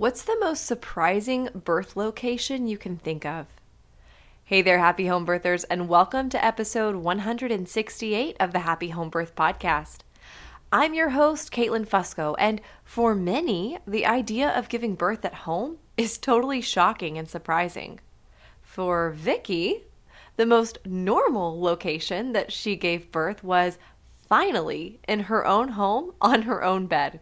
What's 0.00 0.22
the 0.22 0.38
most 0.40 0.64
surprising 0.64 1.50
birth 1.52 1.94
location 1.94 2.66
you 2.66 2.78
can 2.78 2.96
think 2.96 3.26
of? 3.26 3.48
Hey 4.42 4.62
there, 4.62 4.78
happy 4.78 5.08
home 5.08 5.26
birthers, 5.26 5.66
and 5.68 5.90
welcome 5.90 6.30
to 6.30 6.42
episode 6.42 6.96
168 6.96 8.34
of 8.40 8.54
the 8.54 8.60
Happy 8.60 8.88
Home 8.88 9.10
Birth 9.10 9.36
Podcast. 9.36 9.98
I'm 10.72 10.94
your 10.94 11.10
host, 11.10 11.52
Caitlin 11.52 11.86
Fusco, 11.86 12.34
and 12.38 12.62
for 12.82 13.14
many, 13.14 13.76
the 13.86 14.06
idea 14.06 14.48
of 14.48 14.70
giving 14.70 14.94
birth 14.94 15.22
at 15.26 15.34
home 15.34 15.76
is 15.98 16.16
totally 16.16 16.62
shocking 16.62 17.18
and 17.18 17.28
surprising. 17.28 18.00
For 18.62 19.10
Vicky, 19.10 19.84
the 20.36 20.46
most 20.46 20.78
normal 20.86 21.60
location 21.60 22.32
that 22.32 22.52
she 22.52 22.74
gave 22.74 23.12
birth 23.12 23.44
was 23.44 23.78
finally 24.26 24.98
in 25.06 25.20
her 25.24 25.46
own 25.46 25.68
home 25.68 26.14
on 26.22 26.40
her 26.44 26.64
own 26.64 26.86
bed. 26.86 27.20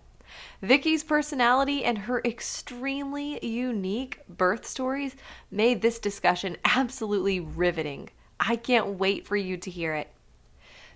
Vicky's 0.61 1.05
personality 1.05 1.85
and 1.85 1.99
her 1.99 2.21
extremely 2.25 3.45
unique 3.47 4.21
birth 4.29 4.67
stories 4.67 5.15
made 5.53 5.83
this 5.83 6.01
discussion 6.01 6.57
absolutely 6.65 7.39
riveting. 7.39 8.11
I 8.41 8.57
can't 8.57 8.99
wait 8.99 9.25
for 9.25 9.37
you 9.37 9.57
to 9.57 9.71
hear 9.71 9.95
it. 9.95 10.11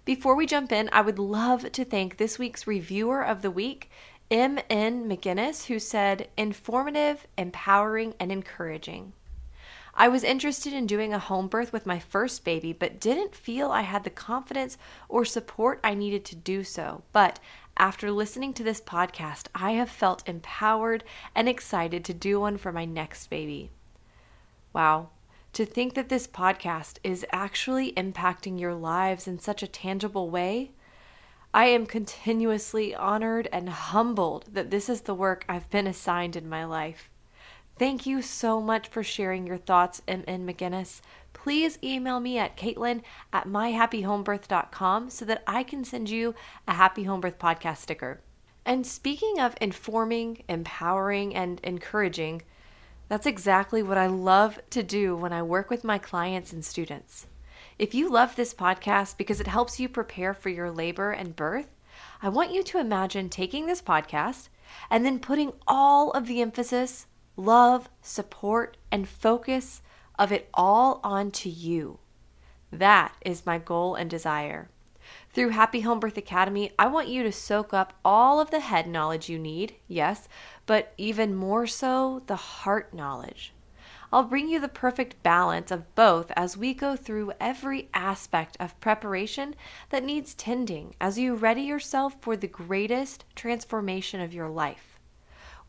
Before 0.04 0.34
we 0.34 0.46
jump 0.46 0.72
in, 0.72 0.90
I 0.92 1.00
would 1.00 1.20
love 1.20 1.70
to 1.70 1.84
thank 1.84 2.16
this 2.16 2.40
week's 2.40 2.66
reviewer 2.66 3.24
of 3.24 3.42
the 3.42 3.52
week, 3.52 3.88
M.N. 4.32 5.08
McGinnis, 5.08 5.66
who 5.66 5.78
said, 5.78 6.28
informative, 6.36 7.28
empowering, 7.38 8.14
and 8.18 8.32
encouraging. 8.32 9.12
I 9.94 10.08
was 10.08 10.24
interested 10.24 10.72
in 10.72 10.86
doing 10.86 11.12
a 11.12 11.18
home 11.18 11.48
birth 11.48 11.72
with 11.72 11.84
my 11.84 11.98
first 11.98 12.44
baby, 12.44 12.72
but 12.72 12.98
didn't 12.98 13.34
feel 13.34 13.70
I 13.70 13.82
had 13.82 14.04
the 14.04 14.10
confidence 14.10 14.78
or 15.08 15.24
support 15.24 15.80
I 15.84 15.94
needed 15.94 16.24
to 16.26 16.36
do 16.36 16.64
so. 16.64 17.02
But 17.12 17.38
after 17.76 18.10
listening 18.10 18.52
to 18.54 18.62
this 18.62 18.80
podcast, 18.80 19.46
I 19.54 19.72
have 19.72 19.88
felt 19.88 20.28
empowered 20.28 21.04
and 21.34 21.48
excited 21.48 22.04
to 22.04 22.14
do 22.14 22.40
one 22.40 22.56
for 22.56 22.72
my 22.72 22.84
next 22.84 23.28
baby. 23.28 23.70
Wow, 24.72 25.10
to 25.52 25.66
think 25.66 25.94
that 25.94 26.08
this 26.08 26.26
podcast 26.26 26.98
is 27.04 27.26
actually 27.32 27.92
impacting 27.92 28.58
your 28.58 28.74
lives 28.74 29.26
in 29.26 29.38
such 29.38 29.62
a 29.62 29.66
tangible 29.66 30.30
way. 30.30 30.70
I 31.54 31.66
am 31.66 31.84
continuously 31.84 32.94
honored 32.94 33.48
and 33.52 33.68
humbled 33.68 34.46
that 34.52 34.70
this 34.70 34.88
is 34.88 35.02
the 35.02 35.14
work 35.14 35.44
I've 35.48 35.68
been 35.68 35.86
assigned 35.86 36.36
in 36.36 36.48
my 36.48 36.64
life. 36.64 37.10
Thank 37.78 38.06
you 38.06 38.22
so 38.22 38.60
much 38.60 38.88
for 38.88 39.02
sharing 39.02 39.46
your 39.46 39.58
thoughts, 39.58 40.02
M.N. 40.06 40.46
McGinnis. 40.46 41.00
Please 41.32 41.78
email 41.82 42.20
me 42.20 42.38
at 42.38 42.56
caitlin 42.56 43.02
at 43.32 43.48
myhappyhomebirth.com 43.48 45.10
so 45.10 45.24
that 45.24 45.42
I 45.46 45.62
can 45.62 45.84
send 45.84 46.10
you 46.10 46.34
a 46.68 46.74
Happy 46.74 47.04
Home 47.04 47.20
Birth 47.20 47.38
podcast 47.38 47.78
sticker. 47.78 48.20
And 48.64 48.86
speaking 48.86 49.40
of 49.40 49.56
informing, 49.60 50.44
empowering, 50.48 51.34
and 51.34 51.60
encouraging, 51.64 52.42
that's 53.08 53.26
exactly 53.26 53.82
what 53.82 53.98
I 53.98 54.06
love 54.06 54.60
to 54.70 54.82
do 54.82 55.16
when 55.16 55.32
I 55.32 55.42
work 55.42 55.68
with 55.68 55.84
my 55.84 55.98
clients 55.98 56.52
and 56.52 56.64
students. 56.64 57.26
If 57.78 57.94
you 57.94 58.08
love 58.08 58.36
this 58.36 58.54
podcast 58.54 59.16
because 59.16 59.40
it 59.40 59.46
helps 59.46 59.80
you 59.80 59.88
prepare 59.88 60.34
for 60.34 60.48
your 60.48 60.70
labor 60.70 61.10
and 61.10 61.34
birth, 61.34 61.68
I 62.22 62.28
want 62.28 62.52
you 62.52 62.62
to 62.62 62.78
imagine 62.78 63.28
taking 63.28 63.66
this 63.66 63.82
podcast 63.82 64.48
and 64.88 65.04
then 65.04 65.18
putting 65.18 65.52
all 65.66 66.10
of 66.12 66.26
the 66.26 66.40
emphasis, 66.40 67.06
love, 67.36 67.88
support, 68.00 68.76
and 68.90 69.08
focus 69.08 69.82
of 70.18 70.32
it 70.32 70.48
all 70.54 71.00
onto 71.02 71.48
you. 71.48 71.98
That 72.70 73.14
is 73.24 73.46
my 73.46 73.58
goal 73.58 73.94
and 73.94 74.08
desire. 74.08 74.70
Through 75.30 75.50
Happy 75.50 75.80
Home 75.80 76.00
Birth 76.00 76.16
Academy, 76.16 76.72
I 76.78 76.86
want 76.86 77.08
you 77.08 77.22
to 77.22 77.32
soak 77.32 77.74
up 77.74 77.94
all 78.04 78.40
of 78.40 78.50
the 78.50 78.60
head 78.60 78.86
knowledge 78.86 79.28
you 79.28 79.38
need, 79.38 79.74
yes, 79.88 80.28
but 80.66 80.94
even 80.96 81.34
more 81.34 81.66
so, 81.66 82.22
the 82.26 82.36
heart 82.36 82.94
knowledge. 82.94 83.52
I'll 84.12 84.24
bring 84.24 84.48
you 84.48 84.60
the 84.60 84.68
perfect 84.68 85.22
balance 85.22 85.70
of 85.70 85.94
both 85.94 86.30
as 86.36 86.56
we 86.56 86.74
go 86.74 86.96
through 86.96 87.32
every 87.40 87.88
aspect 87.94 88.58
of 88.60 88.78
preparation 88.78 89.54
that 89.88 90.04
needs 90.04 90.34
tending 90.34 90.94
as 91.00 91.18
you 91.18 91.34
ready 91.34 91.62
yourself 91.62 92.16
for 92.20 92.36
the 92.36 92.46
greatest 92.46 93.24
transformation 93.34 94.20
of 94.20 94.34
your 94.34 94.50
life. 94.50 94.91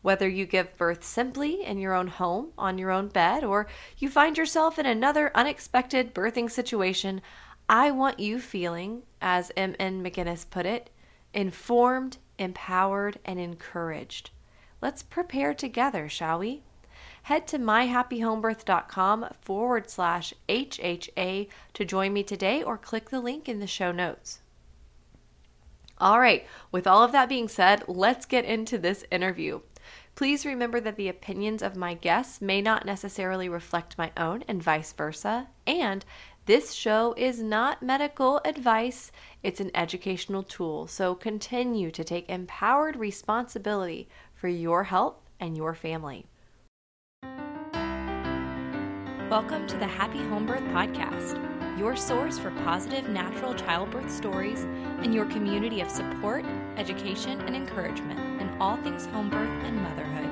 Whether 0.04 0.28
you 0.28 0.44
give 0.44 0.76
birth 0.76 1.02
simply 1.02 1.64
in 1.64 1.78
your 1.78 1.94
own 1.94 2.08
home, 2.08 2.48
on 2.58 2.76
your 2.76 2.90
own 2.90 3.08
bed, 3.08 3.42
or 3.42 3.66
you 3.96 4.10
find 4.10 4.36
yourself 4.36 4.78
in 4.78 4.84
another 4.84 5.30
unexpected 5.34 6.14
birthing 6.14 6.50
situation, 6.50 7.22
I 7.70 7.90
want 7.90 8.20
you 8.20 8.38
feeling, 8.38 9.04
as 9.22 9.50
M.N. 9.56 10.04
McGinnis 10.04 10.44
put 10.50 10.66
it, 10.66 10.90
informed, 11.32 12.18
empowered, 12.38 13.18
and 13.24 13.40
encouraged. 13.40 14.28
Let's 14.82 15.02
prepare 15.02 15.54
together, 15.54 16.06
shall 16.10 16.38
we? 16.40 16.64
Head 17.22 17.46
to 17.46 17.58
myhappyhomebirth.com 17.58 19.28
forward 19.40 19.88
slash 19.88 20.34
HHA 20.50 21.48
to 21.72 21.84
join 21.86 22.12
me 22.12 22.22
today 22.22 22.62
or 22.62 22.76
click 22.76 23.08
the 23.08 23.20
link 23.20 23.48
in 23.48 23.58
the 23.58 23.66
show 23.66 23.90
notes. 23.90 24.40
All 25.96 26.20
right, 26.20 26.46
with 26.70 26.86
all 26.86 27.02
of 27.02 27.12
that 27.12 27.30
being 27.30 27.48
said, 27.48 27.84
let's 27.88 28.26
get 28.26 28.44
into 28.44 28.76
this 28.76 29.06
interview. 29.10 29.60
Please 30.16 30.46
remember 30.46 30.78
that 30.80 30.94
the 30.94 31.08
opinions 31.08 31.60
of 31.60 31.74
my 31.74 31.94
guests 31.94 32.40
may 32.40 32.62
not 32.62 32.86
necessarily 32.86 33.48
reflect 33.48 33.98
my 33.98 34.12
own 34.16 34.44
and 34.46 34.62
vice 34.62 34.92
versa, 34.92 35.48
and 35.66 36.04
this 36.46 36.72
show 36.72 37.14
is 37.16 37.42
not 37.42 37.82
medical 37.82 38.40
advice, 38.44 39.10
it's 39.42 39.58
an 39.58 39.72
educational 39.74 40.44
tool. 40.44 40.86
So 40.86 41.16
continue 41.16 41.90
to 41.90 42.04
take 42.04 42.28
empowered 42.28 42.94
responsibility 42.94 44.08
for 44.36 44.46
your 44.46 44.84
health 44.84 45.16
and 45.40 45.56
your 45.56 45.74
family. 45.74 46.26
Welcome 49.28 49.66
to 49.66 49.76
the 49.76 49.88
Happy 49.88 50.18
Home 50.18 50.46
Birth 50.46 50.62
Podcast, 50.66 51.40
your 51.76 51.96
source 51.96 52.38
for 52.38 52.52
positive 52.62 53.08
natural 53.08 53.52
childbirth 53.52 54.12
stories 54.12 54.62
and 55.00 55.12
your 55.12 55.26
community 55.26 55.80
of 55.80 55.90
support, 55.90 56.44
education, 56.76 57.40
and 57.40 57.56
encouragement 57.56 58.33
in 58.54 58.60
all 58.60 58.76
things 58.78 59.06
home 59.06 59.30
birth 59.30 59.48
and 59.64 59.82
motherhood. 59.82 60.30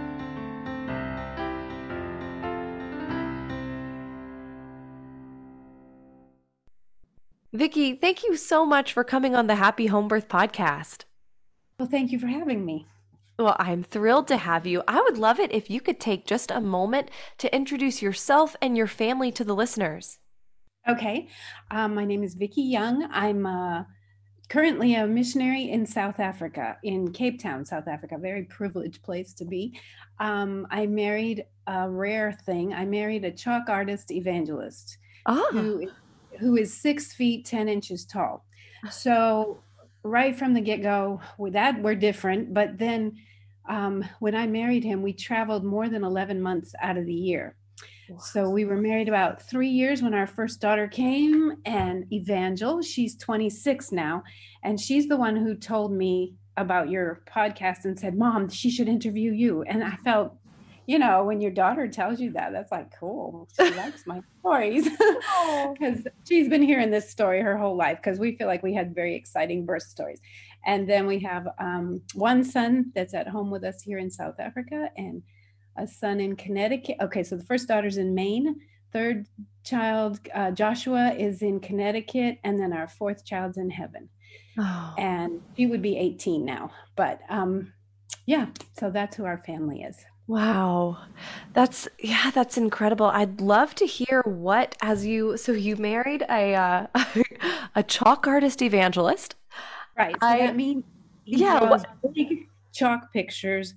Vicki, 7.53 7.95
thank 7.95 8.23
you 8.23 8.37
so 8.37 8.65
much 8.65 8.93
for 8.93 9.05
coming 9.05 9.37
on 9.37 9.47
the 9.47 9.57
Happy 9.57 9.87
Home 9.87 10.09
Birth 10.09 10.29
podcast. 10.29 11.05
Well, 11.79 11.89
thank 11.89 12.11
you 12.11 12.19
for 12.19 12.27
having 12.27 12.65
me. 12.65 12.87
Well, 13.39 13.57
I'm 13.59 13.83
thrilled 13.83 14.29
to 14.29 14.37
have 14.37 14.67
you. 14.67 14.83
I 14.89 15.01
would 15.03 15.19
love 15.19 15.39
it 15.39 15.53
if 15.53 15.69
you 15.69 15.81
could 15.81 16.01
take 16.01 16.27
just 16.27 16.51
a 16.51 16.61
moment 16.61 17.11
to 17.39 17.55
introduce 17.55 18.01
yourself 18.01 18.57
and 18.63 18.77
your 18.77 18.87
family 18.87 19.33
to 19.33 19.45
the 19.45 19.55
listeners. 19.55 20.19
Okay. 20.89 21.29
Um, 21.71 21.95
my 21.95 22.05
name 22.05 22.23
is 22.23 22.35
Vicki 22.35 22.63
Young. 22.63 23.07
I'm 23.11 23.47
uh, 23.47 23.85
currently 24.49 24.95
a 24.95 25.07
missionary 25.07 25.71
in 25.71 25.87
South 25.87 26.21
Africa, 26.21 26.77
in 26.83 27.13
Cape 27.13 27.41
Town, 27.41 27.65
South 27.65 27.89
Africa, 27.89 28.19
very 28.19 28.45
privileged 28.45 29.03
place 29.03 29.33
to 29.35 29.45
be. 29.45 29.79
Um, 30.19 30.67
I 30.71 30.87
married 30.87 31.45
a 31.67 31.89
rare 31.89 32.33
thing. 32.45 32.75
I 32.75 32.85
married 32.85 33.25
a 33.25 33.31
chalk 33.31 33.69
artist 33.69 34.11
evangelist 34.11 34.99
oh. 35.27 35.49
who 35.53 35.91
who 36.39 36.57
is 36.57 36.75
six 36.75 37.13
feet, 37.13 37.45
10 37.45 37.69
inches 37.69 38.05
tall. 38.05 38.45
So, 38.91 39.63
right 40.03 40.37
from 40.37 40.55
the 40.55 40.61
get 40.61 40.83
go, 40.83 41.21
with 41.39 41.53
that, 41.53 41.81
we're 41.81 41.95
different. 41.95 42.53
But 42.53 42.79
then 42.79 43.17
um, 43.69 44.05
when 44.19 44.35
I 44.35 44.47
married 44.47 44.85
him, 44.85 45.03
we 45.03 45.13
traveled 45.13 45.65
more 45.65 45.89
than 45.89 46.05
11 46.05 46.41
months 46.41 46.75
out 46.83 46.97
of 46.97 47.07
the 47.07 47.15
year. 47.15 47.55
Wow. 48.13 48.19
So 48.19 48.51
we 48.51 48.65
were 48.65 48.77
married 48.77 49.09
about 49.09 49.43
three 49.43 49.69
years 49.69 50.03
when 50.03 50.15
our 50.15 50.27
first 50.27 50.61
daughter 50.61 50.89
came, 50.89 51.57
and 51.65 52.11
Evangel, 52.13 52.83
she's 52.83 53.17
26 53.17 53.93
now, 53.93 54.23
and 54.63 54.81
she's 54.81 55.09
the 55.09 55.17
one 55.17 55.37
who 55.37 55.55
told 55.55 55.93
me 55.93 56.35
about 56.57 56.91
your 56.91 57.23
podcast 57.27 57.85
and 57.85 57.99
said, 57.99 58.17
Mom, 58.17 58.49
she 58.49 58.71
should 58.71 58.89
interview 58.89 59.33
you. 59.33 59.63
And 59.63 59.83
I 59.83 59.97
felt 59.97 60.37
you 60.87 60.99
know, 60.99 61.25
when 61.25 61.41
your 61.41 61.53
daughter 61.53 61.87
tells 61.87 62.21
you 62.21 62.33
that, 62.33 62.53
that's 62.53 62.73
like 62.73 62.93
cool. 62.99 63.49
She 63.57 63.71
likes 63.77 64.05
my 64.05 64.21
stories 64.41 64.89
because 64.89 64.99
oh. 65.31 66.11
she's 66.29 66.49
been 66.49 66.63
hearing 66.63 66.91
this 66.91 67.09
story 67.09 67.41
her 67.41 67.57
whole 67.57 67.77
life. 67.77 67.99
Because 68.03 68.19
we 68.19 68.37
feel 68.37 68.49
like 68.49 68.65
we 68.65 68.75
had 68.75 68.95
very 68.95 69.15
exciting 69.15 69.65
birth 69.65 69.85
stories, 69.85 70.21
and 70.67 70.89
then 70.89 71.07
we 71.07 71.21
have 71.21 71.47
um, 71.59 72.03
one 72.15 72.43
son 72.43 72.91
that's 72.95 73.15
at 73.15 73.29
home 73.29 73.51
with 73.51 73.63
us 73.63 73.81
here 73.81 73.99
in 73.99 74.11
South 74.11 74.41
Africa, 74.41 74.91
and 74.97 75.23
a 75.77 75.87
son 75.87 76.21
in 76.21 76.37
Connecticut. 76.37 76.97
Okay, 77.01 77.23
so 77.23 77.37
the 77.37 77.45
first 77.45 77.69
daughter's 77.69 77.97
in 77.97 78.15
Maine. 78.15 78.57
Third 78.93 79.27
child, 79.65 80.21
uh, 80.35 80.51
Joshua, 80.51 81.15
is 81.19 81.43
in 81.43 81.61
Connecticut, 81.61 82.39
and 82.45 82.61
then 82.61 82.73
our 82.73 82.89
fourth 82.89 83.25
child's 83.25 83.57
in 83.57 83.71
heaven. 83.71 84.09
Oh. 84.59 84.95
And 84.99 85.41
she 85.57 85.67
would 85.67 85.83
be 85.83 85.97
18 85.97 86.45
now. 86.45 86.71
But 86.97 87.21
um, 87.29 87.73
yeah, 88.27 88.47
so 88.79 88.91
that's 88.91 89.17
who 89.17 89.25
our 89.25 89.39
family 89.39 89.83
is. 89.83 90.05
Wow. 90.27 90.99
That's 91.53 91.89
yeah, 91.99 92.31
that's 92.31 92.57
incredible. 92.57 93.07
I'd 93.07 93.41
love 93.41 93.75
to 93.77 93.87
hear 93.87 94.23
what 94.23 94.77
as 94.81 95.05
you 95.05 95.37
so 95.37 95.53
you 95.53 95.77
married 95.77 96.25
a 96.31 96.55
uh, 96.55 96.87
a 97.75 97.83
chalk 97.83 98.27
artist 98.27 98.63
evangelist. 98.63 99.35
Right. 99.99 100.15
So 100.21 100.27
I, 100.27 100.39
that 100.39 100.57
means 100.57 100.85
yeah, 101.25 101.69
what, 101.69 101.87
big 102.15 102.49
chalk 102.73 103.13
pictures 103.13 103.75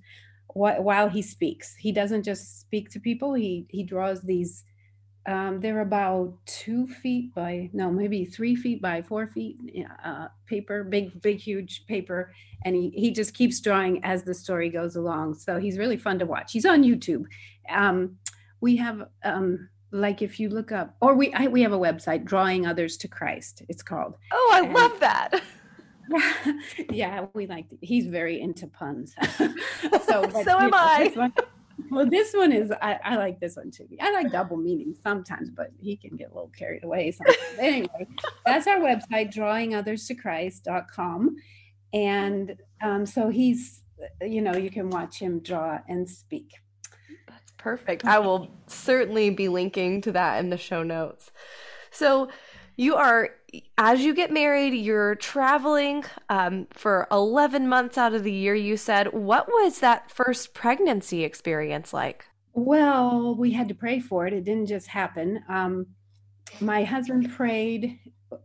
wh- 0.56 0.80
while 0.80 1.08
he 1.08 1.22
speaks. 1.22 1.74
He 1.74 1.92
doesn't 1.92 2.22
just 2.22 2.60
speak 2.60 2.90
to 2.90 3.00
people. 3.00 3.34
He 3.34 3.66
he 3.68 3.82
draws 3.82 4.22
these. 4.22 4.64
Um, 5.26 5.60
they're 5.60 5.80
about 5.80 6.34
two 6.46 6.86
feet 6.86 7.34
by 7.34 7.68
no, 7.72 7.90
maybe 7.90 8.24
three 8.24 8.54
feet 8.54 8.80
by 8.80 9.02
four 9.02 9.26
feet 9.26 9.56
uh, 10.04 10.28
paper, 10.46 10.84
big, 10.84 11.20
big, 11.20 11.38
huge 11.38 11.84
paper, 11.86 12.32
and 12.64 12.76
he 12.76 12.90
he 12.90 13.10
just 13.10 13.34
keeps 13.34 13.60
drawing 13.60 14.04
as 14.04 14.22
the 14.22 14.34
story 14.34 14.70
goes 14.70 14.96
along. 14.96 15.34
So 15.34 15.58
he's 15.58 15.78
really 15.78 15.96
fun 15.96 16.18
to 16.20 16.26
watch. 16.26 16.52
He's 16.52 16.66
on 16.66 16.84
YouTube. 16.84 17.24
Um, 17.68 18.18
we 18.60 18.76
have 18.76 19.08
um, 19.24 19.68
like 19.90 20.22
if 20.22 20.38
you 20.38 20.48
look 20.48 20.70
up, 20.70 20.96
or 21.00 21.14
we 21.14 21.32
I, 21.34 21.48
we 21.48 21.62
have 21.62 21.72
a 21.72 21.78
website, 21.78 22.24
Drawing 22.24 22.66
Others 22.66 22.96
to 22.98 23.08
Christ. 23.08 23.62
It's 23.68 23.82
called. 23.82 24.16
Oh, 24.32 24.50
I 24.54 24.60
and, 24.60 24.74
love 24.74 25.00
that. 25.00 25.42
yeah, 26.90 27.26
we 27.34 27.46
like. 27.46 27.66
He's 27.80 28.06
very 28.06 28.40
into 28.40 28.66
puns. 28.66 29.14
so, 29.36 29.48
but, 29.82 30.44
so 30.44 30.58
am 30.58 30.70
know, 30.70 30.76
I. 30.76 31.08
This 31.08 31.16
one, 31.16 31.32
well, 31.90 32.08
this 32.08 32.32
one 32.34 32.52
is. 32.52 32.70
I, 32.70 32.98
I, 33.04 33.16
like 33.16 33.40
this 33.40 33.56
one 33.56 33.70
too. 33.70 33.86
I 34.00 34.12
like 34.12 34.32
double 34.32 34.56
meanings 34.56 34.98
sometimes, 35.02 35.50
but 35.50 35.70
he 35.80 35.96
can 35.96 36.16
get 36.16 36.30
a 36.30 36.34
little 36.34 36.52
carried 36.56 36.84
away. 36.84 37.10
Sometimes. 37.10 37.38
anyway, 37.58 38.06
that's 38.44 38.66
our 38.66 38.78
website, 38.78 39.34
drawingothers2christ.com, 39.34 41.36
and 41.92 42.56
um, 42.82 43.06
so 43.06 43.28
he's. 43.28 43.82
You 44.20 44.42
know, 44.42 44.54
you 44.54 44.70
can 44.70 44.90
watch 44.90 45.18
him 45.18 45.40
draw 45.40 45.78
and 45.88 46.06
speak. 46.06 46.50
That's 47.26 47.50
perfect. 47.56 48.04
I 48.04 48.18
will 48.18 48.50
certainly 48.66 49.30
be 49.30 49.48
linking 49.48 50.02
to 50.02 50.12
that 50.12 50.38
in 50.38 50.50
the 50.50 50.58
show 50.58 50.82
notes. 50.82 51.30
So 51.90 52.28
you 52.76 52.94
are 52.94 53.30
as 53.78 54.00
you 54.00 54.14
get 54.14 54.32
married 54.32 54.74
you're 54.74 55.14
traveling 55.16 56.04
um, 56.28 56.66
for 56.72 57.06
11 57.10 57.68
months 57.68 57.96
out 57.96 58.14
of 58.14 58.24
the 58.24 58.32
year 58.32 58.54
you 58.54 58.76
said 58.76 59.12
what 59.12 59.48
was 59.48 59.80
that 59.80 60.10
first 60.10 60.54
pregnancy 60.54 61.24
experience 61.24 61.92
like 61.92 62.26
well 62.52 63.34
we 63.34 63.52
had 63.52 63.68
to 63.68 63.74
pray 63.74 64.00
for 64.00 64.26
it 64.26 64.32
it 64.32 64.44
didn't 64.44 64.66
just 64.66 64.88
happen 64.88 65.42
um, 65.48 65.86
my 66.60 66.84
husband 66.84 67.30
prayed 67.32 67.98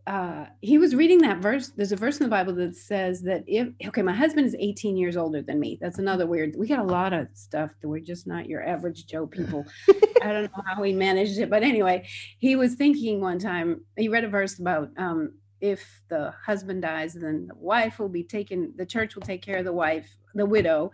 uh, 0.07 0.45
he 0.61 0.77
was 0.77 0.95
reading 0.95 1.19
that 1.19 1.39
verse. 1.39 1.69
There's 1.69 1.91
a 1.91 1.95
verse 1.95 2.19
in 2.19 2.23
the 2.23 2.29
Bible 2.29 2.53
that 2.55 2.75
says 2.75 3.21
that 3.23 3.43
if 3.47 3.69
okay, 3.87 4.01
my 4.01 4.13
husband 4.13 4.45
is 4.45 4.55
18 4.59 4.95
years 4.95 5.17
older 5.17 5.41
than 5.41 5.59
me. 5.59 5.77
That's 5.81 5.99
another 5.99 6.27
weird. 6.27 6.55
We 6.55 6.67
got 6.67 6.79
a 6.79 6.83
lot 6.83 7.13
of 7.13 7.27
stuff 7.33 7.71
that 7.81 7.87
we're 7.87 7.99
just 7.99 8.27
not 8.27 8.47
your 8.47 8.63
average 8.67 9.07
Joe 9.07 9.25
people. 9.25 9.65
I 10.21 10.31
don't 10.31 10.43
know 10.43 10.63
how 10.65 10.81
he 10.83 10.93
managed 10.93 11.39
it, 11.39 11.49
but 11.49 11.63
anyway, 11.63 12.07
he 12.37 12.55
was 12.55 12.75
thinking 12.75 13.21
one 13.21 13.39
time. 13.39 13.85
He 13.97 14.07
read 14.07 14.23
a 14.23 14.29
verse 14.29 14.59
about 14.59 14.89
um, 14.97 15.33
if 15.59 16.03
the 16.09 16.33
husband 16.45 16.81
dies, 16.81 17.13
then 17.13 17.47
the 17.47 17.55
wife 17.55 17.99
will 17.99 18.09
be 18.09 18.23
taken. 18.23 18.73
The 18.77 18.85
church 18.85 19.15
will 19.15 19.23
take 19.23 19.41
care 19.41 19.57
of 19.57 19.65
the 19.65 19.73
wife, 19.73 20.09
the 20.33 20.45
widow, 20.45 20.91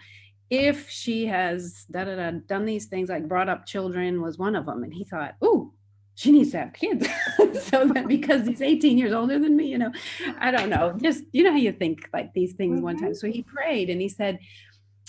if 0.50 0.90
she 0.90 1.26
has 1.26 1.86
da 1.92 2.06
da 2.06 2.16
da 2.16 2.32
done 2.48 2.66
these 2.66 2.86
things 2.86 3.10
like 3.10 3.28
brought 3.28 3.50
up 3.50 3.66
children 3.66 4.22
was 4.22 4.38
one 4.38 4.56
of 4.56 4.66
them. 4.66 4.84
And 4.84 4.94
he 4.94 5.04
thought, 5.04 5.36
ooh 5.44 5.74
she 6.18 6.32
needs 6.32 6.50
to 6.50 6.58
have 6.58 6.74
kids. 6.74 7.08
so 7.62 7.88
that 7.90 8.08
because 8.08 8.48
he's 8.48 8.62
18 8.62 8.98
years 8.98 9.14
older 9.14 9.38
than 9.38 9.56
me, 9.56 9.68
you 9.68 9.78
know, 9.78 9.92
I 10.40 10.50
don't 10.50 10.70
know. 10.70 10.98
Just, 11.00 11.24
you 11.32 11.44
know 11.44 11.52
how 11.52 11.58
you 11.58 11.72
think 11.72 12.10
like 12.12 12.34
these 12.34 12.54
things 12.54 12.78
mm-hmm. 12.78 12.86
one 12.86 12.98
time. 12.98 13.14
So 13.14 13.28
he 13.28 13.44
prayed 13.44 13.92
and 13.92 14.02
he 14.02 14.10
said, 14.10 14.40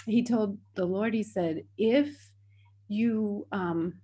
he 0.05 0.23
told 0.23 0.59
the 0.75 0.85
Lord, 0.85 1.15
he 1.15 1.23
said, 1.23 1.63
if 1.79 2.15
you, 2.89 3.47
um, 3.53 3.95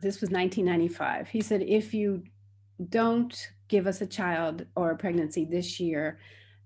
this 0.00 0.20
was 0.20 0.30
1995. 0.30 1.28
He 1.28 1.40
said, 1.40 1.62
if 1.62 1.94
you 1.94 2.22
don't 2.88 3.34
give 3.68 3.86
us 3.86 4.00
a 4.00 4.06
child 4.06 4.66
or 4.76 4.90
a 4.90 4.96
pregnancy 4.96 5.44
this 5.44 5.80
year, 5.80 6.18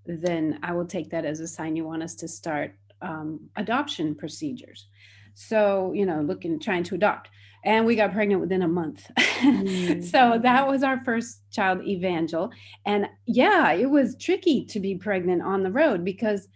then 0.05 0.59
I 0.63 0.73
will 0.73 0.85
take 0.85 1.09
that 1.11 1.25
as 1.25 1.39
a 1.39 1.47
sign 1.47 1.75
you 1.75 1.85
want 1.85 2.03
us 2.03 2.15
to 2.15 2.27
start 2.27 2.75
um, 3.01 3.49
adoption 3.55 4.15
procedures. 4.15 4.87
So, 5.33 5.93
you 5.93 6.05
know, 6.05 6.21
looking, 6.21 6.59
trying 6.59 6.83
to 6.83 6.95
adopt 6.95 7.29
and 7.63 7.85
we 7.85 7.95
got 7.95 8.11
pregnant 8.11 8.41
within 8.41 8.63
a 8.63 8.67
month. 8.67 9.09
Mm. 9.17 10.03
so 10.11 10.39
that 10.41 10.67
was 10.67 10.83
our 10.83 11.03
first 11.03 11.41
child, 11.51 11.85
Evangel. 11.85 12.51
And 12.85 13.07
yeah, 13.25 13.71
it 13.71 13.89
was 13.89 14.15
tricky 14.15 14.65
to 14.65 14.79
be 14.79 14.95
pregnant 14.95 15.43
on 15.43 15.63
the 15.63 15.71
road 15.71 16.03
because 16.03 16.47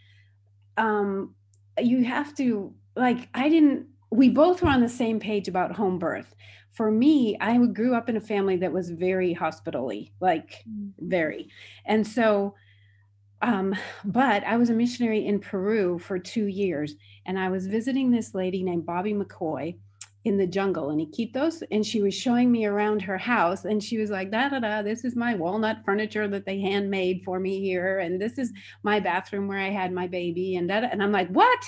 um, 0.78 1.36
you 1.80 2.04
have 2.04 2.36
to, 2.36 2.74
like, 2.96 3.30
I 3.34 3.50
didn't, 3.50 3.88
we 4.12 4.30
both 4.30 4.62
were 4.62 4.70
on 4.70 4.82
the 4.82 4.90
same 4.90 5.20
page 5.20 5.48
about 5.48 5.76
home 5.76 6.00
birth. 6.00 6.34
For 6.76 6.92
me, 6.92 7.38
I 7.42 7.58
grew 7.68 7.96
up 7.96 8.10
in 8.10 8.18
a 8.18 8.22
family 8.22 8.58
that 8.58 8.72
was 8.72 8.90
very 8.92 9.34
hospitally, 9.34 10.14
like, 10.20 10.64
mm. 10.70 10.92
very. 11.00 11.50
And 11.86 12.06
so, 12.06 12.56
um, 13.42 13.76
but 14.04 14.44
I 14.44 14.58
was 14.58 14.70
a 14.70 14.74
missionary 14.74 15.26
in 15.26 15.40
Peru 15.40 16.00
for 16.00 16.20
two 16.20 16.46
years, 16.46 16.96
and 17.26 17.40
I 17.40 17.50
was 17.50 17.68
visiting 17.68 18.12
this 18.12 18.36
lady 18.36 18.62
named 18.62 18.86
Bobby 18.86 19.14
McCoy 19.14 19.76
in 20.26 20.38
the 20.38 20.48
jungle 20.48 20.90
in 20.90 20.98
Iquitos. 20.98 21.64
And 21.72 21.86
she 21.86 22.02
was 22.02 22.14
showing 22.14 22.52
me 22.52 22.66
around 22.66 23.04
her 23.04 23.18
house. 23.18 23.64
And 23.64 23.82
she 23.82 24.00
was 24.00 24.10
like, 24.10 24.32
da 24.32 24.50
da 24.50 24.60
da, 24.60 24.82
this 24.82 25.06
is 25.06 25.16
my 25.16 25.36
walnut 25.36 25.78
furniture 25.86 26.28
that 26.28 26.46
they 26.46 26.60
handmade 26.60 27.22
for 27.24 27.40
me 27.40 27.62
here. 27.62 28.00
And 28.00 28.20
this 28.20 28.38
is 28.40 28.52
my 28.84 29.00
bathroom 29.00 29.48
where 29.48 29.60
I 29.60 29.70
had 29.70 29.94
my 29.94 30.08
baby. 30.08 30.56
And 30.56 30.70
that, 30.70 30.92
and 30.92 31.02
I'm 31.02 31.12
like, 31.12 31.30
what? 31.30 31.64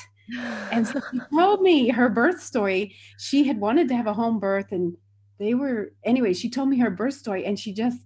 And 0.72 0.88
so 0.88 1.02
she 1.12 1.20
told 1.34 1.62
me 1.62 1.90
her 1.90 2.10
birth 2.10 2.42
story. 2.42 2.96
She 3.18 3.46
had 3.46 3.60
wanted 3.60 3.88
to 3.90 3.96
have 3.96 4.08
a 4.08 4.14
home 4.14 4.40
birth 4.40 4.72
and 4.72 4.96
they 5.40 5.54
were, 5.54 5.94
anyway, 6.04 6.34
she 6.34 6.50
told 6.50 6.70
me 6.70 6.80
her 6.80 6.90
birth 6.90 7.14
story 7.14 7.46
and 7.46 7.60
she 7.60 7.74
just, 7.74 8.00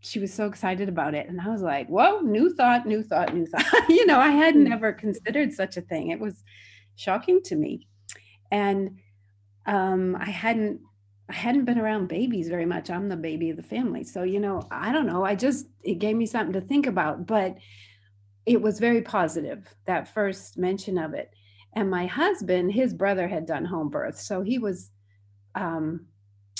she 0.00 0.18
was 0.18 0.32
so 0.32 0.46
excited 0.46 0.88
about 0.88 1.14
it. 1.14 1.28
And 1.28 1.40
I 1.40 1.48
was 1.48 1.62
like, 1.62 1.88
whoa, 1.88 2.20
new 2.20 2.54
thought, 2.54 2.86
new 2.86 3.02
thought, 3.02 3.34
new 3.34 3.46
thought. 3.46 3.66
you 3.88 4.06
know, 4.06 4.18
I 4.18 4.30
had 4.30 4.54
mm. 4.54 4.68
never 4.68 4.92
considered 4.92 5.52
such 5.52 5.76
a 5.76 5.82
thing. 5.82 6.10
It 6.10 6.20
was 6.20 6.42
shocking 6.96 7.42
to 7.44 7.56
me. 7.56 7.86
And 8.50 8.98
um, 9.66 10.16
I 10.16 10.30
hadn't 10.30 10.80
I 11.30 11.34
hadn't 11.34 11.66
been 11.66 11.78
around 11.78 12.08
babies 12.08 12.48
very 12.48 12.64
much. 12.64 12.88
I'm 12.88 13.08
the 13.08 13.16
baby 13.16 13.50
of 13.50 13.58
the 13.58 13.62
family. 13.62 14.02
So, 14.02 14.22
you 14.22 14.40
know, 14.40 14.66
I 14.70 14.92
don't 14.92 15.06
know. 15.06 15.24
I 15.24 15.34
just, 15.34 15.66
it 15.82 15.98
gave 15.98 16.16
me 16.16 16.24
something 16.24 16.54
to 16.54 16.66
think 16.66 16.86
about, 16.86 17.26
but 17.26 17.58
it 18.46 18.62
was 18.62 18.78
very 18.78 19.02
positive, 19.02 19.68
that 19.86 20.14
first 20.14 20.56
mention 20.56 20.96
of 20.96 21.12
it. 21.12 21.30
And 21.78 21.90
my 21.92 22.06
husband, 22.06 22.72
his 22.72 22.92
brother 22.92 23.28
had 23.28 23.46
done 23.46 23.64
home 23.64 23.88
birth. 23.88 24.18
So 24.18 24.42
he 24.42 24.58
was, 24.58 24.90
um, 25.54 26.06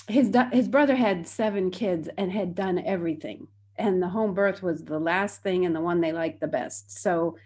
his, 0.07 0.33
his 0.53 0.69
brother 0.69 0.95
had 0.95 1.27
seven 1.27 1.73
kids 1.73 2.09
and 2.17 2.31
had 2.31 2.55
done 2.55 2.79
everything. 2.79 3.49
And 3.75 4.01
the 4.01 4.07
home 4.09 4.33
birth 4.33 4.63
was 4.63 4.85
the 4.85 5.01
last 5.01 5.43
thing 5.43 5.67
and 5.67 5.75
the 5.75 5.81
one 5.81 6.01
they 6.01 6.13
liked 6.13 6.41
the 6.41 6.47
best. 6.47 7.03
So, 7.03 7.37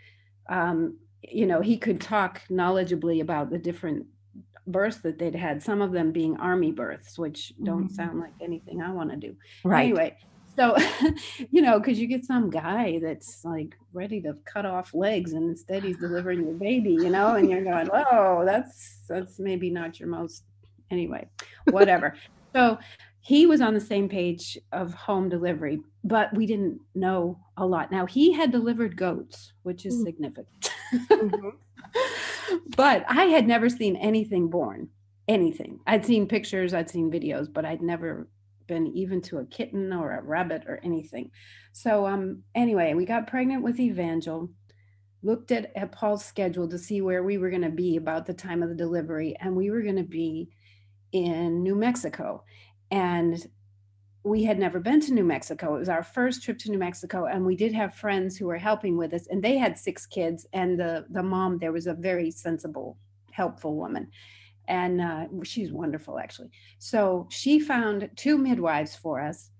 um, 0.50 0.98
you 1.22 1.46
know, 1.46 1.62
he 1.62 1.78
could 1.78 1.98
talk 1.98 2.42
knowledgeably 2.50 3.22
about 3.22 3.48
the 3.48 3.58
different 3.58 4.04
births 4.66 4.98
that 4.98 5.18
they'd 5.18 5.34
had, 5.34 5.62
some 5.62 5.80
of 5.80 5.92
them 5.92 6.12
being 6.12 6.36
army 6.36 6.72
births, 6.72 7.18
which 7.18 7.54
don't 7.62 7.84
mm-hmm. 7.84 7.94
sound 7.94 8.20
like 8.20 8.34
anything 8.42 8.82
I 8.82 8.92
want 8.92 9.12
to 9.12 9.16
do. 9.16 9.34
Right. 9.64 9.84
Anyway, 9.84 10.18
so 10.56 10.76
you 11.50 11.62
know, 11.62 11.78
because 11.78 11.98
you 11.98 12.06
get 12.06 12.24
some 12.24 12.50
guy 12.50 13.00
that's 13.02 13.44
like 13.44 13.76
ready 13.92 14.20
to 14.22 14.34
cut 14.44 14.66
off 14.66 14.94
legs, 14.94 15.32
and 15.32 15.48
instead 15.50 15.82
he's 15.82 15.98
delivering 15.98 16.42
your 16.42 16.54
baby, 16.54 16.92
you 16.92 17.10
know, 17.10 17.34
and 17.34 17.50
you're 17.50 17.64
going, 17.64 17.88
oh, 18.12 18.44
that's 18.44 19.00
that's 19.08 19.38
maybe 19.38 19.70
not 19.70 19.98
your 19.98 20.08
most. 20.08 20.44
Anyway, 20.90 21.26
whatever. 21.70 22.14
so 22.54 22.78
he 23.22 23.46
was 23.46 23.60
on 23.60 23.72
the 23.72 23.80
same 23.80 24.08
page 24.08 24.58
of 24.72 24.92
home 24.92 25.28
delivery, 25.28 25.80
but 26.04 26.34
we 26.36 26.44
didn't 26.44 26.80
know 26.94 27.38
a 27.56 27.64
lot. 27.64 27.90
Now 27.90 28.04
he 28.04 28.32
had 28.32 28.50
delivered 28.50 28.96
goats, 28.96 29.52
which 29.62 29.86
is 29.86 29.94
mm. 29.94 30.04
significant. 30.04 30.70
mm-hmm 30.92 31.48
but 32.76 33.04
I 33.08 33.24
had 33.24 33.46
never 33.46 33.68
seen 33.68 33.96
anything 33.96 34.48
born, 34.48 34.88
anything. 35.28 35.80
I'd 35.86 36.04
seen 36.04 36.26
pictures, 36.26 36.74
I'd 36.74 36.90
seen 36.90 37.10
videos, 37.10 37.52
but 37.52 37.64
I'd 37.64 37.82
never 37.82 38.28
been 38.72 38.86
even 39.02 39.20
to 39.20 39.38
a 39.38 39.44
kitten 39.56 39.92
or 39.92 40.12
a 40.12 40.22
rabbit 40.22 40.62
or 40.66 40.80
anything. 40.82 41.30
So 41.72 42.06
um 42.12 42.24
anyway, 42.54 42.94
we 42.94 43.04
got 43.14 43.32
pregnant 43.32 43.62
with 43.62 43.80
Evangel, 43.80 44.50
looked 45.22 45.50
at, 45.52 45.64
at 45.76 45.92
Paul's 45.92 46.24
schedule 46.24 46.68
to 46.68 46.78
see 46.78 47.00
where 47.00 47.22
we 47.22 47.38
were 47.38 47.50
going 47.50 47.70
to 47.70 47.82
be 47.84 47.96
about 47.96 48.26
the 48.26 48.34
time 48.34 48.62
of 48.62 48.68
the 48.68 48.84
delivery, 48.84 49.36
and 49.40 49.54
we 49.54 49.70
were 49.70 49.82
going 49.82 50.02
to 50.04 50.16
be 50.22 50.48
in 51.12 51.62
New 51.62 51.76
Mexico. 51.76 52.44
And 52.90 53.34
we 54.24 54.44
had 54.44 54.58
never 54.58 54.80
been 54.80 55.00
to 55.00 55.14
New 55.14 55.24
Mexico. 55.24 55.74
It 55.74 55.80
was 55.80 55.88
our 55.88 56.02
first 56.02 56.42
trip 56.42 56.58
to 56.58 56.70
New 56.70 56.78
Mexico, 56.78 57.26
and 57.26 57.44
we 57.44 57.56
did 57.56 57.72
have 57.72 57.94
friends 57.94 58.36
who 58.36 58.46
were 58.46 58.58
helping 58.58 58.96
with 58.96 59.12
us, 59.14 59.26
and 59.30 59.42
they 59.42 59.56
had 59.58 59.78
six 59.78 60.06
kids. 60.06 60.46
And 60.52 60.78
the 60.78 61.06
the 61.10 61.22
mom 61.22 61.58
there 61.58 61.72
was 61.72 61.86
a 61.86 61.94
very 61.94 62.30
sensible, 62.30 62.98
helpful 63.32 63.74
woman, 63.76 64.10
and 64.68 65.00
uh, 65.00 65.26
she's 65.42 65.72
wonderful 65.72 66.18
actually. 66.18 66.50
So 66.78 67.26
she 67.30 67.60
found 67.60 68.10
two 68.16 68.38
midwives 68.38 68.96
for 68.96 69.20
us, 69.20 69.50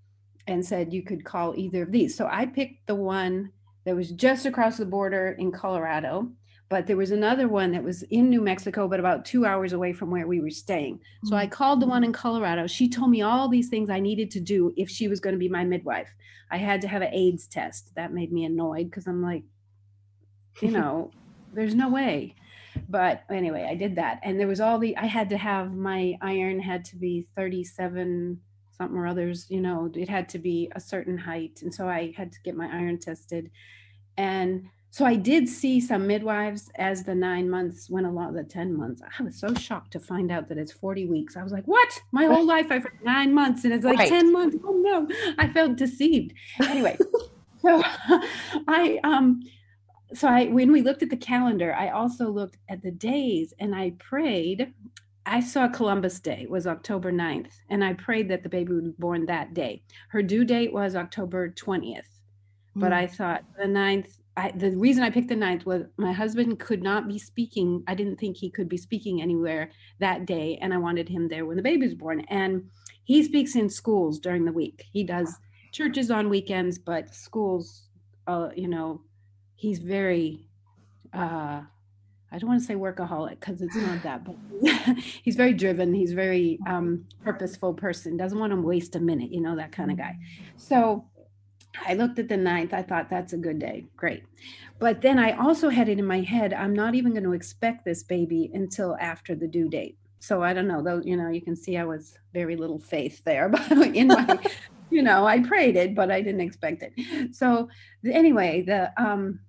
and 0.46 0.64
said 0.64 0.92
you 0.92 1.02
could 1.02 1.24
call 1.24 1.54
either 1.56 1.82
of 1.82 1.92
these. 1.92 2.16
So 2.16 2.28
I 2.30 2.46
picked 2.46 2.86
the 2.86 2.94
one 2.94 3.52
that 3.84 3.96
was 3.96 4.10
just 4.10 4.46
across 4.46 4.76
the 4.76 4.86
border 4.86 5.36
in 5.38 5.52
Colorado, 5.52 6.30
but 6.68 6.86
there 6.86 6.96
was 6.96 7.10
another 7.10 7.48
one 7.48 7.72
that 7.72 7.82
was 7.82 8.02
in 8.04 8.30
New 8.30 8.40
Mexico, 8.40 8.88
but 8.88 9.00
about 9.00 9.24
two 9.24 9.44
hours 9.44 9.72
away 9.72 9.92
from 9.92 10.10
where 10.10 10.26
we 10.26 10.40
were 10.40 10.50
staying. 10.50 11.00
So 11.24 11.36
I 11.36 11.44
mm-hmm. 11.44 11.52
called 11.52 11.80
the 11.80 11.86
one 11.86 12.04
in 12.04 12.12
Colorado. 12.12 12.66
She 12.66 12.88
told 12.88 13.10
me 13.10 13.22
all 13.22 13.48
these 13.48 13.68
things 13.68 13.90
I 13.90 14.00
needed 14.00 14.30
to 14.32 14.40
do 14.40 14.72
if 14.76 14.88
she 14.88 15.08
was 15.08 15.20
going 15.20 15.34
to 15.34 15.38
be 15.38 15.48
my 15.48 15.64
midwife. 15.64 16.08
I 16.50 16.56
had 16.56 16.80
to 16.82 16.88
have 16.88 17.02
an 17.02 17.12
AIDS 17.12 17.46
test. 17.46 17.94
That 17.96 18.12
made 18.12 18.32
me 18.32 18.44
annoyed 18.44 18.90
because 18.90 19.06
I'm 19.06 19.22
like, 19.22 19.42
you 20.60 20.70
know, 20.78 21.10
there's 21.52 21.74
no 21.74 21.88
way. 21.88 22.34
But 22.92 23.22
anyway, 23.30 23.66
I 23.68 23.74
did 23.74 23.96
that. 23.96 24.20
And 24.22 24.38
there 24.38 24.46
was 24.46 24.60
all 24.60 24.78
the, 24.78 24.96
I 24.98 25.06
had 25.06 25.30
to 25.30 25.38
have 25.38 25.74
my 25.74 26.16
iron 26.20 26.60
had 26.60 26.84
to 26.86 26.96
be 26.96 27.26
37 27.34 28.38
something 28.72 28.96
or 28.96 29.06
others, 29.06 29.46
you 29.48 29.60
know, 29.60 29.90
it 29.94 30.08
had 30.08 30.28
to 30.30 30.38
be 30.38 30.70
a 30.74 30.80
certain 30.80 31.16
height. 31.18 31.60
And 31.62 31.74
so 31.74 31.88
I 31.88 32.12
had 32.16 32.32
to 32.32 32.38
get 32.44 32.56
my 32.56 32.66
iron 32.66 32.98
tested. 32.98 33.50
And 34.16 34.66
so 34.90 35.06
I 35.06 35.16
did 35.16 35.48
see 35.48 35.80
some 35.80 36.06
midwives 36.06 36.70
as 36.76 37.04
the 37.04 37.14
nine 37.14 37.48
months 37.48 37.88
went 37.88 38.06
along, 38.06 38.34
the 38.34 38.44
10 38.44 38.76
months. 38.76 39.00
I 39.18 39.22
was 39.22 39.38
so 39.38 39.54
shocked 39.54 39.92
to 39.92 40.00
find 40.00 40.30
out 40.30 40.48
that 40.48 40.58
it's 40.58 40.72
40 40.72 41.06
weeks. 41.06 41.36
I 41.36 41.42
was 41.42 41.52
like, 41.52 41.64
what? 41.64 41.98
My 42.12 42.26
whole 42.26 42.44
life 42.44 42.66
I've 42.70 42.82
heard 42.82 42.98
nine 43.02 43.32
months 43.32 43.64
and 43.64 43.72
it's 43.72 43.84
like 43.84 43.98
right. 43.98 44.08
10 44.08 44.32
months. 44.32 44.56
Oh 44.62 44.74
no, 44.74 45.08
I 45.38 45.48
felt 45.48 45.76
deceived. 45.76 46.34
Anyway, 46.62 46.98
so 47.62 47.82
I, 48.68 49.00
um, 49.02 49.42
so 50.14 50.28
I, 50.28 50.46
when 50.46 50.72
we 50.72 50.82
looked 50.82 51.02
at 51.02 51.10
the 51.10 51.16
calendar, 51.16 51.74
I 51.74 51.90
also 51.90 52.30
looked 52.30 52.58
at 52.68 52.82
the 52.82 52.90
days 52.90 53.54
and 53.58 53.74
I 53.74 53.92
prayed. 53.98 54.72
I 55.24 55.40
saw 55.40 55.68
Columbus 55.68 56.20
Day 56.20 56.46
was 56.48 56.66
October 56.66 57.12
9th, 57.12 57.52
and 57.70 57.84
I 57.84 57.92
prayed 57.92 58.28
that 58.28 58.42
the 58.42 58.48
baby 58.48 58.74
would 58.74 58.84
be 58.84 58.94
born 58.98 59.26
that 59.26 59.54
day. 59.54 59.82
Her 60.08 60.22
due 60.22 60.44
date 60.44 60.72
was 60.72 60.96
October 60.96 61.50
20th, 61.50 62.08
but 62.74 62.90
mm. 62.90 62.94
I 62.94 63.06
thought 63.06 63.44
the 63.56 63.66
9th, 63.66 64.18
I, 64.36 64.50
the 64.50 64.76
reason 64.76 65.04
I 65.04 65.10
picked 65.10 65.28
the 65.28 65.36
9th 65.36 65.64
was 65.64 65.84
my 65.96 66.12
husband 66.12 66.58
could 66.58 66.82
not 66.82 67.06
be 67.06 67.18
speaking. 67.18 67.84
I 67.86 67.94
didn't 67.94 68.16
think 68.18 68.36
he 68.36 68.50
could 68.50 68.68
be 68.68 68.76
speaking 68.76 69.22
anywhere 69.22 69.70
that 70.00 70.26
day, 70.26 70.58
and 70.60 70.74
I 70.74 70.78
wanted 70.78 71.08
him 71.08 71.28
there 71.28 71.46
when 71.46 71.56
the 71.56 71.62
baby 71.62 71.86
was 71.86 71.94
born. 71.94 72.24
And 72.28 72.64
he 73.04 73.22
speaks 73.22 73.54
in 73.54 73.68
schools 73.68 74.18
during 74.18 74.44
the 74.44 74.52
week. 74.52 74.84
He 74.92 75.04
does 75.04 75.38
churches 75.70 76.10
on 76.10 76.28
weekends, 76.28 76.78
but 76.78 77.14
schools, 77.14 77.88
uh, 78.26 78.48
you 78.56 78.68
know, 78.68 79.02
he's 79.62 79.78
very 79.78 80.40
uh 81.12 81.60
I 82.32 82.38
don't 82.38 82.48
want 82.48 82.60
to 82.62 82.66
say 82.66 82.74
workaholic 82.74 83.40
because 83.40 83.60
it's 83.60 83.76
not 83.76 84.02
that, 84.04 84.24
but 84.24 84.36
he's 85.22 85.36
very 85.36 85.52
driven. 85.52 85.92
He's 85.92 86.14
very 86.14 86.58
um, 86.66 87.04
purposeful 87.22 87.74
person. 87.74 88.16
Doesn't 88.16 88.38
want 88.38 88.54
to 88.54 88.60
waste 88.60 88.96
a 88.96 89.00
minute, 89.00 89.30
you 89.30 89.42
know, 89.42 89.54
that 89.56 89.70
kind 89.70 89.90
of 89.90 89.98
guy. 89.98 90.16
So 90.56 91.04
I 91.86 91.92
looked 91.92 92.18
at 92.18 92.30
the 92.30 92.38
ninth. 92.38 92.72
I 92.72 92.80
thought 92.80 93.10
that's 93.10 93.34
a 93.34 93.36
good 93.36 93.58
day. 93.58 93.84
Great. 93.98 94.22
But 94.78 95.02
then 95.02 95.18
I 95.18 95.32
also 95.32 95.68
had 95.68 95.90
it 95.90 95.98
in 95.98 96.06
my 96.06 96.22
head, 96.22 96.54
I'm 96.54 96.72
not 96.72 96.94
even 96.94 97.12
going 97.12 97.24
to 97.24 97.34
expect 97.34 97.84
this 97.84 98.02
baby 98.02 98.50
until 98.54 98.96
after 98.98 99.34
the 99.34 99.46
due 99.46 99.68
date. 99.68 99.98
So 100.18 100.42
I 100.42 100.54
don't 100.54 100.68
know, 100.68 100.82
though, 100.82 101.02
you 101.04 101.18
know, 101.18 101.28
you 101.28 101.42
can 101.42 101.54
see 101.54 101.76
I 101.76 101.84
was 101.84 102.16
very 102.32 102.56
little 102.56 102.78
faith 102.78 103.22
there, 103.24 103.48
but 103.50 103.70
in 103.70 104.08
my, 104.08 104.38
you 104.88 105.02
know, 105.02 105.26
I 105.26 105.40
prayed 105.40 105.76
it, 105.76 105.94
but 105.94 106.10
I 106.10 106.22
didn't 106.22 106.40
expect 106.40 106.82
it. 106.82 107.34
So 107.34 107.68
anyway, 108.10 108.62
the, 108.62 108.90
um, 108.96 109.40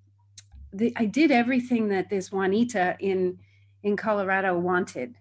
the, 0.74 0.94
I 0.96 1.06
did 1.06 1.32
everything 1.32 1.90
that 1.90 2.10
this 2.10 2.32
Juanita 2.32 2.98
in 3.00 3.40
in 3.84 3.98
Colorado 3.98 4.58
wanted, 4.58 5.16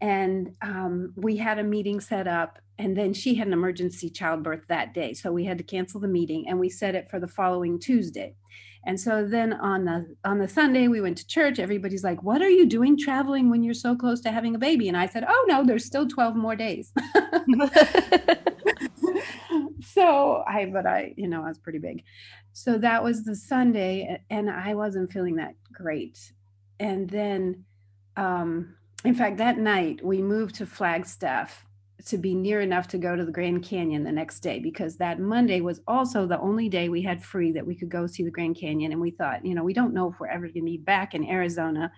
and 0.00 0.56
um, 0.62 1.12
we 1.16 1.36
had 1.36 1.58
a 1.58 1.64
meeting 1.64 2.00
set 2.00 2.26
up. 2.26 2.58
And 2.80 2.96
then 2.96 3.12
she 3.12 3.34
had 3.34 3.48
an 3.48 3.52
emergency 3.52 4.08
childbirth 4.08 4.68
that 4.68 4.94
day, 4.94 5.12
so 5.12 5.32
we 5.32 5.46
had 5.46 5.58
to 5.58 5.64
cancel 5.64 6.00
the 6.00 6.06
meeting, 6.06 6.48
and 6.48 6.60
we 6.60 6.68
set 6.68 6.94
it 6.94 7.10
for 7.10 7.18
the 7.18 7.26
following 7.26 7.80
Tuesday. 7.80 8.36
And 8.84 9.00
so 9.00 9.26
then 9.26 9.52
on 9.52 9.84
the 9.84 10.16
on 10.24 10.38
the 10.38 10.48
Sunday 10.48 10.88
we 10.88 11.00
went 11.00 11.18
to 11.18 11.26
church. 11.26 11.58
Everybody's 11.58 12.04
like, 12.04 12.22
"What 12.22 12.40
are 12.40 12.48
you 12.48 12.66
doing 12.66 12.96
traveling 12.96 13.50
when 13.50 13.62
you're 13.62 13.74
so 13.74 13.96
close 13.96 14.20
to 14.22 14.30
having 14.30 14.54
a 14.54 14.58
baby?" 14.58 14.88
And 14.88 14.96
I 14.96 15.06
said, 15.06 15.24
"Oh 15.28 15.44
no, 15.48 15.64
there's 15.64 15.84
still 15.84 16.06
12 16.08 16.36
more 16.36 16.56
days." 16.56 16.92
so 19.92 20.42
I, 20.46 20.66
but 20.66 20.86
I, 20.86 21.14
you 21.16 21.28
know, 21.28 21.42
I 21.44 21.48
was 21.48 21.58
pretty 21.58 21.78
big. 21.78 22.02
So 22.52 22.78
that 22.78 23.02
was 23.04 23.24
the 23.24 23.36
Sunday, 23.36 24.20
and 24.30 24.50
I 24.50 24.74
wasn't 24.74 25.12
feeling 25.12 25.36
that 25.36 25.54
great. 25.72 26.32
And 26.80 27.08
then, 27.08 27.64
um, 28.16 28.76
in 29.04 29.14
fact, 29.14 29.38
that 29.38 29.58
night 29.58 30.00
we 30.04 30.22
moved 30.22 30.56
to 30.56 30.66
Flagstaff 30.66 31.64
to 32.06 32.16
be 32.16 32.34
near 32.34 32.60
enough 32.60 32.86
to 32.88 32.98
go 32.98 33.16
to 33.16 33.24
the 33.24 33.32
Grand 33.32 33.64
Canyon 33.64 34.04
the 34.04 34.12
next 34.12 34.40
day 34.40 34.60
because 34.60 34.96
that 34.96 35.18
Monday 35.18 35.60
was 35.60 35.80
also 35.88 36.26
the 36.26 36.40
only 36.40 36.68
day 36.68 36.88
we 36.88 37.02
had 37.02 37.22
free 37.22 37.50
that 37.52 37.66
we 37.66 37.74
could 37.74 37.88
go 37.88 38.06
see 38.06 38.22
the 38.22 38.30
Grand 38.30 38.56
Canyon. 38.56 38.92
And 38.92 39.00
we 39.00 39.10
thought, 39.10 39.44
you 39.44 39.54
know, 39.54 39.64
we 39.64 39.72
don't 39.72 39.94
know 39.94 40.10
if 40.10 40.20
we're 40.20 40.28
ever 40.28 40.46
going 40.46 40.64
to 40.64 40.70
be 40.70 40.78
back 40.78 41.14
in 41.14 41.28
Arizona 41.28 41.90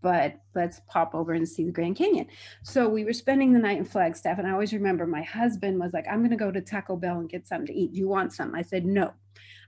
but 0.00 0.40
let's 0.54 0.80
pop 0.88 1.14
over 1.14 1.32
and 1.32 1.48
see 1.48 1.64
the 1.64 1.72
Grand 1.72 1.96
Canyon. 1.96 2.26
So 2.62 2.88
we 2.88 3.04
were 3.04 3.12
spending 3.12 3.52
the 3.52 3.58
night 3.58 3.78
in 3.78 3.84
Flagstaff. 3.84 4.38
And 4.38 4.46
I 4.46 4.52
always 4.52 4.72
remember 4.72 5.06
my 5.06 5.22
husband 5.22 5.80
was 5.80 5.92
like, 5.92 6.06
I'm 6.08 6.18
going 6.18 6.30
to 6.30 6.36
go 6.36 6.50
to 6.50 6.60
Taco 6.60 6.96
Bell 6.96 7.18
and 7.18 7.28
get 7.28 7.46
something 7.46 7.66
to 7.66 7.74
eat. 7.74 7.92
Do 7.92 7.98
you 7.98 8.08
want 8.08 8.32
something? 8.32 8.58
I 8.58 8.62
said, 8.62 8.84
no. 8.84 9.12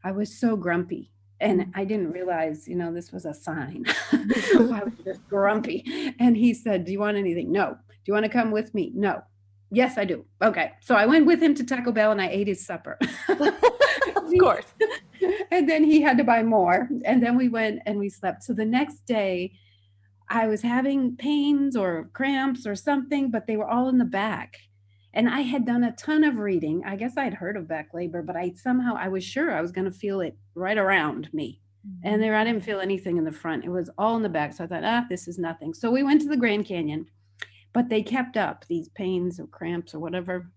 I 0.05 0.13
was 0.13 0.39
so 0.39 0.57
grumpy. 0.57 1.11
And 1.41 1.61
mm. 1.61 1.71
I 1.75 1.85
didn't 1.85 2.13
realize, 2.13 2.69
you 2.69 2.77
know, 2.77 2.93
this 2.93 3.13
was 3.13 3.25
a 3.25 3.35
sign. 3.35 3.85
I 4.13 4.83
was 4.85 4.93
just 5.05 5.27
grumpy. 5.29 6.15
And 6.19 6.37
he 6.37 6.55
said, 6.55 6.85
Do 6.85 6.93
you 6.93 7.01
want 7.01 7.17
anything? 7.17 7.51
No. 7.51 7.71
Do 7.89 7.97
you 8.07 8.15
want 8.15 8.25
to 8.25 8.31
come 8.31 8.51
with 8.51 8.75
me? 8.75 8.93
No. 8.95 9.23
Yes, 9.71 9.97
I 9.97 10.05
do. 10.05 10.25
Okay. 10.43 10.73
So 10.83 10.97
I 10.97 11.07
went 11.07 11.27
with 11.27 11.43
him 11.43 11.55
to 11.55 11.65
Taco 11.65 11.93
Bell 11.93 12.13
and 12.13 12.21
I 12.21 12.29
ate 12.29 12.49
his 12.49 12.65
supper. 12.67 12.99
of 13.29 14.33
course. 14.41 14.67
and 15.51 15.69
then 15.69 15.85
he 15.85 16.01
had 16.01 16.19
to 16.19 16.25
buy 16.25 16.43
more. 16.43 16.89
And 17.05 17.23
then 17.23 17.37
we 17.37 17.49
went 17.49 17.81
and 17.87 17.99
we 17.99 18.09
slept. 18.09 18.43
So 18.43 18.53
the 18.53 18.65
next 18.65 19.07
day, 19.07 19.53
I 20.31 20.47
was 20.47 20.63
having 20.63 21.17
pains 21.17 21.77
or 21.77 22.09
cramps 22.13 22.65
or 22.67 22.77
something, 22.77 23.31
but 23.31 23.47
they 23.47 23.57
were 23.57 23.69
all 23.69 23.89
in 23.89 23.99
the 23.99 24.05
back. 24.05 24.57
And 25.13 25.29
I 25.29 25.41
had 25.41 25.67
done 25.67 25.83
a 25.83 25.93
ton 25.93 26.23
of 26.23 26.37
reading. 26.37 26.83
I 26.87 26.95
guess 26.95 27.17
I'd 27.17 27.35
heard 27.35 27.57
of 27.57 27.67
back 27.67 27.89
labor, 27.93 28.23
but 28.23 28.37
I 28.37 28.53
somehow 28.53 28.95
I 28.97 29.09
was 29.09 29.25
sure 29.25 29.53
I 29.53 29.61
was 29.61 29.73
going 29.73 29.87
to 29.87 29.99
feel 29.99 30.21
it 30.21 30.39
right 30.55 30.79
around 30.79 31.29
me. 31.33 31.61
Mm-hmm. 31.85 32.09
And 32.09 32.23
there 32.23 32.37
I 32.37 32.45
didn't 32.45 32.65
feel 32.65 32.79
anything 32.79 33.17
in 33.17 33.25
the 33.25 33.33
front. 33.33 33.65
It 33.65 33.71
was 33.71 33.91
all 33.99 34.17
in 34.17 34.23
the 34.23 34.29
back. 34.29 34.53
So 34.53 34.63
I 34.63 34.67
thought, 34.69 34.85
ah, 34.85 35.05
this 35.09 35.27
is 35.27 35.37
nothing. 35.37 35.75
So 35.75 35.91
we 35.91 36.05
went 36.05 36.21
to 36.23 36.29
the 36.29 36.37
Grand 36.37 36.65
Canyon, 36.65 37.07
but 37.73 37.89
they 37.89 38.03
kept 38.03 38.37
up 38.37 38.65
these 38.69 38.89
pains 38.91 39.41
or 39.41 39.49
cramps 39.49 39.95
or 39.95 39.99
whatever 39.99 40.49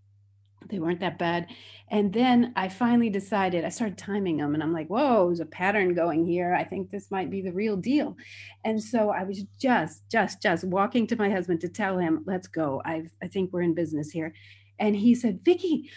they 0.70 0.80
weren't 0.80 1.00
that 1.02 1.20
bad. 1.20 1.48
And 1.90 2.12
then 2.12 2.54
I 2.56 2.70
finally 2.70 3.10
decided, 3.10 3.66
I 3.66 3.70
started 3.70 3.98
timing 3.98 4.38
them 4.38 4.54
and 4.54 4.64
I'm 4.64 4.74
like, 4.74 4.88
whoa, 4.88 5.28
there's 5.28 5.40
a 5.40 5.46
pattern 5.46 5.94
going 5.94 6.26
here. 6.26 6.54
I 6.54 6.64
think 6.64 6.90
this 6.90 7.12
might 7.12 7.30
be 7.30 7.42
the 7.42 7.52
real 7.52 7.78
deal. 7.78 8.18
And 8.66 8.82
so 8.82 9.10
I 9.10 9.24
was 9.24 9.44
just, 9.60 10.10
just, 10.10 10.42
just 10.42 10.64
walking 10.64 11.06
to 11.08 11.16
my 11.16 11.30
husband 11.30 11.62
to 11.62 11.70
tell 11.70 11.98
him, 11.98 12.24
let's 12.26 12.48
go. 12.48 12.82
i 12.86 13.04
I 13.22 13.28
think 13.28 13.52
we're 13.52 13.62
in 13.62 13.76
business 13.76 14.12
here. 14.12 14.34
And 14.80 14.96
he 14.96 15.14
said, 15.14 15.42
Vicki, 15.46 15.90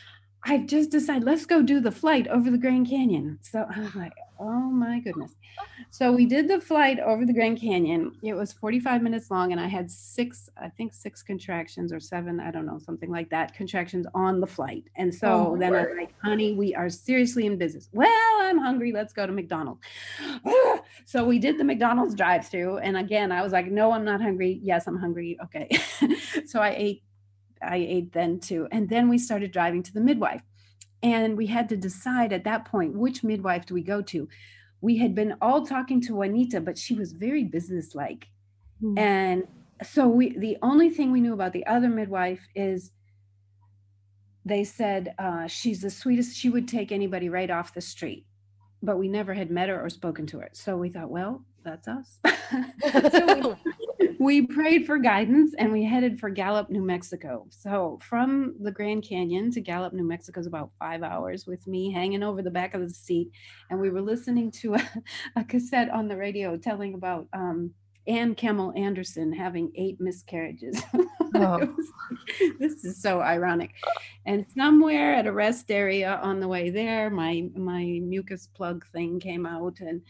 I've 0.44 0.66
just 0.66 0.90
decided, 0.90 1.24
let's 1.24 1.46
go 1.46 1.62
do 1.62 1.80
the 1.80 1.90
flight 1.90 2.28
over 2.28 2.50
the 2.50 2.58
Grand 2.58 2.88
Canyon. 2.88 3.38
So 3.42 3.66
I 3.74 3.80
was 3.80 3.94
like, 3.94 4.12
oh 4.38 4.70
my 4.70 5.00
goodness. 5.00 5.32
Oh. 5.60 5.64
So 5.90 6.12
we 6.12 6.26
did 6.26 6.48
the 6.48 6.60
flight 6.60 7.00
over 7.00 7.24
the 7.24 7.32
Grand 7.32 7.60
Canyon. 7.60 8.12
It 8.22 8.34
was 8.34 8.52
45 8.52 9.02
minutes 9.02 9.30
long, 9.30 9.52
and 9.52 9.60
I 9.60 9.66
had 9.66 9.90
six, 9.90 10.50
I 10.60 10.68
think 10.68 10.92
six 10.92 11.22
contractions 11.22 11.92
or 11.92 12.00
seven, 12.00 12.40
I 12.40 12.50
don't 12.50 12.66
know, 12.66 12.78
something 12.78 13.10
like 13.10 13.30
that, 13.30 13.54
contractions 13.54 14.06
on 14.14 14.40
the 14.40 14.46
flight. 14.46 14.84
And 14.96 15.12
oh 15.14 15.16
so 15.16 15.28
oh, 15.28 15.56
then 15.58 15.74
I'm 15.74 15.96
like, 15.96 16.14
honey, 16.22 16.54
we 16.54 16.74
are 16.74 16.90
seriously 16.90 17.46
in 17.46 17.56
business. 17.56 17.88
Well, 17.92 18.10
I'm 18.40 18.58
hungry. 18.58 18.92
Let's 18.92 19.12
go 19.12 19.26
to 19.26 19.32
McDonald's. 19.32 19.80
so 21.06 21.24
we 21.24 21.38
did 21.38 21.58
the 21.58 21.64
McDonald's 21.64 22.14
drive 22.14 22.46
through. 22.46 22.78
And 22.78 22.96
again, 22.96 23.32
I 23.32 23.42
was 23.42 23.52
like, 23.52 23.66
no, 23.66 23.92
I'm 23.92 24.04
not 24.04 24.20
hungry. 24.20 24.60
Yes, 24.62 24.86
I'm 24.86 24.98
hungry. 24.98 25.38
Okay. 25.44 25.68
so 26.46 26.60
I 26.60 26.74
ate 26.76 27.02
I 27.62 27.76
ate 27.76 28.12
then 28.12 28.38
too. 28.38 28.68
And 28.70 28.88
then 28.88 29.08
we 29.08 29.18
started 29.18 29.50
driving 29.50 29.82
to 29.84 29.92
the 29.92 30.00
midwife. 30.00 30.42
And 31.02 31.36
we 31.36 31.46
had 31.46 31.68
to 31.68 31.76
decide 31.76 32.32
at 32.32 32.44
that 32.44 32.64
point 32.64 32.94
which 32.94 33.22
midwife 33.22 33.66
do 33.66 33.74
we 33.74 33.82
go 33.82 34.02
to. 34.02 34.28
We 34.80 34.98
had 34.98 35.14
been 35.14 35.36
all 35.40 35.64
talking 35.64 36.00
to 36.02 36.14
Juanita, 36.14 36.60
but 36.60 36.78
she 36.78 36.94
was 36.94 37.12
very 37.12 37.44
businesslike. 37.44 38.28
Mm-hmm. 38.82 38.98
And 38.98 39.48
so 39.82 40.08
we 40.08 40.36
the 40.38 40.56
only 40.62 40.90
thing 40.90 41.12
we 41.12 41.20
knew 41.20 41.34
about 41.34 41.52
the 41.52 41.66
other 41.66 41.88
midwife 41.88 42.46
is 42.54 42.92
they 44.44 44.64
said 44.64 45.14
uh, 45.18 45.46
she's 45.48 45.80
the 45.80 45.90
sweetest, 45.90 46.36
she 46.36 46.48
would 46.48 46.68
take 46.68 46.92
anybody 46.92 47.28
right 47.28 47.50
off 47.50 47.74
the 47.74 47.80
street. 47.80 48.26
But 48.82 48.96
we 48.96 49.08
never 49.08 49.34
had 49.34 49.50
met 49.50 49.68
her 49.68 49.84
or 49.84 49.90
spoken 49.90 50.26
to 50.26 50.38
her. 50.38 50.50
So 50.52 50.76
we 50.76 50.88
thought, 50.88 51.10
well, 51.10 51.44
that's 51.64 51.88
us. 51.88 52.20
so 53.10 53.34
we, 53.34 53.74
we 54.18 54.46
prayed 54.46 54.86
for 54.86 54.98
guidance 54.98 55.54
and 55.58 55.72
we 55.72 55.84
headed 55.84 56.18
for 56.18 56.30
Gallup, 56.30 56.70
New 56.70 56.82
Mexico. 56.82 57.46
So 57.50 57.98
from 58.02 58.54
the 58.60 58.70
Grand 58.70 59.02
Canyon 59.02 59.50
to 59.52 59.60
Gallup, 59.60 59.92
New 59.92 60.06
Mexico 60.06 60.40
is 60.40 60.46
about 60.46 60.70
five 60.78 61.02
hours 61.02 61.46
with 61.46 61.66
me 61.66 61.90
hanging 61.90 62.22
over 62.22 62.42
the 62.42 62.50
back 62.50 62.74
of 62.74 62.80
the 62.80 62.90
seat. 62.90 63.30
And 63.70 63.80
we 63.80 63.90
were 63.90 64.02
listening 64.02 64.50
to 64.52 64.74
a, 64.74 64.82
a 65.36 65.44
cassette 65.44 65.90
on 65.90 66.08
the 66.08 66.16
radio 66.16 66.56
telling 66.56 66.94
about 66.94 67.26
um, 67.32 67.72
Ann 68.06 68.34
Kiemel 68.34 68.78
Anderson 68.78 69.32
having 69.32 69.72
eight 69.74 70.00
miscarriages. 70.00 70.82
Oh. 71.34 71.76
this 72.58 72.82
is 72.84 73.02
so 73.02 73.20
ironic. 73.20 73.72
And 74.24 74.46
somewhere 74.56 75.12
at 75.12 75.26
a 75.26 75.32
rest 75.32 75.70
area 75.70 76.18
on 76.22 76.40
the 76.40 76.48
way 76.48 76.70
there, 76.70 77.10
my 77.10 77.50
my 77.54 78.00
mucus 78.02 78.48
plug 78.54 78.86
thing 78.86 79.20
came 79.20 79.44
out 79.44 79.80
and 79.80 80.00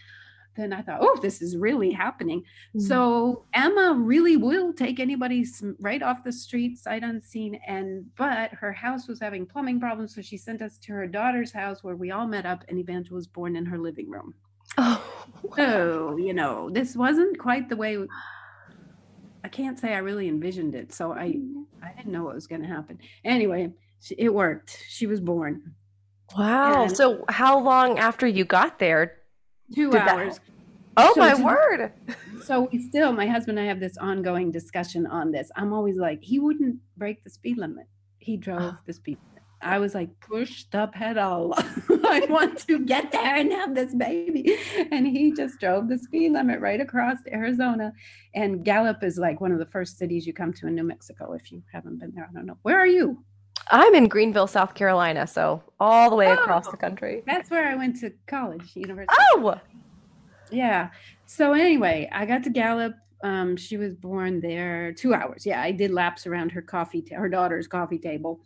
then 0.57 0.73
I 0.73 0.83
thought, 0.83 0.99
oh, 1.01 1.19
this 1.21 1.43
is 1.43 1.57
really 1.57 1.91
happening. 1.93 2.41
Mm-hmm. 2.41 2.81
So 2.81 3.45
Emma 3.55 3.95
really 3.95 4.37
will 4.37 4.73
take 4.73 4.99
anybody 4.99 5.45
right 5.81 6.03
off 6.03 6.25
the 6.25 6.33
street, 6.33 6.79
sight 6.79 7.03
unseen. 7.03 7.61
And 7.67 8.07
but 8.17 8.51
her 8.55 8.73
house 8.73 9.09
was 9.09 9.21
having 9.21 9.47
plumbing 9.47 9.81
problems, 9.81 10.15
so 10.15 10.23
she 10.23 10.37
sent 10.37 10.63
us 10.63 10.79
to 10.79 10.93
her 10.93 11.07
daughter's 11.07 11.53
house 11.53 11.85
where 11.85 11.97
we 11.97 12.11
all 12.11 12.27
met 12.27 12.47
up, 12.47 12.65
and 12.69 12.79
Evangel 12.79 13.17
was 13.17 13.27
born 13.27 13.57
in 13.57 13.67
her 13.67 13.79
living 13.79 14.11
room. 14.11 14.35
Oh, 14.79 15.03
so 15.57 16.17
you 16.17 16.35
know, 16.35 16.71
this 16.71 16.97
wasn't 16.97 17.39
quite 17.39 17.69
the 17.69 17.77
way 17.77 17.99
I 19.45 19.49
can't 19.49 19.79
say 19.79 19.95
I 19.95 19.99
really 19.99 20.29
envisioned 20.29 20.75
it. 20.75 20.93
So 20.93 21.13
I 21.13 21.29
mm-hmm. 21.29 21.63
I 21.83 21.93
didn't 21.97 22.13
know 22.13 22.25
what 22.25 22.35
was 22.35 22.47
going 22.47 22.63
to 22.63 22.69
happen. 22.69 22.99
Anyway, 23.25 23.73
it 24.17 24.33
worked. 24.33 24.85
She 24.89 25.07
was 25.07 25.21
born. 25.21 25.75
Wow. 26.37 26.83
And 26.85 26.97
so 26.97 27.25
how 27.29 27.61
long 27.61 27.99
after 27.99 28.27
you 28.27 28.45
got 28.45 28.79
there? 28.79 29.16
2 29.75 29.97
hours. 29.97 30.35
That... 30.35 30.43
Oh 30.97 31.13
so 31.15 31.21
my 31.21 31.35
word. 31.35 31.93
So 32.45 32.69
we 32.73 32.81
still 32.81 33.13
my 33.13 33.27
husband 33.27 33.59
and 33.59 33.67
I 33.67 33.69
have 33.69 33.81
this 33.81 33.97
ongoing 33.99 34.51
discussion 34.51 35.07
on 35.07 35.33
this. 35.33 35.51
I'm 35.57 35.73
always 35.73 35.97
like 35.97 36.21
he 36.23 36.39
wouldn't 36.39 36.77
break 36.97 37.23
the 37.25 37.31
speed 37.31 37.59
limit. 37.59 37.87
He 38.19 38.37
drove 38.37 38.63
oh. 38.63 38.79
the 38.87 38.93
speed 38.93 39.19
limit. 39.19 39.37
I 39.63 39.79
was 39.79 39.95
like, 39.95 40.11
push 40.21 40.65
the 40.71 40.87
pedal. 40.89 41.55
I 41.59 42.27
want 42.29 42.59
to 42.67 42.79
get 42.85 43.11
there 43.11 43.37
and 43.37 43.51
have 43.53 43.75
this 43.75 43.95
baby. 43.95 44.59
And 44.93 45.07
he 45.07 45.33
just 45.33 45.59
drove 45.59 45.89
the 45.89 45.99
speed 45.99 46.33
limit 46.33 46.61
right 46.61 46.81
across 46.81 47.19
Arizona. 47.33 47.93
And 48.35 48.65
Gallup 48.65 49.03
is 49.03 49.19
like 49.19 49.41
one 49.41 49.53
of 49.53 49.59
the 49.59 49.67
first 49.67 49.99
cities 49.99 50.27
you 50.27 50.33
come 50.33 50.53
to 50.55 50.67
in 50.67 50.75
New 50.75 50.85
Mexico 50.85 51.33
if 51.33 51.51
you 51.51 51.63
haven't 51.73 51.99
been 51.99 52.13
there. 52.15 52.29
I 52.31 52.33
don't 52.33 52.47
know. 52.47 52.59
Where 52.63 52.79
are 52.79 52.87
you? 52.87 53.25
I'm 53.71 53.95
in 53.95 54.09
Greenville, 54.09 54.47
South 54.47 54.75
Carolina. 54.75 55.27
So 55.27 55.63
all 55.81 56.11
the 56.11 56.17
way 56.17 56.29
oh, 56.29 56.35
across 56.35 56.69
the 56.69 56.77
country. 56.77 57.23
That's 57.27 57.51
where 57.51 57.69
I 57.69 57.75
went 57.75 58.01
to 58.01 58.13
college, 58.27 58.73
university. 58.75 59.15
Oh, 59.37 59.61
yeah. 60.51 60.91
So 61.27 61.53
anyway, 61.53 62.09
I 62.13 62.25
got 62.27 62.45
to 62.45 62.51
Gallup 62.51 62.95
um, 63.23 63.57
she 63.57 63.77
was 63.77 63.95
born 63.95 64.41
there 64.41 64.93
two 64.93 65.15
hours. 65.15 65.47
Yeah, 65.47 65.61
I 65.61 65.73
did 65.73 65.91
laps 65.91 66.27
around 66.27 66.53
her 66.53 66.63
coffee, 66.63 67.03
ta- 67.03 67.17
her 67.17 67.29
daughter's 67.29 67.67
coffee 67.67 67.99
table. 67.99 68.41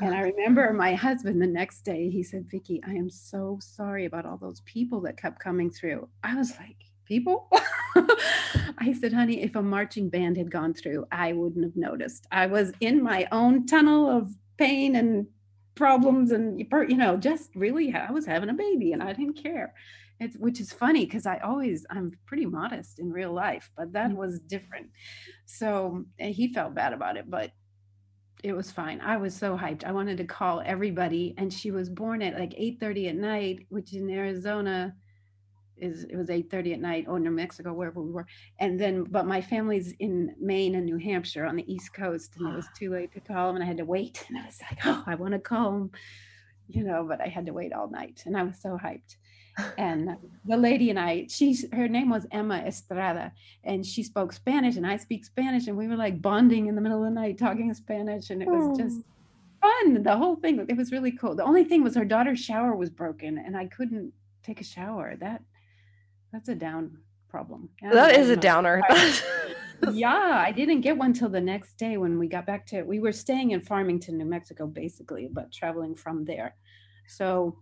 And 0.00 0.14
I 0.14 0.20
remember 0.20 0.72
my 0.72 0.94
husband 0.94 1.40
the 1.40 1.46
next 1.46 1.82
day, 1.82 2.10
he 2.10 2.22
said, 2.22 2.46
Vicki, 2.50 2.82
I 2.86 2.92
am 2.92 3.08
so 3.08 3.58
sorry 3.60 4.04
about 4.04 4.26
all 4.26 4.36
those 4.36 4.60
people 4.62 5.00
that 5.02 5.16
kept 5.16 5.40
coming 5.40 5.70
through. 5.70 6.08
I 6.22 6.34
was 6.34 6.52
like, 6.58 6.76
people? 7.06 7.48
I 8.78 8.92
said, 8.98 9.12
honey, 9.12 9.42
if 9.42 9.56
a 9.56 9.62
marching 9.62 10.08
band 10.08 10.36
had 10.36 10.50
gone 10.50 10.74
through, 10.74 11.06
I 11.10 11.32
wouldn't 11.32 11.64
have 11.64 11.76
noticed. 11.76 12.26
I 12.30 12.46
was 12.46 12.72
in 12.80 13.02
my 13.02 13.26
own 13.32 13.66
tunnel 13.66 14.08
of 14.08 14.30
pain 14.60 14.96
and 14.96 15.26
problems 15.74 16.30
and 16.30 16.60
you 16.60 16.96
know 16.96 17.16
just 17.16 17.50
really 17.54 17.94
i 17.94 18.10
was 18.10 18.26
having 18.26 18.50
a 18.50 18.54
baby 18.54 18.92
and 18.92 19.02
i 19.02 19.12
didn't 19.12 19.42
care 19.42 19.72
it's 20.20 20.36
which 20.36 20.60
is 20.60 20.72
funny 20.72 21.06
because 21.06 21.26
I 21.26 21.38
always 21.38 21.86
I'm 21.90 22.12
pretty 22.26 22.46
modest 22.46 22.98
in 22.98 23.10
real 23.10 23.32
life, 23.32 23.70
but 23.76 23.92
that 23.94 24.10
mm. 24.10 24.16
was 24.16 24.38
different. 24.38 24.88
So 25.46 26.04
he 26.18 26.52
felt 26.52 26.74
bad 26.74 26.92
about 26.92 27.16
it, 27.16 27.28
but 27.28 27.50
it 28.44 28.52
was 28.52 28.70
fine. 28.70 29.00
I 29.00 29.16
was 29.16 29.34
so 29.34 29.56
hyped. 29.56 29.84
I 29.84 29.92
wanted 29.92 30.18
to 30.18 30.24
call 30.24 30.62
everybody, 30.64 31.34
and 31.38 31.52
she 31.52 31.70
was 31.70 31.88
born 31.88 32.22
at 32.22 32.38
like 32.38 32.50
8:30 32.50 33.08
at 33.08 33.16
night, 33.16 33.66
which 33.70 33.94
in 33.94 34.10
Arizona 34.10 34.94
is 35.80 36.04
it 36.04 36.16
was 36.16 36.28
8:30 36.28 36.74
at 36.74 36.80
night, 36.80 37.06
or 37.08 37.18
New 37.18 37.30
Mexico, 37.30 37.72
wherever 37.72 38.00
we 38.00 38.10
were. 38.10 38.26
And 38.58 38.78
then, 38.78 39.04
but 39.04 39.26
my 39.26 39.40
family's 39.40 39.92
in 39.98 40.34
Maine 40.40 40.74
and 40.74 40.86
New 40.86 40.98
Hampshire 40.98 41.46
on 41.46 41.56
the 41.56 41.72
East 41.72 41.92
Coast, 41.94 42.36
and 42.38 42.48
it 42.48 42.56
was 42.56 42.68
too 42.76 42.90
late 42.90 43.12
to 43.12 43.20
call 43.20 43.48
them, 43.48 43.56
and 43.56 43.64
I 43.64 43.66
had 43.66 43.78
to 43.78 43.84
wait. 43.84 44.26
And 44.28 44.38
I 44.38 44.46
was 44.46 44.60
like, 44.70 44.78
oh, 44.84 45.02
I 45.06 45.14
want 45.16 45.32
to 45.32 45.40
call 45.40 45.72
them, 45.72 45.90
you 46.68 46.84
know, 46.84 47.04
but 47.06 47.20
I 47.20 47.26
had 47.26 47.46
to 47.46 47.52
wait 47.52 47.72
all 47.72 47.90
night, 47.90 48.22
and 48.26 48.36
I 48.36 48.42
was 48.42 48.60
so 48.60 48.78
hyped 48.82 49.16
and 49.78 50.16
the 50.44 50.56
lady 50.56 50.90
and 50.90 50.98
I, 50.98 51.26
she's 51.28 51.66
her 51.72 51.88
name 51.88 52.10
was 52.10 52.26
Emma 52.30 52.58
Estrada, 52.58 53.32
and 53.64 53.84
she 53.84 54.02
spoke 54.02 54.32
Spanish, 54.32 54.76
and 54.76 54.86
I 54.86 54.96
speak 54.96 55.24
Spanish, 55.24 55.66
and 55.66 55.76
we 55.76 55.88
were 55.88 55.96
like 55.96 56.22
bonding 56.22 56.66
in 56.66 56.74
the 56.74 56.80
middle 56.80 56.98
of 56.98 57.04
the 57.04 57.20
night 57.20 57.38
talking 57.38 57.72
Spanish, 57.74 58.30
and 58.30 58.42
it 58.42 58.48
was 58.48 58.64
oh. 58.68 58.82
just 58.82 59.02
fun. 59.60 60.02
The 60.02 60.16
whole 60.16 60.36
thing, 60.36 60.64
it 60.68 60.76
was 60.76 60.92
really 60.92 61.12
cool. 61.12 61.34
The 61.34 61.44
only 61.44 61.64
thing 61.64 61.82
was 61.82 61.94
her 61.94 62.04
daughter's 62.04 62.40
shower 62.40 62.74
was 62.74 62.90
broken, 62.90 63.38
and 63.38 63.56
I 63.56 63.66
couldn't 63.66 64.12
take 64.42 64.60
a 64.60 64.64
shower. 64.64 65.16
That 65.16 65.42
that's 66.32 66.48
a 66.48 66.54
down 66.54 66.98
problem. 67.28 67.70
That 67.82 68.16
is 68.16 68.28
a 68.28 68.36
downer. 68.36 68.82
yeah, 69.92 70.42
I 70.44 70.52
didn't 70.52 70.80
get 70.80 70.96
one 70.96 71.12
till 71.12 71.28
the 71.28 71.40
next 71.40 71.78
day 71.78 71.96
when 71.96 72.18
we 72.18 72.28
got 72.28 72.46
back 72.46 72.66
to. 72.66 72.82
We 72.82 73.00
were 73.00 73.12
staying 73.12 73.52
in 73.52 73.60
Farmington, 73.60 74.18
New 74.18 74.24
Mexico, 74.24 74.66
basically, 74.66 75.28
but 75.32 75.52
traveling 75.52 75.94
from 75.94 76.24
there. 76.24 76.56
So, 77.06 77.58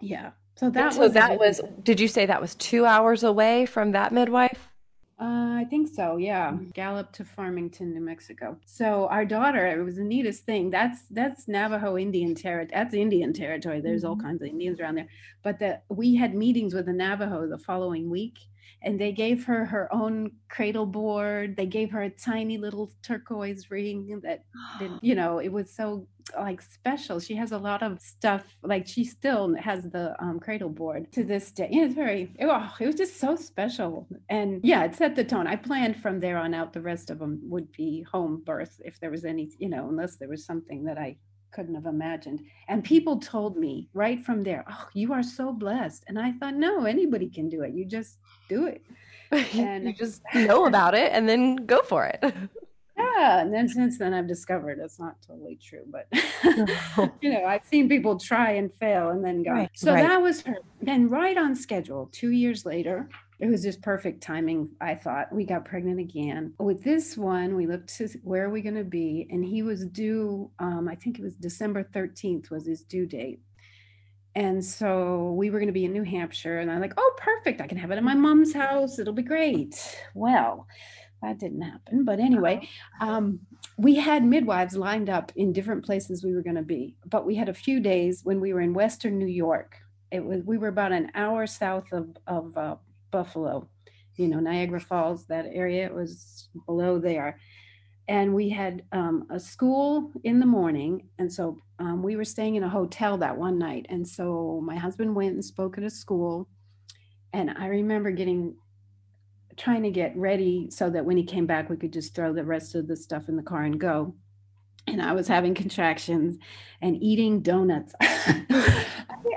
yeah, 0.00 0.30
so 0.56 0.70
that 0.70 0.94
so 0.94 1.00
was 1.00 1.12
that 1.14 1.38
was. 1.38 1.60
Did 1.82 2.00
you 2.00 2.08
say 2.08 2.26
that 2.26 2.40
was 2.40 2.54
two 2.54 2.84
hours 2.84 3.24
away 3.24 3.66
from 3.66 3.92
that 3.92 4.12
midwife? 4.12 4.73
Uh, 5.20 5.58
I 5.60 5.66
think 5.70 5.88
so. 5.94 6.16
Yeah, 6.16 6.50
mm-hmm. 6.50 6.70
Gallup 6.70 7.12
to 7.12 7.24
Farmington, 7.24 7.94
New 7.94 8.00
Mexico. 8.00 8.58
So 8.66 9.06
our 9.08 9.24
daughter, 9.24 9.64
it 9.66 9.84
was 9.84 9.96
the 9.96 10.02
neatest 10.02 10.44
thing. 10.44 10.70
That's 10.70 11.02
that's 11.10 11.46
Navajo 11.46 11.96
Indian 11.96 12.34
territory. 12.34 12.70
That's 12.72 12.94
Indian 12.94 13.32
territory. 13.32 13.80
There's 13.80 14.02
mm-hmm. 14.02 14.10
all 14.10 14.16
kinds 14.16 14.42
of 14.42 14.48
Indians 14.48 14.80
around 14.80 14.96
there. 14.96 15.08
But 15.44 15.60
that 15.60 15.84
we 15.88 16.16
had 16.16 16.34
meetings 16.34 16.74
with 16.74 16.86
the 16.86 16.92
Navajo 16.92 17.46
the 17.46 17.58
following 17.58 18.10
week, 18.10 18.38
and 18.82 19.00
they 19.00 19.12
gave 19.12 19.44
her 19.44 19.64
her 19.64 19.92
own 19.92 20.30
cradle 20.48 20.86
board. 20.86 21.56
They 21.56 21.66
gave 21.66 21.90
her 21.90 22.02
a 22.02 22.10
tiny 22.10 22.58
little 22.58 22.92
turquoise 23.02 23.70
ring 23.70 24.20
that, 24.22 24.44
did, 24.78 24.92
you 25.02 25.14
know, 25.14 25.38
it 25.38 25.52
was 25.52 25.74
so 25.74 26.06
like 26.38 26.62
special. 26.62 27.20
She 27.20 27.34
has 27.34 27.52
a 27.52 27.58
lot 27.58 27.82
of 27.82 28.00
stuff. 28.00 28.44
Like 28.62 28.86
she 28.86 29.04
still 29.04 29.54
has 29.56 29.84
the 29.84 30.14
um, 30.22 30.40
cradle 30.40 30.70
board 30.70 31.12
to 31.12 31.24
this 31.24 31.50
day. 31.50 31.68
Yeah, 31.70 31.84
it's 31.84 31.94
very. 31.94 32.32
It, 32.38 32.46
oh, 32.46 32.72
it 32.80 32.86
was 32.86 32.94
just 32.94 33.18
so 33.20 33.36
special. 33.36 34.06
And 34.28 34.60
yeah, 34.64 34.84
it 34.84 34.94
set 34.94 35.16
the 35.16 35.24
tone. 35.24 35.46
I 35.46 35.56
planned 35.56 36.00
from 36.00 36.20
there 36.20 36.38
on 36.38 36.54
out. 36.54 36.72
The 36.72 36.80
rest 36.80 37.10
of 37.10 37.18
them 37.18 37.40
would 37.44 37.70
be 37.72 38.04
home 38.10 38.42
birth 38.44 38.80
if 38.84 38.98
there 39.00 39.10
was 39.10 39.24
any, 39.24 39.50
you 39.58 39.68
know, 39.68 39.88
unless 39.88 40.16
there 40.16 40.28
was 40.28 40.44
something 40.44 40.84
that 40.84 40.98
I 40.98 41.16
couldn't 41.52 41.74
have 41.74 41.86
imagined. 41.86 42.40
And 42.68 42.82
people 42.82 43.18
told 43.20 43.56
me 43.56 43.88
right 43.94 44.24
from 44.24 44.42
there, 44.42 44.64
"Oh, 44.68 44.88
you 44.92 45.12
are 45.12 45.22
so 45.22 45.52
blessed." 45.52 46.04
And 46.08 46.18
I 46.18 46.32
thought, 46.32 46.56
no, 46.56 46.84
anybody 46.84 47.28
can 47.28 47.48
do 47.48 47.62
it. 47.62 47.74
You 47.74 47.84
just 47.84 48.18
do 48.48 48.66
it. 48.66 48.82
And 49.54 49.84
you 49.84 49.92
just 49.92 50.22
know 50.32 50.66
about 50.66 50.94
it 50.94 51.10
and 51.12 51.28
then 51.28 51.56
go 51.56 51.82
for 51.82 52.06
it. 52.06 52.22
yeah 52.96 53.40
and 53.40 53.52
then 53.52 53.68
since 53.68 53.98
then 53.98 54.14
i've 54.14 54.28
discovered 54.28 54.78
it's 54.80 54.98
not 54.98 55.16
totally 55.26 55.56
true 55.62 55.84
but 55.90 56.06
you 57.20 57.32
know 57.32 57.44
i've 57.44 57.64
seen 57.64 57.88
people 57.88 58.18
try 58.18 58.52
and 58.52 58.72
fail 58.74 59.10
and 59.10 59.24
then 59.24 59.42
go 59.42 59.52
right, 59.52 59.70
so 59.74 59.92
right. 59.92 60.02
that 60.02 60.20
was 60.20 60.42
her 60.42 60.56
then 60.80 61.08
right 61.08 61.36
on 61.36 61.54
schedule 61.54 62.08
two 62.12 62.30
years 62.30 62.64
later 62.64 63.08
it 63.40 63.46
was 63.48 63.62
just 63.62 63.82
perfect 63.82 64.22
timing 64.22 64.68
i 64.80 64.94
thought 64.94 65.32
we 65.32 65.44
got 65.44 65.64
pregnant 65.64 65.98
again 65.98 66.52
with 66.58 66.82
this 66.82 67.16
one 67.16 67.56
we 67.56 67.66
looked 67.66 67.94
to 67.96 68.08
where 68.22 68.44
are 68.44 68.50
we 68.50 68.60
going 68.60 68.74
to 68.74 68.84
be 68.84 69.26
and 69.30 69.44
he 69.44 69.62
was 69.62 69.86
due 69.86 70.50
um, 70.58 70.88
i 70.88 70.94
think 70.94 71.18
it 71.18 71.22
was 71.22 71.34
december 71.34 71.82
13th 71.82 72.50
was 72.50 72.66
his 72.66 72.82
due 72.82 73.06
date 73.06 73.40
and 74.34 74.64
so 74.64 75.32
we 75.36 75.50
were 75.50 75.58
going 75.58 75.68
to 75.68 75.72
be 75.72 75.84
in 75.84 75.92
new 75.92 76.02
hampshire 76.02 76.58
and 76.58 76.70
i'm 76.70 76.80
like 76.80 76.94
oh 76.96 77.14
perfect 77.16 77.60
i 77.60 77.66
can 77.66 77.78
have 77.78 77.90
it 77.90 77.98
in 77.98 78.04
my 78.04 78.14
mom's 78.14 78.52
house 78.52 78.98
it'll 78.98 79.12
be 79.12 79.22
great 79.22 79.98
well 80.14 80.66
that 81.24 81.38
didn't 81.38 81.62
happen. 81.62 82.04
But 82.04 82.20
anyway, 82.20 82.68
um, 83.00 83.40
we 83.76 83.96
had 83.96 84.24
midwives 84.24 84.76
lined 84.76 85.08
up 85.08 85.32
in 85.36 85.52
different 85.52 85.84
places 85.84 86.22
we 86.22 86.34
were 86.34 86.42
going 86.42 86.56
to 86.56 86.62
be. 86.62 86.96
But 87.06 87.26
we 87.26 87.34
had 87.34 87.48
a 87.48 87.54
few 87.54 87.80
days 87.80 88.20
when 88.24 88.40
we 88.40 88.52
were 88.52 88.60
in 88.60 88.74
Western 88.74 89.18
New 89.18 89.26
York. 89.26 89.76
It 90.10 90.24
was 90.24 90.42
we 90.44 90.58
were 90.58 90.68
about 90.68 90.92
an 90.92 91.10
hour 91.14 91.46
south 91.46 91.92
of 91.92 92.16
of 92.26 92.56
uh, 92.56 92.76
Buffalo, 93.10 93.68
you 94.16 94.28
know 94.28 94.38
Niagara 94.38 94.80
Falls. 94.80 95.26
That 95.26 95.46
area 95.50 95.86
it 95.86 95.94
was 95.94 96.48
below 96.66 96.98
there, 96.98 97.40
and 98.08 98.34
we 98.34 98.50
had 98.50 98.82
um, 98.92 99.26
a 99.30 99.40
school 99.40 100.12
in 100.24 100.40
the 100.40 100.46
morning, 100.46 101.08
and 101.18 101.32
so 101.32 101.62
um, 101.78 102.02
we 102.02 102.16
were 102.16 102.24
staying 102.24 102.56
in 102.56 102.62
a 102.62 102.68
hotel 102.68 103.16
that 103.18 103.36
one 103.36 103.58
night. 103.58 103.86
And 103.88 104.06
so 104.06 104.60
my 104.64 104.76
husband 104.76 105.14
went 105.14 105.34
and 105.34 105.44
spoke 105.44 105.78
at 105.78 105.84
a 105.84 105.90
school, 105.90 106.48
and 107.32 107.50
I 107.50 107.66
remember 107.66 108.10
getting 108.10 108.54
trying 109.56 109.82
to 109.84 109.90
get 109.90 110.16
ready 110.16 110.68
so 110.70 110.90
that 110.90 111.04
when 111.04 111.16
he 111.16 111.24
came 111.24 111.46
back, 111.46 111.70
we 111.70 111.76
could 111.76 111.92
just 111.92 112.14
throw 112.14 112.32
the 112.32 112.44
rest 112.44 112.74
of 112.74 112.88
the 112.88 112.96
stuff 112.96 113.28
in 113.28 113.36
the 113.36 113.42
car 113.42 113.62
and 113.62 113.78
go. 113.78 114.14
And 114.86 115.00
I 115.00 115.12
was 115.12 115.28
having 115.28 115.54
contractions 115.54 116.36
and 116.82 117.00
eating 117.02 117.40
donuts. 117.40 117.94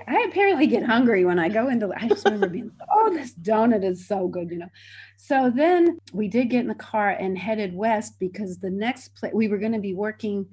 I 0.07 0.25
apparently 0.29 0.67
get 0.67 0.83
hungry 0.83 1.25
when 1.25 1.39
I 1.39 1.49
go 1.49 1.67
into. 1.67 1.91
I 1.95 2.07
just 2.07 2.25
remember 2.25 2.49
being, 2.49 2.71
oh, 2.91 3.13
this 3.13 3.33
donut 3.33 3.83
is 3.83 4.07
so 4.07 4.27
good, 4.27 4.49
you 4.51 4.59
know. 4.59 4.69
So 5.17 5.51
then 5.53 5.99
we 6.13 6.27
did 6.27 6.49
get 6.49 6.61
in 6.61 6.67
the 6.67 6.75
car 6.75 7.09
and 7.09 7.37
headed 7.37 7.75
west 7.75 8.19
because 8.19 8.57
the 8.57 8.69
next 8.69 9.15
place 9.15 9.33
we 9.33 9.47
were 9.47 9.57
going 9.57 9.73
to 9.73 9.79
be 9.79 9.93
working 9.93 10.47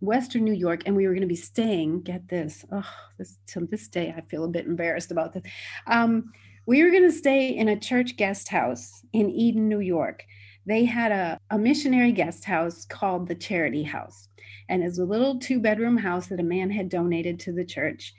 Western 0.00 0.44
New 0.44 0.54
York, 0.54 0.82
and 0.86 0.96
we 0.96 1.06
were 1.06 1.12
going 1.12 1.20
to 1.22 1.26
be 1.26 1.36
staying. 1.36 2.02
Get 2.02 2.28
this, 2.28 2.64
oh, 2.72 2.88
this 3.18 3.38
to 3.48 3.66
this 3.66 3.88
day 3.88 4.14
I 4.16 4.22
feel 4.22 4.44
a 4.44 4.48
bit 4.48 4.66
embarrassed 4.66 5.10
about 5.10 5.34
this. 5.34 5.42
Um, 5.86 6.32
we 6.66 6.82
were 6.82 6.90
going 6.90 7.08
to 7.08 7.12
stay 7.12 7.48
in 7.48 7.68
a 7.68 7.78
church 7.78 8.16
guest 8.16 8.48
house 8.48 9.04
in 9.12 9.30
Eden, 9.30 9.68
New 9.68 9.80
York. 9.80 10.24
They 10.66 10.84
had 10.84 11.10
a, 11.10 11.38
a 11.50 11.58
missionary 11.58 12.12
guest 12.12 12.44
house 12.44 12.84
called 12.84 13.28
the 13.28 13.34
Charity 13.34 13.82
House. 13.82 14.28
And 14.68 14.82
it's 14.82 14.98
a 14.98 15.04
little 15.04 15.38
two 15.38 15.58
bedroom 15.58 15.96
house 15.96 16.28
that 16.28 16.40
a 16.40 16.44
man 16.44 16.70
had 16.70 16.88
donated 16.88 17.40
to 17.40 17.52
the 17.52 17.64
church 17.64 18.14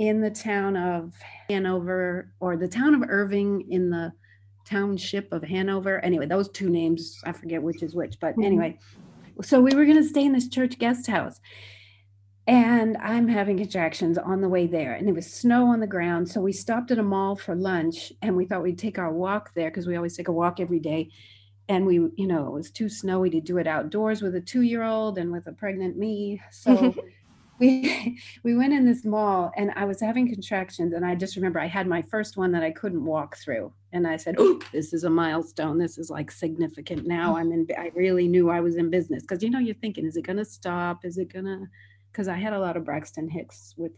in 0.00 0.22
the 0.22 0.30
town 0.30 0.78
of 0.78 1.12
Hanover 1.50 2.32
or 2.40 2.56
the 2.56 2.66
town 2.66 2.94
of 2.94 3.04
Irving 3.06 3.70
in 3.70 3.90
the 3.90 4.10
township 4.64 5.30
of 5.30 5.42
Hanover. 5.42 6.02
Anyway, 6.02 6.24
those 6.24 6.48
two 6.48 6.70
names, 6.70 7.20
I 7.26 7.32
forget 7.32 7.62
which 7.62 7.82
is 7.82 7.94
which, 7.94 8.18
but 8.18 8.32
mm-hmm. 8.32 8.44
anyway. 8.44 8.78
So 9.42 9.60
we 9.60 9.74
were 9.74 9.84
going 9.84 9.98
to 9.98 10.08
stay 10.08 10.24
in 10.24 10.32
this 10.32 10.48
church 10.48 10.78
guest 10.78 11.06
house 11.06 11.38
and 12.46 12.96
I'm 12.96 13.28
having 13.28 13.58
contractions 13.58 14.16
on 14.16 14.40
the 14.40 14.48
way 14.48 14.66
there. 14.66 14.94
And 14.94 15.06
it 15.06 15.14
was 15.14 15.30
snow 15.30 15.66
on 15.66 15.80
the 15.80 15.86
ground. 15.86 16.30
So 16.30 16.40
we 16.40 16.52
stopped 16.52 16.90
at 16.90 16.98
a 16.98 17.02
mall 17.02 17.36
for 17.36 17.54
lunch 17.54 18.10
and 18.22 18.34
we 18.34 18.46
thought 18.46 18.62
we'd 18.62 18.78
take 18.78 18.98
our 18.98 19.12
walk 19.12 19.52
there 19.54 19.68
because 19.68 19.86
we 19.86 19.96
always 19.96 20.16
take 20.16 20.28
a 20.28 20.32
walk 20.32 20.60
every 20.60 20.80
day. 20.80 21.10
and 21.68 21.84
we 21.84 21.96
you 22.16 22.26
know 22.26 22.46
it 22.46 22.52
was 22.52 22.70
too 22.70 22.88
snowy 22.88 23.28
to 23.30 23.40
do 23.40 23.58
it 23.58 23.66
outdoors 23.66 24.22
with 24.22 24.34
a 24.34 24.40
two 24.40 24.62
year 24.62 24.82
old 24.82 25.18
and 25.18 25.30
with 25.30 25.46
a 25.46 25.52
pregnant 25.52 25.96
me 25.96 26.40
so 26.50 26.94
we 27.60 28.18
we 28.42 28.56
went 28.56 28.72
in 28.72 28.84
this 28.84 29.04
mall 29.04 29.52
and 29.56 29.70
i 29.76 29.84
was 29.84 30.00
having 30.00 30.28
contractions 30.28 30.92
and 30.94 31.04
i 31.04 31.14
just 31.14 31.36
remember 31.36 31.60
i 31.60 31.66
had 31.66 31.86
my 31.86 32.02
first 32.02 32.36
one 32.36 32.50
that 32.50 32.62
i 32.62 32.70
couldn't 32.70 33.04
walk 33.04 33.36
through 33.36 33.72
and 33.92 34.06
i 34.06 34.16
said 34.16 34.34
oh 34.38 34.58
this 34.72 34.92
is 34.92 35.04
a 35.04 35.10
milestone 35.10 35.78
this 35.78 35.98
is 35.98 36.10
like 36.10 36.30
significant 36.30 37.06
now 37.06 37.36
i'm 37.36 37.52
in 37.52 37.66
i 37.78 37.92
really 37.94 38.26
knew 38.26 38.50
i 38.50 38.60
was 38.60 38.76
in 38.76 38.90
business 38.90 39.22
because 39.22 39.42
you 39.42 39.50
know 39.50 39.60
you're 39.60 39.74
thinking 39.76 40.06
is 40.06 40.16
it 40.16 40.26
going 40.26 40.36
to 40.36 40.44
stop 40.44 41.04
is 41.04 41.18
it 41.18 41.32
going 41.32 41.44
to 41.44 41.66
because 42.10 42.26
i 42.26 42.34
had 42.34 42.52
a 42.52 42.58
lot 42.58 42.76
of 42.76 42.84
braxton 42.84 43.28
hicks 43.28 43.74
with 43.76 43.92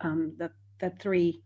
um 0.00 0.32
the 0.38 0.50
the 0.78 0.90
three 1.00 1.42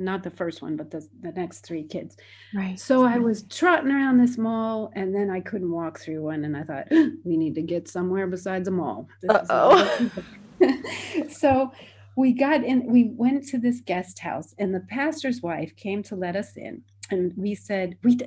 not 0.00 0.22
the 0.22 0.30
first 0.30 0.62
one, 0.62 0.76
but 0.76 0.90
the, 0.90 1.06
the 1.20 1.30
next 1.32 1.60
three 1.60 1.84
kids. 1.84 2.16
Right. 2.54 2.80
So 2.80 3.04
I 3.04 3.18
was 3.18 3.42
trotting 3.42 3.90
around 3.90 4.18
this 4.18 4.38
mall 4.38 4.90
and 4.96 5.14
then 5.14 5.30
I 5.30 5.40
couldn't 5.40 5.70
walk 5.70 6.00
through 6.00 6.22
one. 6.22 6.44
And 6.44 6.56
I 6.56 6.62
thought, 6.62 6.86
we 6.90 7.36
need 7.36 7.54
to 7.56 7.62
get 7.62 7.86
somewhere 7.86 8.26
besides 8.26 8.66
a 8.66 8.70
mall. 8.70 9.08
oh. 9.28 10.10
so 11.30 11.72
we 12.16 12.32
got 12.32 12.64
in, 12.64 12.86
we 12.86 13.12
went 13.16 13.46
to 13.48 13.58
this 13.58 13.80
guest 13.80 14.18
house 14.18 14.54
and 14.58 14.74
the 14.74 14.86
pastor's 14.88 15.42
wife 15.42 15.74
came 15.76 16.02
to 16.04 16.16
let 16.16 16.36
us 16.36 16.56
in. 16.56 16.82
And 17.10 17.32
we 17.36 17.54
said, 17.54 17.96
we, 18.02 18.18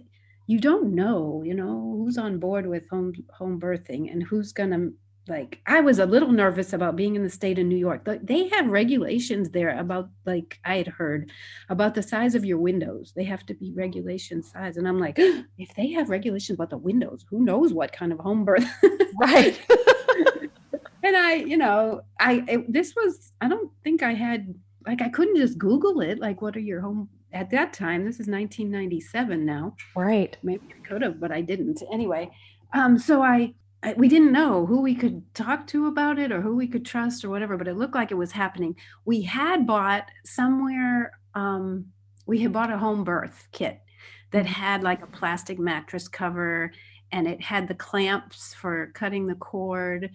you 0.48 0.60
don't 0.60 0.94
know, 0.94 1.42
you 1.46 1.54
know, 1.54 1.96
who's 1.98 2.18
on 2.18 2.40
board 2.40 2.68
with 2.68 2.90
home 2.90 3.14
home 3.38 3.60
birthing 3.60 4.12
and 4.12 4.24
who's 4.24 4.52
going 4.52 4.72
to 4.72 4.94
like 5.28 5.62
I 5.66 5.80
was 5.80 6.00
a 6.00 6.06
little 6.06 6.32
nervous 6.32 6.74
about 6.74 6.98
being 6.98 7.16
in 7.16 7.24
the 7.24 7.30
state 7.30 7.58
of 7.58 7.66
New 7.66 7.78
York. 7.78 8.08
They 8.22 8.50
have 8.50 8.68
regulations 8.68 9.52
there 9.52 9.78
about 9.80 10.10
like 10.26 10.60
I 10.66 10.76
had 10.76 10.88
heard 10.88 11.32
about 11.70 11.96
the 11.96 12.04
size 12.04 12.36
of 12.36 12.44
your 12.44 12.58
windows. 12.58 13.14
They 13.16 13.24
have 13.24 13.46
to 13.46 13.54
be 13.54 13.72
regulation 13.74 14.44
size. 14.44 14.76
And 14.76 14.86
I'm 14.86 15.00
like, 15.00 15.16
if 15.58 15.74
they 15.78 15.92
have 15.92 16.10
regulations 16.10 16.58
about 16.58 16.72
the 16.72 16.78
windows, 16.78 17.26
who 17.30 17.46
knows 17.46 17.74
what 17.74 17.94
kind 17.94 18.12
of 18.12 18.20
home 18.20 18.44
birth? 18.44 18.68
right. 19.22 19.58
and 21.04 21.16
I, 21.16 21.36
you 21.36 21.58
know, 21.58 22.02
I 22.20 22.44
it, 22.48 22.72
this 22.72 22.96
was 22.96 23.32
I 23.42 23.48
don't 23.48 23.72
think 23.84 24.02
I 24.04 24.14
had 24.14 24.54
like 24.86 25.02
I 25.02 25.10
couldn't 25.10 25.38
just 25.38 25.58
Google 25.58 26.02
it. 26.02 26.20
Like, 26.20 26.42
what 26.42 26.56
are 26.56 26.62
your 26.62 26.82
home 26.82 27.10
at 27.32 27.52
that 27.52 27.74
time? 27.74 28.06
This 28.06 28.16
is 28.16 28.28
1997 28.28 29.46
now. 29.46 29.76
Right. 29.96 30.38
Maybe 30.44 30.64
I 30.70 30.88
could 30.88 31.02
have, 31.02 31.20
but 31.20 31.32
I 31.32 31.42
didn't. 31.42 31.82
Anyway, 31.92 32.32
um, 32.74 32.98
so 32.98 33.22
I 33.22 33.54
we 33.98 34.08
didn't 34.08 34.32
know 34.32 34.66
who 34.66 34.82
we 34.82 34.96
could 34.96 35.22
talk 35.34 35.68
to 35.68 35.88
about 35.88 36.18
it 36.18 36.32
or 36.32 36.42
who 36.42 36.56
we 36.56 36.68
could 36.68 36.86
trust 36.86 37.26
or 37.26 37.30
whatever, 37.30 37.58
but 37.58 37.68
it 37.68 37.76
looked 37.76 37.96
like 37.96 38.12
it 38.12 38.16
was 38.16 38.32
happening. 38.32 38.76
We 39.04 39.22
had 39.22 39.68
bought 39.68 40.10
somewhere, 40.24 41.20
um, 41.36 41.88
we 42.26 42.40
had 42.40 42.54
bought 42.54 42.72
a 42.72 42.78
home 42.78 43.04
birth 43.04 43.48
kit 43.52 43.82
that 44.32 44.46
mm-hmm. 44.46 44.54
had 44.54 44.84
like 44.84 45.04
a 45.04 45.08
plastic 45.08 45.60
mattress 45.60 46.08
cover 46.08 46.72
and 47.12 47.28
it 47.28 47.42
had 47.42 47.68
the 47.68 47.76
clamps 47.76 48.54
for 48.54 48.92
cutting 48.94 49.28
the 49.28 49.36
cord. 49.36 50.10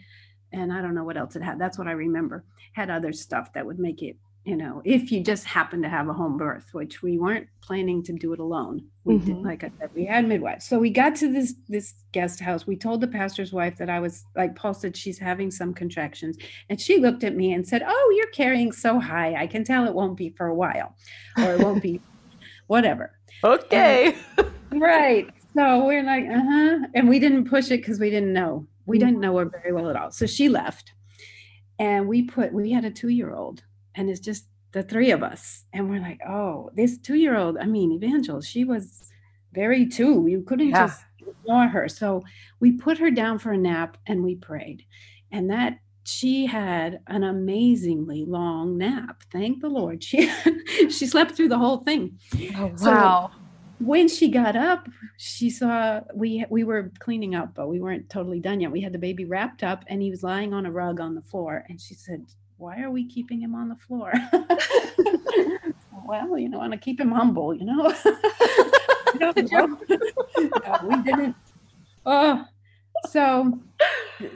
And 0.53 0.73
I 0.73 0.81
don't 0.81 0.95
know 0.95 1.05
what 1.05 1.17
else 1.17 1.37
it 1.37 1.43
had. 1.43 1.59
That's 1.59 1.79
what 1.79 1.89
I 1.89 1.93
remember. 1.93 2.45
Had 2.73 2.91
other 2.91 3.13
stuff 3.13 3.53
that 3.53 3.67
would 3.67 3.79
make 3.79 4.03
it 4.03 4.17
you 4.49 4.57
know, 4.57 4.81
if 4.83 5.13
you 5.13 5.23
just 5.23 5.45
happen 5.45 5.83
to 5.83 5.91
have 5.91 6.09
a 6.09 6.15
home 6.15 6.39
birth, 6.39 6.71
which 6.73 7.03
we 7.03 7.19
weren't 7.19 7.47
planning 7.61 8.03
to 8.05 8.15
do 8.15 8.33
it 8.33 8.39
alone. 8.41 8.83
We 9.05 9.17
mm-hmm. 9.17 9.27
did, 9.27 9.37
like 9.43 9.63
I 9.63 9.71
said, 9.79 9.91
we 9.95 10.07
had 10.07 10.27
midwives. 10.27 10.67
So 10.67 10.79
we 10.79 10.89
got 10.89 11.15
to 11.17 11.31
this 11.31 11.53
this 11.69 11.93
guest 12.13 12.41
house. 12.41 12.67
We 12.67 12.75
told 12.75 13.03
the 13.03 13.09
pastor's 13.09 13.53
wife 13.53 13.77
that 13.77 13.91
I 13.91 14.01
was 14.01 14.25
like 14.37 14.57
Paul 14.57 14.73
said 14.73 14.97
she's 14.97 15.19
having 15.19 15.51
some 15.51 15.75
contractions, 15.75 16.39
and 16.71 16.81
she 16.81 16.97
looked 16.97 17.25
at 17.25 17.37
me 17.37 17.53
and 17.53 17.69
said, 17.69 17.83
"Oh, 17.87 18.15
you're 18.17 18.31
carrying 18.31 18.73
so 18.73 18.99
high. 18.99 19.35
I 19.35 19.47
can 19.47 19.65
tell 19.65 19.87
it 19.87 19.95
won't 19.95 20.17
be 20.17 20.31
for 20.31 20.47
a 20.47 20.55
while, 20.55 20.95
or 21.37 21.53
it 21.53 21.61
won't 21.61 21.83
be, 21.83 22.01
whatever." 22.69 23.19
Okay. 23.45 24.17
right. 24.73 25.29
So 25.55 25.85
we're 25.85 26.05
like, 26.05 26.25
uh 26.25 26.41
huh, 26.43 26.79
and 26.95 27.07
we 27.07 27.19
didn't 27.19 27.51
push 27.51 27.67
it 27.67 27.83
because 27.83 28.01
we 28.01 28.09
didn't 28.09 28.33
know. 28.33 28.67
We 28.89 28.99
mm-hmm. 28.99 29.07
didn't 29.07 29.21
know 29.21 29.39
her 29.39 29.45
very 29.45 29.73
well 29.73 29.89
at 29.91 29.97
all. 29.97 30.11
So 30.11 30.27
she 30.27 30.49
left, 30.49 30.93
and 31.79 32.09
we 32.09 32.23
put 32.23 32.53
we 32.53 32.73
had 32.73 32.85
a 32.85 32.91
two 32.91 33.09
year 33.09 33.33
old 33.33 33.63
and 33.95 34.09
it's 34.09 34.21
just 34.21 34.47
the 34.73 34.83
three 34.83 35.11
of 35.11 35.23
us 35.23 35.65
and 35.73 35.89
we're 35.89 36.01
like 36.01 36.21
oh 36.29 36.71
this 36.75 36.99
two-year-old 36.99 37.57
i 37.59 37.65
mean 37.65 37.93
evangel 37.93 38.41
she 38.41 38.65
was 38.65 39.11
very 39.53 39.87
two. 39.87 40.27
you 40.29 40.43
couldn't 40.43 40.69
yeah. 40.69 40.87
just 40.87 41.03
ignore 41.21 41.69
her 41.69 41.89
so 41.89 42.23
we 42.61 42.73
put 42.73 42.99
her 42.99 43.11
down 43.11 43.39
for 43.39 43.53
a 43.53 43.59
nap 43.59 43.97
and 44.07 44.23
we 44.23 44.35
prayed 44.35 44.85
and 45.33 45.51
that 45.51 45.79
she 46.05 46.47
had 46.47 47.01
an 47.09 47.25
amazingly 47.25 48.25
long 48.25 48.77
nap 48.77 49.23
thank 49.33 49.61
the 49.61 49.69
lord 49.69 50.03
she 50.09 50.31
she 50.89 51.07
slept 51.07 51.35
through 51.35 51.49
the 51.49 51.59
whole 51.59 51.79
thing 51.79 52.19
oh 52.57 52.73
wow 52.81 53.31
so 53.33 53.39
when 53.81 54.09
she 54.09 54.29
got 54.29 54.57
up 54.57 54.89
she 55.17 55.49
saw 55.49 56.01
we 56.15 56.45
we 56.51 56.65
were 56.65 56.91
cleaning 56.99 57.35
up 57.35 57.55
but 57.55 57.69
we 57.69 57.81
weren't 57.81 58.11
totally 58.11 58.41
done 58.41 58.61
yet 58.61 58.73
we 58.73 58.81
had 58.81 58.93
the 58.93 58.99
baby 58.99 59.25
wrapped 59.25 59.63
up 59.63 59.85
and 59.87 60.03
he 60.03 60.11
was 60.11 60.23
lying 60.23 60.53
on 60.53 60.67
a 60.67 60.71
rug 60.71 61.01
on 61.01 61.15
the 61.15 61.23
floor 61.23 61.65
and 61.69 61.81
she 61.81 61.95
said 61.95 62.27
why 62.59 62.83
are 62.83 62.91
we 62.91 63.07
keeping 63.07 63.41
him 63.41 63.55
on 63.55 63.69
the 63.69 63.77
floor? 63.77 64.13
well, 66.05 66.37
you 66.37 66.49
know, 66.49 66.59
I 66.59 66.63
want 66.63 66.73
to 66.73 66.79
keep 66.79 67.01
him 67.01 67.13
humble, 67.13 67.55
you 67.55 67.65
know. 67.65 67.95
no, 69.21 69.35
we 70.83 71.03
didn't. 71.03 71.37
Oh, 72.05 72.45
so 73.09 73.61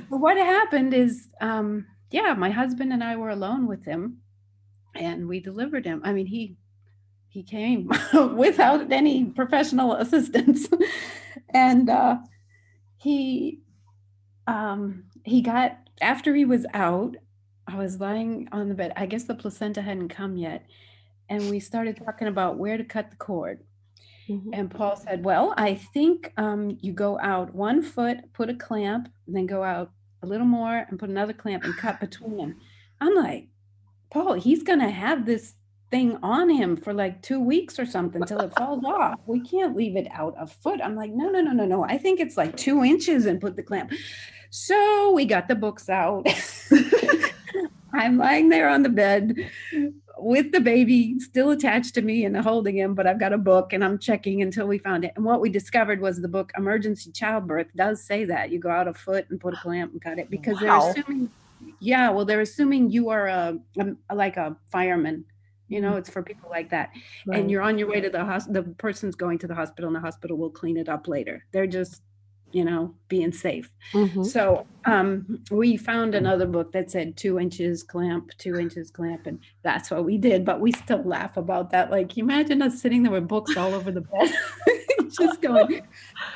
what 0.08 0.36
happened 0.36 0.94
is, 0.94 1.28
um, 1.40 1.86
yeah, 2.10 2.32
my 2.34 2.50
husband 2.50 2.92
and 2.92 3.02
I 3.02 3.16
were 3.16 3.30
alone 3.30 3.66
with 3.66 3.84
him, 3.84 4.18
and 4.94 5.26
we 5.26 5.40
delivered 5.40 5.84
him. 5.84 6.00
I 6.04 6.12
mean, 6.12 6.26
he 6.26 6.56
he 7.32 7.42
came 7.42 7.90
without 8.36 8.92
any 8.92 9.24
professional 9.24 9.94
assistance, 9.94 10.68
and 11.54 11.88
uh, 11.88 12.16
he 12.96 13.60
um, 14.46 15.04
he 15.24 15.40
got 15.40 15.78
after 16.00 16.34
he 16.34 16.44
was 16.44 16.66
out 16.74 17.16
I 17.66 17.76
was 17.76 18.00
lying 18.00 18.48
on 18.52 18.68
the 18.68 18.74
bed. 18.74 18.92
I 18.96 19.06
guess 19.06 19.24
the 19.24 19.34
placenta 19.34 19.82
hadn't 19.82 20.08
come 20.08 20.36
yet. 20.36 20.66
And 21.28 21.48
we 21.48 21.60
started 21.60 21.96
talking 21.96 22.28
about 22.28 22.58
where 22.58 22.76
to 22.76 22.84
cut 22.84 23.10
the 23.10 23.16
cord. 23.16 23.60
Mm-hmm. 24.28 24.50
And 24.52 24.70
Paul 24.70 24.96
said, 24.96 25.24
Well, 25.24 25.54
I 25.56 25.74
think 25.74 26.32
um, 26.36 26.76
you 26.80 26.92
go 26.92 27.18
out 27.20 27.54
one 27.54 27.82
foot, 27.82 28.18
put 28.32 28.50
a 28.50 28.54
clamp, 28.54 29.08
and 29.26 29.34
then 29.34 29.46
go 29.46 29.62
out 29.62 29.90
a 30.22 30.26
little 30.26 30.46
more 30.46 30.86
and 30.88 30.98
put 30.98 31.08
another 31.08 31.32
clamp 31.32 31.64
and 31.64 31.76
cut 31.76 32.00
between 32.00 32.36
them. 32.36 32.56
I'm 33.00 33.14
like, 33.14 33.48
Paul, 34.10 34.34
he's 34.34 34.62
going 34.62 34.80
to 34.80 34.90
have 34.90 35.26
this 35.26 35.54
thing 35.92 36.18
on 36.22 36.50
him 36.50 36.76
for 36.76 36.92
like 36.92 37.22
two 37.22 37.38
weeks 37.38 37.78
or 37.78 37.86
something 37.86 38.24
till 38.24 38.40
it 38.40 38.52
falls 38.58 38.84
off. 38.84 39.20
We 39.26 39.40
can't 39.40 39.76
leave 39.76 39.94
it 39.94 40.08
out 40.10 40.34
a 40.36 40.48
foot. 40.48 40.80
I'm 40.82 40.96
like, 40.96 41.12
no, 41.12 41.28
no, 41.28 41.40
no, 41.40 41.52
no, 41.52 41.66
no. 41.66 41.84
I 41.84 41.98
think 41.98 42.18
it's 42.18 42.36
like 42.36 42.56
two 42.56 42.82
inches 42.82 43.26
and 43.26 43.40
put 43.40 43.54
the 43.54 43.62
clamp. 43.62 43.92
So 44.50 45.12
we 45.12 45.24
got 45.24 45.46
the 45.46 45.54
books 45.54 45.88
out. 45.88 46.26
I'm 47.94 48.16
lying 48.16 48.48
there 48.48 48.68
on 48.68 48.82
the 48.82 48.88
bed 48.88 49.36
with 50.18 50.52
the 50.52 50.60
baby 50.60 51.18
still 51.20 51.50
attached 51.50 51.94
to 51.94 52.02
me 52.02 52.24
and 52.24 52.36
holding 52.36 52.76
him, 52.76 52.94
but 52.94 53.06
I've 53.06 53.20
got 53.20 53.32
a 53.32 53.38
book 53.38 53.72
and 53.72 53.84
I'm 53.84 53.98
checking 53.98 54.40
until 54.40 54.66
we 54.66 54.78
found 54.78 55.04
it. 55.04 55.12
And 55.16 55.24
what 55.24 55.40
we 55.40 55.50
discovered 55.50 56.00
was 56.00 56.20
the 56.20 56.28
book 56.28 56.52
Emergency 56.56 57.10
Childbirth 57.10 57.68
does 57.76 58.02
say 58.02 58.24
that 58.26 58.50
you 58.50 58.58
go 58.58 58.70
out 58.70 58.88
a 58.88 58.94
foot 58.94 59.26
and 59.30 59.40
put 59.40 59.54
a 59.54 59.58
clamp 59.58 59.92
and 59.92 60.00
cut 60.00 60.18
it 60.18 60.30
because 60.30 60.60
wow. 60.60 60.92
they're 60.92 61.02
assuming, 61.02 61.30
yeah, 61.80 62.10
well, 62.10 62.24
they're 62.24 62.40
assuming 62.40 62.90
you 62.90 63.10
are 63.10 63.26
a, 63.26 63.58
a 64.08 64.14
like 64.14 64.36
a 64.36 64.56
fireman. 64.70 65.24
You 65.72 65.80
know, 65.80 65.90
mm-hmm. 65.90 65.98
it's 65.98 66.10
for 66.10 66.22
people 66.22 66.50
like 66.50 66.70
that. 66.70 66.90
Right. 67.26 67.40
And 67.40 67.50
you're 67.50 67.62
on 67.62 67.78
your 67.78 67.88
way 67.88 68.00
to 68.00 68.10
the 68.10 68.24
hospital. 68.24 68.62
The 68.62 68.70
person's 68.74 69.14
going 69.14 69.38
to 69.38 69.46
the 69.46 69.54
hospital, 69.54 69.88
and 69.88 69.96
the 69.96 70.00
hospital 70.00 70.36
will 70.36 70.50
clean 70.50 70.76
it 70.76 70.88
up 70.88 71.08
later. 71.08 71.44
They're 71.52 71.66
just 71.66 72.02
you 72.52 72.64
know, 72.64 72.94
being 73.08 73.32
safe. 73.32 73.70
Mm-hmm. 73.92 74.24
So 74.24 74.66
um, 74.84 75.42
we 75.50 75.76
found 75.76 76.14
another 76.14 76.46
book 76.46 76.72
that 76.72 76.90
said 76.90 77.16
two 77.16 77.38
inches 77.38 77.82
clamp, 77.82 78.30
two 78.38 78.56
inches 78.56 78.90
clamp, 78.90 79.26
and 79.26 79.40
that's 79.62 79.90
what 79.90 80.04
we 80.04 80.18
did. 80.18 80.44
But 80.44 80.60
we 80.60 80.72
still 80.72 81.02
laugh 81.02 81.36
about 81.36 81.70
that. 81.70 81.90
Like, 81.90 82.16
imagine 82.18 82.62
us 82.62 82.80
sitting 82.80 83.02
there 83.02 83.12
with 83.12 83.26
books 83.26 83.56
all 83.56 83.74
over 83.74 83.90
the 83.90 84.02
bed, 84.02 84.32
just 85.18 85.40
going, 85.40 85.82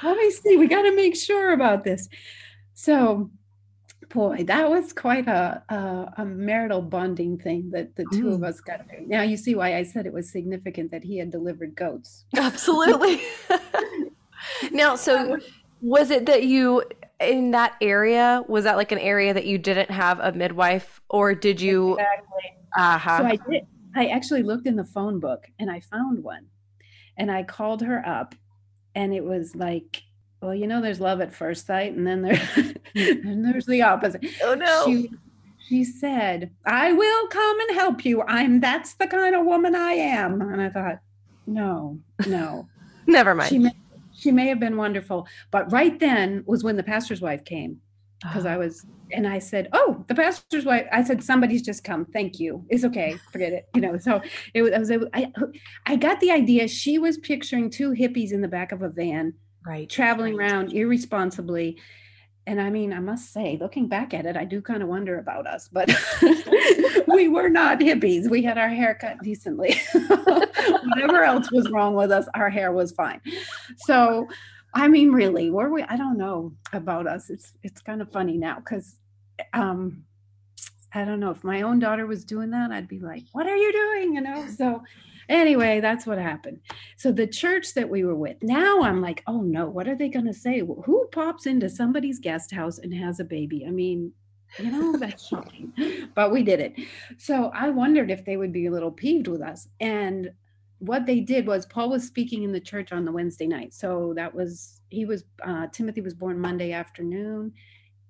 let 0.02 0.16
me 0.16 0.30
see, 0.30 0.56
we 0.56 0.66
got 0.66 0.82
to 0.82 0.96
make 0.96 1.16
sure 1.16 1.52
about 1.52 1.84
this. 1.84 2.08
So, 2.74 3.30
boy, 4.08 4.44
that 4.44 4.70
was 4.70 4.92
quite 4.92 5.26
a, 5.28 5.62
a, 5.68 6.12
a 6.18 6.24
marital 6.24 6.82
bonding 6.82 7.38
thing 7.38 7.70
that 7.70 7.96
the 7.96 8.04
two 8.12 8.24
mm. 8.24 8.34
of 8.34 8.42
us 8.42 8.60
got 8.60 8.88
to 8.88 8.96
do. 8.96 9.06
Now, 9.06 9.22
you 9.22 9.36
see 9.36 9.54
why 9.54 9.76
I 9.76 9.82
said 9.82 10.06
it 10.06 10.12
was 10.12 10.30
significant 10.30 10.90
that 10.90 11.04
he 11.04 11.18
had 11.18 11.30
delivered 11.30 11.74
goats. 11.74 12.24
Absolutely. 12.36 13.22
now, 14.72 14.96
so 14.96 15.38
was 15.80 16.10
it 16.10 16.26
that 16.26 16.44
you 16.44 16.82
in 17.20 17.52
that 17.52 17.74
area? 17.80 18.44
Was 18.48 18.64
that 18.64 18.76
like 18.76 18.92
an 18.92 18.98
area 18.98 19.34
that 19.34 19.46
you 19.46 19.58
didn't 19.58 19.90
have 19.90 20.20
a 20.20 20.32
midwife, 20.32 21.00
or 21.08 21.34
did 21.34 21.60
you? 21.60 21.92
Exactly. 21.92 22.56
Uh-huh. 22.76 23.18
So 23.18 23.24
I 23.24 23.38
did. 23.50 23.66
I 23.94 24.06
actually 24.08 24.42
looked 24.42 24.66
in 24.66 24.76
the 24.76 24.84
phone 24.84 25.20
book 25.20 25.46
and 25.58 25.70
I 25.70 25.80
found 25.80 26.22
one, 26.22 26.46
and 27.16 27.30
I 27.30 27.42
called 27.44 27.82
her 27.82 28.06
up, 28.06 28.34
and 28.94 29.14
it 29.14 29.24
was 29.24 29.54
like, 29.54 30.02
well, 30.40 30.54
you 30.54 30.66
know, 30.66 30.80
there's 30.80 31.00
love 31.00 31.20
at 31.20 31.34
first 31.34 31.66
sight, 31.66 31.94
and 31.94 32.06
then 32.06 32.22
there, 32.22 32.36
hmm. 32.54 33.28
and 33.28 33.44
there's 33.44 33.66
the 33.66 33.82
opposite. 33.82 34.24
Oh 34.42 34.54
no. 34.54 34.84
She, 34.86 35.10
she 35.68 35.84
said, 35.84 36.52
I 36.64 36.92
will 36.92 37.26
come 37.26 37.60
and 37.60 37.76
help 37.76 38.04
you. 38.04 38.22
I'm 38.22 38.60
that's 38.60 38.94
the 38.94 39.08
kind 39.08 39.34
of 39.34 39.44
woman 39.44 39.74
I 39.74 39.92
am. 39.92 40.40
And 40.40 40.62
I 40.62 40.68
thought, 40.68 41.00
no, 41.46 41.98
no. 42.26 42.68
Never 43.06 43.34
mind. 43.34 43.48
She 43.48 43.68
she 44.16 44.32
may 44.32 44.46
have 44.46 44.60
been 44.60 44.76
wonderful. 44.76 45.26
But 45.50 45.70
right 45.70 45.98
then 45.98 46.42
was 46.46 46.64
when 46.64 46.76
the 46.76 46.82
pastor's 46.82 47.20
wife 47.20 47.44
came 47.44 47.80
because 48.22 48.46
I 48.46 48.56
was, 48.62 48.86
and 49.12 49.26
I 49.26 49.38
said, 49.38 49.68
"Oh, 49.72 50.04
the 50.08 50.14
pastor's 50.14 50.64
wife." 50.64 50.86
I 50.92 51.04
said, 51.04 51.22
"Somebody's 51.22 51.62
just 51.62 51.84
come. 51.84 52.04
Thank 52.06 52.40
you. 52.40 52.64
It's 52.68 52.84
okay. 52.84 53.16
Forget 53.30 53.52
it." 53.52 53.68
You 53.74 53.80
know. 53.80 53.98
So 53.98 54.20
it 54.54 54.62
was. 54.62 54.72
I 54.72 54.96
was. 54.96 55.08
I, 55.12 55.32
I 55.86 55.96
got 55.96 56.20
the 56.20 56.30
idea. 56.30 56.66
She 56.68 56.98
was 56.98 57.18
picturing 57.18 57.70
two 57.70 57.90
hippies 57.90 58.32
in 58.32 58.40
the 58.40 58.48
back 58.48 58.72
of 58.72 58.82
a 58.82 58.88
van, 58.88 59.34
right, 59.66 59.88
traveling 59.88 60.38
around 60.38 60.72
irresponsibly. 60.72 61.78
And 62.46 62.60
I 62.60 62.70
mean, 62.70 62.92
I 62.92 63.00
must 63.00 63.32
say, 63.32 63.58
looking 63.60 63.88
back 63.88 64.14
at 64.14 64.24
it, 64.24 64.36
I 64.36 64.44
do 64.44 64.62
kind 64.62 64.82
of 64.82 64.88
wonder 64.88 65.18
about 65.18 65.46
us, 65.48 65.68
but 65.68 65.90
we 67.08 67.28
were 67.28 67.48
not 67.48 67.80
hippies. 67.80 68.30
We 68.30 68.42
had 68.42 68.56
our 68.56 68.68
hair 68.68 68.94
cut 68.94 69.20
decently. 69.22 69.80
Whatever 69.92 71.24
else 71.24 71.50
was 71.50 71.68
wrong 71.70 71.94
with 71.94 72.12
us, 72.12 72.28
our 72.34 72.48
hair 72.48 72.72
was 72.72 72.92
fine. 72.92 73.20
So 73.78 74.28
I 74.76 74.88
mean, 74.88 75.10
really, 75.10 75.50
were 75.50 75.70
we? 75.70 75.82
I 75.84 75.96
don't 75.96 76.18
know 76.18 76.52
about 76.74 77.06
us. 77.06 77.30
It's 77.30 77.54
it's 77.62 77.80
kind 77.80 78.02
of 78.02 78.12
funny 78.12 78.36
now 78.36 78.56
because 78.56 78.96
um, 79.54 80.04
I 80.92 81.06
don't 81.06 81.18
know 81.18 81.30
if 81.30 81.42
my 81.42 81.62
own 81.62 81.78
daughter 81.78 82.06
was 82.06 82.26
doing 82.26 82.50
that, 82.50 82.70
I'd 82.70 82.86
be 82.86 83.00
like, 83.00 83.24
"What 83.32 83.46
are 83.46 83.56
you 83.56 83.72
doing?" 83.72 84.14
You 84.14 84.20
know. 84.20 84.46
So 84.48 84.82
anyway, 85.28 85.80
that's 85.80 86.06
what 86.06 86.18
happened. 86.18 86.60
So 86.96 87.12
the 87.12 87.26
church 87.26 87.74
that 87.74 87.88
we 87.88 88.04
were 88.04 88.14
with, 88.14 88.36
now 88.42 88.82
I'm 88.82 89.00
like, 89.00 89.22
"Oh 89.26 89.40
no, 89.40 89.66
what 89.66 89.88
are 89.88 89.96
they 89.96 90.08
going 90.08 90.26
to 90.26 90.34
say? 90.34 90.60
Who 90.60 91.08
pops 91.12 91.46
into 91.46 91.68
somebody's 91.68 92.18
guest 92.18 92.52
house 92.52 92.78
and 92.78 92.92
has 92.94 93.20
a 93.20 93.24
baby?" 93.24 93.64
I 93.66 93.70
mean, 93.70 94.12
you 94.58 94.70
know 94.70 94.96
that's 94.96 95.26
shocking 95.28 95.72
but 96.14 96.30
we 96.30 96.44
did 96.44 96.60
it 96.60 96.72
so 97.18 97.50
i 97.52 97.68
wondered 97.68 98.12
if 98.12 98.24
they 98.24 98.36
would 98.36 98.52
be 98.52 98.66
a 98.66 98.70
little 98.70 98.92
peeved 98.92 99.26
with 99.26 99.42
us 99.42 99.66
and 99.80 100.30
what 100.78 101.06
they 101.06 101.20
did 101.20 101.46
was 101.46 101.66
Paul 101.66 101.90
was 101.90 102.06
speaking 102.06 102.42
in 102.42 102.52
the 102.52 102.60
church 102.60 102.92
on 102.92 103.04
the 103.04 103.12
Wednesday 103.12 103.46
night. 103.46 103.72
So 103.72 104.12
that 104.16 104.34
was 104.34 104.80
he 104.90 105.04
was 105.04 105.24
uh, 105.44 105.66
Timothy 105.68 106.00
was 106.00 106.14
born 106.14 106.38
Monday 106.38 106.72
afternoon, 106.72 107.52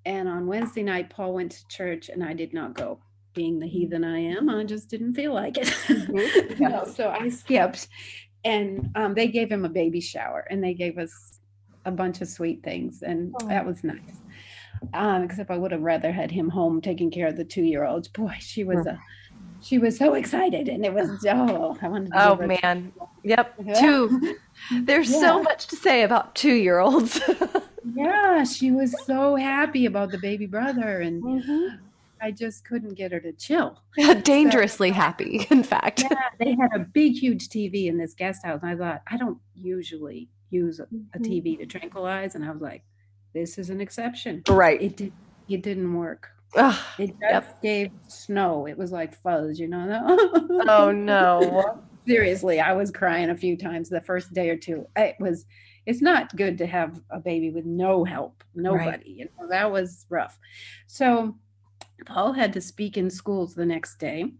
and 0.04 0.28
on 0.28 0.46
Wednesday 0.46 0.82
night 0.82 1.10
Paul 1.10 1.34
went 1.34 1.52
to 1.52 1.68
church, 1.68 2.08
and 2.08 2.24
I 2.24 2.34
did 2.34 2.52
not 2.52 2.74
go. 2.74 2.98
Being 3.36 3.60
the 3.60 3.68
heathen 3.68 4.02
I 4.02 4.18
am, 4.18 4.48
I 4.48 4.64
just 4.64 4.88
didn't 4.88 5.14
feel 5.14 5.32
like 5.32 5.58
it. 5.58 5.68
Mm-hmm. 5.68 6.62
no, 6.68 6.86
so 6.86 7.10
I 7.10 7.28
skipped, 7.28 7.86
and 8.44 8.90
um, 8.96 9.14
they 9.14 9.28
gave 9.28 9.52
him 9.52 9.64
a 9.64 9.68
baby 9.68 10.00
shower, 10.00 10.44
and 10.50 10.64
they 10.64 10.74
gave 10.74 10.98
us 10.98 11.38
a 11.84 11.92
bunch 11.92 12.20
of 12.20 12.28
sweet 12.28 12.64
things, 12.64 13.02
and 13.02 13.32
oh. 13.40 13.46
that 13.46 13.64
was 13.64 13.84
nice. 13.84 14.22
Um, 14.92 15.22
except 15.22 15.50
I 15.50 15.56
would 15.56 15.70
have 15.70 15.82
rather 15.82 16.10
had 16.10 16.30
him 16.30 16.48
home 16.48 16.80
taking 16.80 17.10
care 17.10 17.28
of 17.28 17.36
the 17.36 17.44
two 17.44 17.62
year 17.62 17.84
olds. 17.84 18.08
Boy, 18.08 18.36
she 18.40 18.64
was 18.64 18.86
a 18.86 18.98
she 19.62 19.78
was 19.78 19.96
so 19.96 20.14
excited 20.14 20.68
and 20.68 20.84
it 20.84 20.92
was 20.92 21.24
oh 21.28 21.76
i 21.82 21.88
wanted 21.88 22.12
to 22.12 22.28
oh 22.28 22.46
man 22.46 22.92
yep 23.22 23.54
yeah. 23.64 23.80
two 23.80 24.36
there's 24.82 25.10
yeah. 25.10 25.20
so 25.20 25.42
much 25.42 25.66
to 25.66 25.76
say 25.76 26.02
about 26.02 26.34
two 26.34 26.54
year 26.54 26.78
olds 26.78 27.20
yeah 27.94 28.44
she 28.44 28.70
was 28.70 28.94
so 29.04 29.36
happy 29.36 29.86
about 29.86 30.10
the 30.10 30.18
baby 30.18 30.46
brother 30.46 31.00
and 31.00 31.22
mm-hmm. 31.22 31.76
I 32.20 32.30
just 32.30 32.64
couldn't 32.64 32.94
get 32.94 33.12
her 33.12 33.20
to 33.20 33.32
chill 33.32 33.80
dangerously 34.22 34.90
so, 34.90 34.94
happy 34.94 35.46
in 35.50 35.62
fact 35.62 36.02
yeah, 36.02 36.16
they 36.38 36.54
had 36.54 36.70
a 36.74 36.80
big 36.80 37.12
huge 37.12 37.48
tv 37.48 37.86
in 37.86 37.98
this 37.98 38.14
guest 38.14 38.44
house 38.44 38.60
and 38.62 38.70
i 38.70 38.76
thought 38.76 39.02
i 39.10 39.16
don't 39.16 39.38
usually 39.54 40.28
use 40.50 40.80
a, 40.80 40.84
a 40.84 40.86
mm-hmm. 40.86 41.22
tv 41.22 41.58
to 41.58 41.66
tranquilize 41.66 42.34
and 42.34 42.44
i 42.44 42.50
was 42.50 42.62
like 42.62 42.82
this 43.34 43.58
is 43.58 43.70
an 43.70 43.80
exception 43.80 44.42
right 44.48 44.80
it 44.80 44.96
did 44.96 45.12
it 45.48 45.62
didn't 45.62 45.94
work 45.94 46.30
Ugh, 46.54 46.78
it 46.98 47.08
just 47.08 47.20
yep. 47.20 47.62
gave 47.62 47.90
snow. 48.08 48.66
It 48.66 48.78
was 48.78 48.92
like 48.92 49.14
fuzz, 49.14 49.58
you 49.58 49.68
know. 49.68 50.16
oh 50.68 50.90
no. 50.94 51.82
Seriously, 52.06 52.60
I 52.60 52.72
was 52.72 52.90
crying 52.90 53.30
a 53.30 53.36
few 53.36 53.56
times 53.56 53.88
the 53.88 54.00
first 54.00 54.32
day 54.32 54.48
or 54.48 54.56
two. 54.56 54.86
It 54.96 55.16
was 55.18 55.44
it's 55.86 56.00
not 56.00 56.34
good 56.34 56.58
to 56.58 56.66
have 56.66 57.00
a 57.10 57.20
baby 57.20 57.50
with 57.50 57.64
no 57.64 58.04
help, 58.04 58.42
nobody. 58.54 58.86
Right. 58.88 59.06
You 59.06 59.28
know, 59.38 59.48
that 59.48 59.70
was 59.70 60.06
rough. 60.08 60.38
So 60.86 61.36
Paul 62.04 62.32
had 62.32 62.52
to 62.52 62.60
speak 62.60 62.96
in 62.96 63.10
schools 63.10 63.54
the 63.54 63.66
next 63.66 63.98
day. 63.98 64.32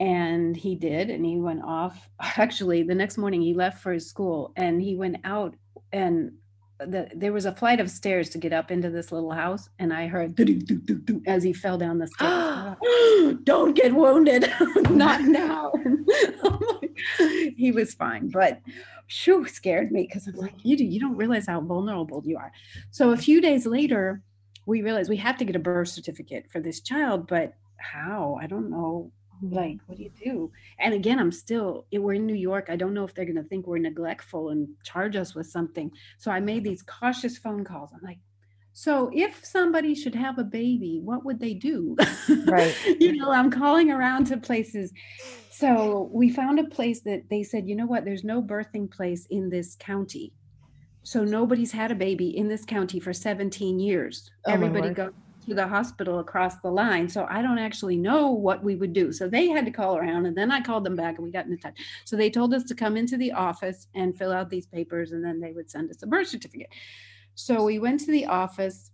And 0.00 0.56
he 0.56 0.74
did, 0.74 1.08
and 1.08 1.24
he 1.24 1.38
went 1.38 1.62
off. 1.62 2.08
Actually, 2.20 2.82
the 2.82 2.94
next 2.94 3.16
morning 3.16 3.42
he 3.42 3.54
left 3.54 3.82
for 3.82 3.92
his 3.92 4.08
school 4.08 4.52
and 4.56 4.82
he 4.82 4.96
went 4.96 5.18
out 5.24 5.54
and 5.92 6.32
the, 6.78 7.08
there 7.14 7.32
was 7.32 7.46
a 7.46 7.54
flight 7.54 7.80
of 7.80 7.90
stairs 7.90 8.30
to 8.30 8.38
get 8.38 8.52
up 8.52 8.70
into 8.70 8.90
this 8.90 9.12
little 9.12 9.30
house, 9.30 9.68
and 9.78 9.92
I 9.92 10.06
heard 10.06 10.38
as 11.26 11.42
he 11.42 11.52
fell 11.52 11.78
down 11.78 11.98
the 11.98 12.08
stairs. 12.08 13.38
Don't 13.44 13.74
get 13.74 13.94
wounded, 13.94 14.52
not 14.90 15.22
now. 15.22 15.72
he 17.56 17.70
was 17.72 17.94
fine, 17.94 18.28
but 18.28 18.60
shoo, 19.06 19.46
scared 19.46 19.92
me 19.92 20.02
because 20.02 20.26
I'm 20.26 20.34
like, 20.34 20.54
you 20.62 20.76
do, 20.76 20.84
you 20.84 21.00
don't 21.00 21.16
realize 21.16 21.46
how 21.46 21.60
vulnerable 21.60 22.22
you 22.24 22.36
are. 22.36 22.52
So 22.90 23.10
a 23.10 23.16
few 23.16 23.40
days 23.40 23.66
later, 23.66 24.22
we 24.66 24.82
realized 24.82 25.10
we 25.10 25.16
have 25.16 25.36
to 25.38 25.44
get 25.44 25.56
a 25.56 25.60
birth 25.60 25.88
certificate 25.88 26.46
for 26.50 26.60
this 26.60 26.80
child, 26.80 27.26
but 27.26 27.54
how? 27.76 28.38
I 28.40 28.46
don't 28.46 28.70
know. 28.70 29.12
Mm-hmm. 29.42 29.54
Like 29.54 29.78
what 29.86 29.98
do 29.98 30.04
you 30.04 30.10
do? 30.22 30.52
And 30.78 30.94
again 30.94 31.18
i'm 31.18 31.32
still 31.32 31.86
eh, 31.92 31.98
we're 31.98 32.14
in 32.14 32.26
new 32.26 32.34
york. 32.34 32.66
I 32.68 32.76
don't 32.76 32.94
know 32.94 33.04
if 33.04 33.14
they're 33.14 33.24
going 33.24 33.42
to 33.42 33.48
think 33.48 33.66
we're 33.66 33.78
neglectful 33.78 34.50
and 34.50 34.68
charge 34.84 35.16
us 35.16 35.34
with 35.34 35.46
something. 35.46 35.90
So 36.18 36.30
i 36.30 36.40
made 36.40 36.64
these 36.64 36.82
cautious 36.82 37.36
phone 37.38 37.64
calls. 37.64 37.90
I'm 37.92 38.00
like 38.02 38.18
so 38.76 39.10
if 39.12 39.44
somebody 39.44 39.94
should 39.94 40.14
have 40.16 40.38
a 40.38 40.44
baby 40.44 41.00
what 41.02 41.24
would 41.24 41.40
they 41.40 41.54
do? 41.54 41.96
Right. 42.46 42.74
You 43.00 43.12
know 43.12 43.30
i'm 43.30 43.50
calling 43.50 43.90
around 43.90 44.26
to 44.28 44.36
places. 44.36 44.92
So 45.50 46.10
we 46.12 46.30
found 46.30 46.58
a 46.58 46.64
place 46.64 47.00
that 47.02 47.22
they 47.28 47.42
said 47.42 47.68
you 47.68 47.76
know 47.76 47.86
what? 47.86 48.04
There's 48.04 48.24
no 48.24 48.40
birthing 48.40 48.90
place 48.90 49.26
in 49.30 49.50
this 49.50 49.76
county 49.76 50.32
so 51.04 51.22
nobody's 51.22 51.70
had 51.70 51.92
a 51.92 51.94
baby 51.94 52.36
in 52.36 52.48
this 52.48 52.64
county 52.64 52.98
for 52.98 53.12
17 53.12 53.78
years 53.78 54.30
oh 54.46 54.52
everybody 54.52 54.90
goes 54.90 55.12
to 55.46 55.54
the 55.54 55.66
hospital 55.66 56.18
across 56.20 56.56
the 56.56 56.70
line. 56.70 57.08
So 57.08 57.26
I 57.28 57.42
don't 57.42 57.58
actually 57.58 57.96
know 57.96 58.30
what 58.30 58.62
we 58.62 58.76
would 58.76 58.92
do. 58.92 59.12
So 59.12 59.28
they 59.28 59.48
had 59.48 59.64
to 59.66 59.70
call 59.70 59.96
around 59.96 60.26
and 60.26 60.36
then 60.36 60.50
I 60.50 60.60
called 60.60 60.84
them 60.84 60.96
back 60.96 61.16
and 61.16 61.24
we 61.24 61.30
got 61.30 61.46
in 61.46 61.58
touch. 61.58 61.78
So 62.04 62.16
they 62.16 62.30
told 62.30 62.54
us 62.54 62.64
to 62.64 62.74
come 62.74 62.96
into 62.96 63.16
the 63.16 63.32
office 63.32 63.88
and 63.94 64.16
fill 64.16 64.32
out 64.32 64.50
these 64.50 64.66
papers 64.66 65.12
and 65.12 65.24
then 65.24 65.40
they 65.40 65.52
would 65.52 65.70
send 65.70 65.90
us 65.90 66.02
a 66.02 66.06
birth 66.06 66.28
certificate. 66.28 66.70
So 67.34 67.64
we 67.64 67.78
went 67.78 68.00
to 68.00 68.12
the 68.12 68.26
office 68.26 68.90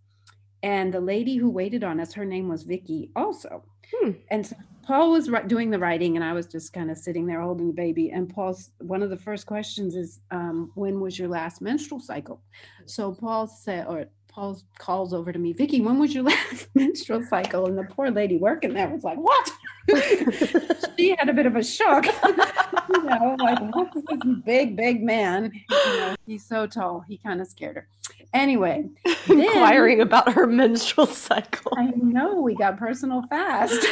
and 0.62 0.92
the 0.92 1.00
lady 1.00 1.36
who 1.36 1.50
waited 1.50 1.84
on 1.84 2.00
us, 2.00 2.12
her 2.14 2.24
name 2.24 2.48
was 2.48 2.64
Vicky 2.64 3.10
also. 3.16 3.64
Hmm. 3.94 4.12
And 4.30 4.46
so 4.46 4.56
Paul 4.90 5.12
was 5.12 5.30
doing 5.46 5.70
the 5.70 5.78
writing 5.78 6.16
and 6.16 6.24
I 6.24 6.32
was 6.32 6.48
just 6.48 6.72
kind 6.72 6.90
of 6.90 6.98
sitting 6.98 7.24
there 7.24 7.40
holding 7.40 7.68
the 7.68 7.72
baby. 7.72 8.10
And 8.10 8.28
Paul's 8.28 8.72
one 8.80 9.04
of 9.04 9.10
the 9.10 9.16
first 9.16 9.46
questions 9.46 9.94
is, 9.94 10.18
um, 10.32 10.72
when 10.74 10.98
was 10.98 11.16
your 11.16 11.28
last 11.28 11.62
menstrual 11.62 12.00
cycle? 12.00 12.42
So 12.86 13.12
Paul 13.12 13.46
said, 13.46 13.86
or 13.86 14.06
Paul 14.30 14.60
calls 14.78 15.12
over 15.12 15.32
to 15.32 15.38
me, 15.38 15.52
Vicky, 15.52 15.80
when 15.80 15.98
was 15.98 16.14
your 16.14 16.24
last 16.30 16.68
menstrual 16.74 17.22
cycle? 17.24 17.66
And 17.66 17.76
the 17.76 17.84
poor 17.84 18.10
lady 18.10 18.38
working 18.38 18.72
there 18.72 18.88
was 18.88 19.04
like, 19.04 19.18
What? 19.18 19.50
she 20.96 21.16
had 21.18 21.28
a 21.28 21.32
bit 21.32 21.46
of 21.46 21.56
a 21.56 21.64
shock. 21.64 22.06
you 22.88 23.02
know, 23.02 23.36
like 23.38 23.58
what's 23.74 23.94
this 23.94 24.20
big, 24.44 24.76
big 24.76 25.02
man? 25.02 25.50
You 25.68 25.96
know, 25.96 26.14
he's 26.26 26.46
so 26.46 26.66
tall. 26.66 27.04
He 27.08 27.18
kind 27.18 27.40
of 27.40 27.48
scared 27.48 27.76
her. 27.76 27.88
Anyway, 28.32 28.88
inquiring 29.28 29.98
then, 29.98 30.06
about 30.06 30.32
her 30.32 30.46
menstrual 30.46 31.06
cycle. 31.06 31.72
I 31.76 31.90
know 31.96 32.40
we 32.40 32.54
got 32.54 32.78
personal 32.78 33.24
fast. 33.28 33.84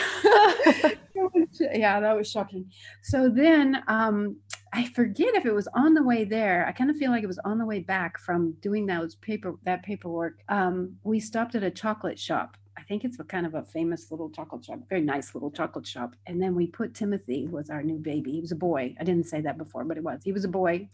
yeah, 1.73 1.99
that 1.99 2.17
was 2.17 2.31
shocking. 2.31 2.71
So 3.03 3.29
then 3.29 3.83
um 3.89 4.37
I 4.73 4.87
forget 4.87 5.35
if 5.35 5.47
it 5.47 5.55
was 5.55 5.69
on 5.75 5.95
the 5.95 6.03
way 6.03 6.25
there. 6.25 6.67
I 6.67 6.73
kind 6.73 6.91
of 6.91 6.97
feel 6.97 7.11
like 7.11 7.23
it 7.23 7.29
was 7.29 7.39
on 7.41 7.59
the 7.59 7.67
way 7.67 7.81
back 7.81 8.19
from 8.19 8.53
doing 8.61 8.87
those 8.87 9.15
paper 9.17 9.55
that 9.65 9.83
paperwork. 9.83 10.39
Um, 10.49 10.97
we 11.05 11.21
stopped 11.21 11.55
at 11.55 11.63
a 11.63 11.71
chocolate 11.71 12.19
shop. 12.19 12.57
I 12.77 12.83
think 12.83 13.05
it's 13.05 13.19
a 13.19 13.25
kind 13.25 13.45
of 13.45 13.55
a 13.55 13.65
famous 13.65 14.11
little 14.11 14.31
chocolate 14.31 14.65
shop, 14.65 14.81
very 14.89 15.01
nice 15.01 15.35
little 15.35 15.51
chocolate 15.51 15.87
shop. 15.87 16.15
And 16.27 16.41
then 16.41 16.55
we 16.55 16.67
put 16.67 16.95
Timothy 16.95 17.47
who 17.47 17.57
was 17.57 17.71
our 17.71 17.83
new 17.83 17.99
baby. 17.99 18.33
He 18.33 18.41
was 18.41 18.53
a 18.53 18.57
boy. 18.57 18.95
I 19.01 19.05
didn't 19.05 19.27
say 19.27 19.41
that 19.41 19.59
before, 19.59 19.85
but 19.85 19.97
it 19.97 20.05
was. 20.05 20.21
He 20.25 20.33
was 20.33 20.45
a 20.45 20.49
boy. 20.49 20.89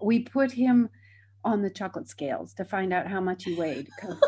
We 0.00 0.20
put 0.20 0.52
him 0.52 0.88
on 1.44 1.62
the 1.62 1.70
chocolate 1.70 2.08
scales 2.08 2.52
to 2.54 2.64
find 2.64 2.92
out 2.92 3.06
how 3.06 3.20
much 3.20 3.44
he 3.44 3.54
weighed 3.54 3.86
because 3.86 4.18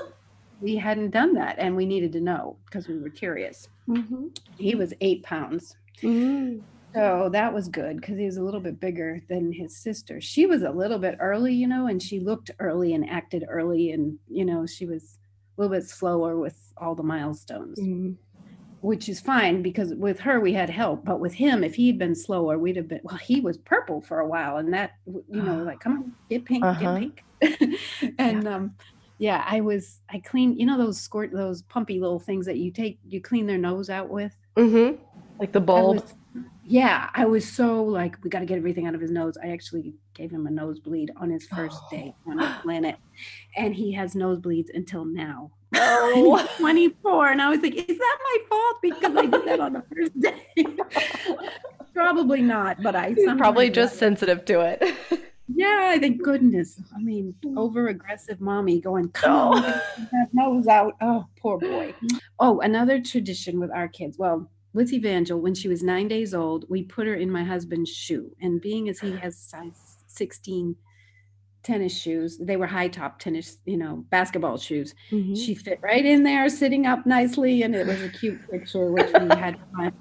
we 0.60 0.76
hadn't 0.76 1.10
done 1.10 1.34
that 1.34 1.58
and 1.58 1.74
we 1.74 1.86
needed 1.86 2.12
to 2.12 2.20
know 2.20 2.56
because 2.66 2.86
we 2.86 2.98
were 2.98 3.10
curious. 3.10 3.68
Mm-hmm. 3.88 4.28
He 4.58 4.74
was 4.74 4.94
eight 5.00 5.22
pounds. 5.22 5.76
Mm-hmm. 6.02 6.60
So 6.94 7.28
that 7.32 7.52
was 7.52 7.68
good 7.68 8.00
because 8.00 8.18
he 8.18 8.24
was 8.24 8.36
a 8.36 8.42
little 8.42 8.60
bit 8.60 8.80
bigger 8.80 9.20
than 9.28 9.52
his 9.52 9.76
sister. 9.76 10.20
She 10.20 10.46
was 10.46 10.62
a 10.62 10.70
little 10.70 10.98
bit 10.98 11.16
early, 11.20 11.54
you 11.54 11.68
know, 11.68 11.86
and 11.86 12.02
she 12.02 12.18
looked 12.18 12.50
early 12.58 12.94
and 12.94 13.08
acted 13.08 13.44
early, 13.48 13.92
and 13.92 14.18
you 14.28 14.44
know, 14.44 14.66
she 14.66 14.86
was 14.86 15.18
a 15.56 15.60
little 15.60 15.76
bit 15.76 15.88
slower 15.88 16.36
with 16.36 16.72
all 16.76 16.94
the 16.94 17.02
milestones, 17.02 17.78
mm-hmm. 17.78 18.12
which 18.80 19.08
is 19.08 19.20
fine 19.20 19.62
because 19.62 19.94
with 19.94 20.18
her 20.20 20.40
we 20.40 20.52
had 20.52 20.68
help, 20.68 21.04
but 21.04 21.20
with 21.20 21.34
him, 21.34 21.62
if 21.62 21.74
he'd 21.76 21.98
been 21.98 22.14
slower, 22.14 22.58
we'd 22.58 22.76
have 22.76 22.88
been. 22.88 23.00
Well, 23.04 23.16
he 23.16 23.40
was 23.40 23.58
purple 23.58 24.00
for 24.00 24.20
a 24.20 24.26
while, 24.26 24.56
and 24.56 24.72
that 24.74 24.92
you 25.06 25.42
know, 25.42 25.62
like 25.62 25.80
come 25.84 25.92
on, 25.92 26.12
get 26.28 26.44
pink, 26.44 26.64
uh-huh. 26.64 26.98
get 26.98 26.98
pink, 26.98 27.78
and 28.18 28.44
yeah. 28.44 28.54
um, 28.54 28.74
yeah, 29.18 29.44
I 29.46 29.60
was 29.60 30.00
I 30.10 30.18
cleaned, 30.18 30.58
you 30.58 30.66
know, 30.66 30.76
those 30.76 31.00
squirt, 31.00 31.30
those 31.32 31.62
pumpy 31.62 32.00
little 32.00 32.18
things 32.18 32.46
that 32.46 32.56
you 32.56 32.72
take, 32.72 32.98
you 33.06 33.20
clean 33.20 33.46
their 33.46 33.58
nose 33.58 33.90
out 33.90 34.08
with. 34.08 34.34
Mm-hmm. 34.56 35.00
Like 35.38 35.52
the 35.52 35.60
bulb 35.60 36.04
yeah, 36.64 37.10
I 37.14 37.24
was 37.24 37.50
so 37.50 37.82
like, 37.82 38.16
we 38.22 38.30
got 38.30 38.40
to 38.40 38.46
get 38.46 38.56
everything 38.58 38.86
out 38.86 38.94
of 38.94 39.00
his 39.00 39.10
nose. 39.10 39.36
I 39.42 39.48
actually 39.50 39.94
gave 40.14 40.30
him 40.30 40.46
a 40.46 40.50
nosebleed 40.50 41.10
on 41.16 41.30
his 41.30 41.46
first 41.46 41.78
day 41.90 42.14
on 42.26 42.36
the 42.36 42.50
planet, 42.62 42.96
and 43.56 43.74
he 43.74 43.92
has 43.94 44.14
nosebleeds 44.14 44.68
until 44.74 45.04
now. 45.04 45.50
Oh. 45.72 46.44
24, 46.58 47.28
and 47.28 47.40
I 47.40 47.48
was 47.48 47.60
like, 47.60 47.74
is 47.74 47.86
that 47.98 48.18
my 48.24 48.38
fault 48.48 48.76
because 48.82 49.16
I 49.16 49.26
did 49.26 49.44
that 49.46 49.60
on 49.60 49.72
the 49.74 49.84
first 49.94 50.18
day? 50.20 50.66
Probably 51.94 52.42
not, 52.42 52.82
but 52.82 52.94
I 52.96 53.10
He's 53.10 53.24
probably 53.36 53.70
just 53.70 53.96
sensitive 53.96 54.44
to 54.46 54.60
it. 54.60 54.82
yeah. 55.54 55.90
I 55.92 55.98
think 55.98 56.22
goodness. 56.22 56.80
I 56.94 57.00
mean, 57.00 57.34
over 57.56 57.88
aggressive 57.88 58.40
mommy 58.40 58.80
going, 58.80 59.10
come 59.10 59.32
Oh. 59.32 59.56
on, 59.56 59.62
that 59.62 60.28
nose 60.32 60.66
out. 60.66 60.94
Oh, 61.00 61.26
poor 61.40 61.58
boy. 61.58 61.94
Mm. 62.02 62.18
Oh, 62.38 62.60
another 62.60 63.00
tradition 63.00 63.60
with 63.60 63.70
our 63.70 63.88
kids. 63.88 64.18
Well, 64.18 64.50
with 64.72 64.92
Evangel, 64.92 65.40
when 65.40 65.54
she 65.54 65.68
was 65.68 65.82
nine 65.82 66.08
days 66.08 66.32
old, 66.32 66.64
we 66.68 66.82
put 66.82 67.06
her 67.06 67.14
in 67.14 67.30
my 67.30 67.42
husband's 67.42 67.90
shoe. 67.90 68.34
And 68.40 68.60
being 68.60 68.88
as 68.88 69.00
he 69.00 69.12
has 69.16 69.36
size 69.36 69.98
16 70.06 70.76
tennis 71.62 71.96
shoes, 71.96 72.38
they 72.38 72.56
were 72.56 72.66
high 72.66 72.88
top 72.88 73.18
tennis, 73.18 73.58
you 73.66 73.76
know, 73.76 74.04
basketball 74.10 74.58
shoes. 74.58 74.94
Mm-hmm. 75.10 75.34
She 75.34 75.54
fit 75.54 75.80
right 75.82 76.04
in 76.04 76.22
there, 76.22 76.48
sitting 76.48 76.86
up 76.86 77.04
nicely. 77.04 77.62
And 77.62 77.74
it 77.74 77.86
was 77.86 78.00
a 78.00 78.08
cute 78.08 78.48
picture, 78.48 78.92
which 78.92 79.12
we 79.12 79.28
had 79.36 79.58
fun. 79.76 79.92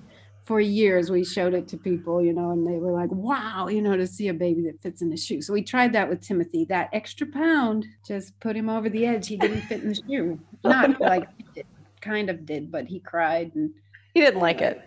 For 0.45 0.59
years, 0.59 1.11
we 1.11 1.23
showed 1.23 1.53
it 1.53 1.67
to 1.67 1.77
people, 1.77 2.23
you 2.23 2.33
know, 2.33 2.49
and 2.49 2.65
they 2.65 2.79
were 2.79 2.91
like, 2.91 3.11
wow, 3.11 3.67
you 3.67 3.83
know, 3.83 3.95
to 3.95 4.07
see 4.07 4.29
a 4.29 4.33
baby 4.33 4.63
that 4.63 4.81
fits 4.81 5.03
in 5.03 5.13
a 5.13 5.17
shoe. 5.17 5.43
So 5.43 5.53
we 5.53 5.61
tried 5.61 5.93
that 5.93 6.09
with 6.09 6.21
Timothy. 6.21 6.65
That 6.65 6.89
extra 6.91 7.27
pound 7.27 7.85
just 8.07 8.39
put 8.39 8.55
him 8.55 8.67
over 8.67 8.89
the 8.89 9.05
edge. 9.05 9.27
He 9.27 9.37
didn't 9.37 9.61
fit 9.61 9.83
in 9.83 9.89
the 9.89 10.01
shoe. 10.07 10.39
Not 10.63 10.99
like 10.99 11.29
it 11.55 11.67
kind 12.01 12.31
of 12.31 12.47
did, 12.47 12.71
but 12.71 12.87
he 12.87 12.99
cried 12.99 13.51
and 13.53 13.69
He 14.19 14.25
didn't 14.25 14.41
like 14.41 14.59
it. 14.59 14.81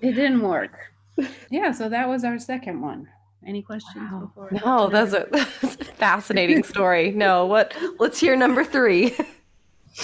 it 0.00 0.12
didn't 0.12 0.40
work. 0.40 0.72
Yeah, 1.50 1.70
so 1.72 1.90
that 1.90 2.08
was 2.08 2.24
our 2.24 2.38
second 2.38 2.80
one. 2.80 3.06
Any 3.46 3.60
questions 3.60 4.08
before? 4.10 4.48
No, 4.64 4.88
that's 4.88 5.12
a, 5.12 5.26
that's 5.30 5.74
a 5.76 5.84
fascinating 5.84 6.62
story. 6.62 7.10
No, 7.10 7.44
what? 7.44 7.76
Let's 7.98 8.18
hear 8.18 8.36
number 8.36 8.64
three. 8.64 9.14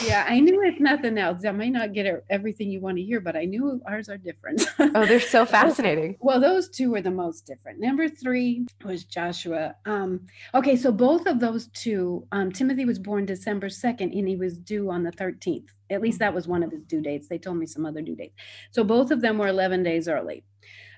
Yeah, 0.05 0.25
I 0.29 0.41
knew 0.41 0.63
if 0.63 0.81
nothing 0.81 1.17
else, 1.19 1.45
I 1.45 1.53
may 1.53 1.71
not 1.71 1.93
get 1.93 2.25
everything 2.29 2.71
you 2.71 2.81
want 2.81 2.97
to 2.97 3.03
hear, 3.03 3.21
but 3.21 3.37
I 3.37 3.45
knew 3.45 3.81
ours 3.87 4.09
are 4.09 4.17
different. 4.17 4.63
Oh, 4.79 5.07
they're 5.07 5.21
so 5.21 5.45
fascinating. 5.59 6.17
Well, 6.21 6.41
those 6.41 6.69
two 6.69 6.91
were 6.91 7.01
the 7.01 7.11
most 7.11 7.47
different. 7.47 7.81
Number 7.81 8.09
three 8.09 8.67
was 8.85 9.05
Joshua. 9.05 9.77
Um, 9.85 10.27
okay, 10.55 10.77
so 10.77 10.91
both 10.93 11.27
of 11.27 11.41
those 11.41 11.69
two, 11.69 12.27
um, 12.33 12.51
Timothy 12.53 12.85
was 12.85 12.99
born 12.99 13.27
December 13.27 13.69
2nd 13.69 14.17
and 14.17 14.29
he 14.29 14.37
was 14.37 14.59
due 14.59 14.91
on 14.91 15.03
the 15.03 15.13
13th. 15.13 15.69
At 15.91 16.03
least 16.03 16.19
that 16.19 16.35
was 16.35 16.49
one 16.49 16.63
of 16.63 16.73
his 16.73 16.83
due 16.85 17.01
dates. 17.01 17.29
They 17.29 17.39
told 17.39 17.59
me 17.59 17.67
some 17.67 17.87
other 17.87 18.03
due 18.03 18.17
dates. 18.17 18.35
So 18.73 18.83
both 18.83 19.11
of 19.11 19.21
them 19.21 19.39
were 19.39 19.49
11 19.49 19.83
days 19.83 20.09
early. 20.09 20.45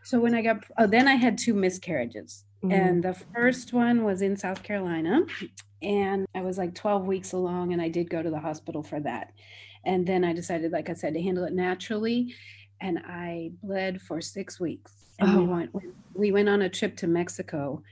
So 0.03 0.18
when 0.20 0.35
I 0.35 0.42
got, 0.42 0.64
oh, 0.79 0.87
then 0.87 1.07
I 1.07 1.16
had 1.16 1.37
two 1.37 1.55
miscarriages. 1.55 2.44
Mm-hmm. 2.64 2.72
And 2.72 3.05
the 3.05 3.14
first 3.14 3.72
one 3.72 4.05
was 4.05 4.22
in 4.22 4.37
South 4.37 4.62
Carolina. 4.62 5.20
And 5.83 6.27
I 6.35 6.43
was 6.43 6.59
like 6.59 6.75
12 6.75 7.07
weeks 7.07 7.33
along, 7.33 7.73
and 7.73 7.81
I 7.83 7.88
did 7.88 8.11
go 8.11 8.23
to 8.23 8.31
the 8.31 8.41
hospital 8.41 8.83
for 8.83 9.01
that. 9.01 9.33
And 9.85 10.07
then 10.07 10.25
I 10.25 10.33
decided, 10.33 10.73
like 10.73 10.91
I 10.91 10.95
said, 10.95 11.14
to 11.14 11.23
handle 11.23 11.45
it 11.45 11.53
naturally. 11.53 12.35
And 12.81 12.99
I 13.07 13.51
bled 13.62 14.01
for 14.03 14.21
six 14.21 14.59
weeks. 14.61 14.93
And 15.19 15.35
we 15.35 15.47
Oh. 15.47 15.47
went 15.47 15.71
we 16.14 16.33
went 16.33 16.49
on 16.49 16.62
a 16.62 16.69
trip 16.69 16.97
to 16.99 17.07
Mexico. 17.07 17.83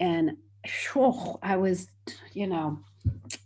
And 0.00 0.32
phew, 0.66 1.38
I 1.42 1.56
was, 1.56 1.88
you 2.32 2.46
know, 2.46 2.84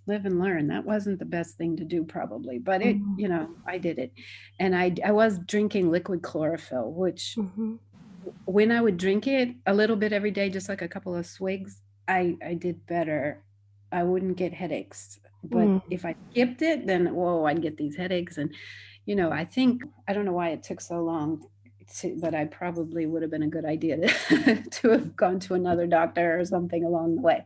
live 0.06 0.26
and 0.26 0.38
learn. 0.40 0.68
That 0.68 0.84
wasn't 0.86 1.18
the 1.20 1.24
best 1.26 1.56
thing 1.56 1.76
to 1.76 1.84
do, 1.84 2.04
probably, 2.04 2.58
but 2.58 2.82
it, 2.82 2.96
Mhm. 2.98 3.18
you 3.18 3.28
know, 3.28 3.50
I 3.66 3.78
did 3.78 3.98
it. 3.98 4.12
And 4.58 4.76
I 4.76 4.94
I 5.04 5.12
was 5.12 5.38
drinking 5.40 5.90
liquid 5.90 6.22
chlorophyll, 6.22 6.92
which 6.92 7.36
Mhm. 7.36 7.78
when 8.46 8.72
I 8.72 8.80
would 8.80 8.96
drink 8.98 9.26
it 9.26 9.56
a 9.66 9.74
little 9.74 9.96
bit 9.96 10.12
every 10.12 10.30
day, 10.32 10.50
just 10.50 10.68
like 10.68 10.82
a 10.82 10.88
couple 10.88 11.14
of 11.16 11.26
swigs, 11.26 11.82
I 12.08 12.38
I 12.44 12.54
did 12.54 12.86
better. 12.86 13.45
I 13.96 14.04
wouldn't 14.04 14.36
get 14.36 14.52
headaches. 14.54 15.18
But 15.42 15.68
Mm. 15.68 15.80
if 15.90 16.04
I 16.04 16.14
skipped 16.30 16.62
it, 16.62 16.86
then 16.86 17.14
whoa, 17.14 17.44
I'd 17.46 17.62
get 17.62 17.76
these 17.78 17.96
headaches. 17.96 18.38
And 18.38 18.54
you 19.06 19.16
know, 19.16 19.30
I 19.32 19.44
think 19.44 19.82
I 20.08 20.12
don't 20.12 20.24
know 20.26 20.32
why 20.32 20.50
it 20.50 20.62
took 20.62 20.80
so 20.80 21.02
long. 21.02 21.42
To, 22.00 22.16
but 22.20 22.34
I 22.34 22.46
probably 22.46 23.06
would 23.06 23.22
have 23.22 23.30
been 23.30 23.44
a 23.44 23.48
good 23.48 23.64
idea 23.64 23.96
to, 23.98 24.62
to 24.70 24.90
have 24.90 25.16
gone 25.16 25.38
to 25.40 25.54
another 25.54 25.86
doctor 25.86 26.38
or 26.40 26.44
something 26.44 26.84
along 26.84 27.16
the 27.16 27.22
way. 27.22 27.44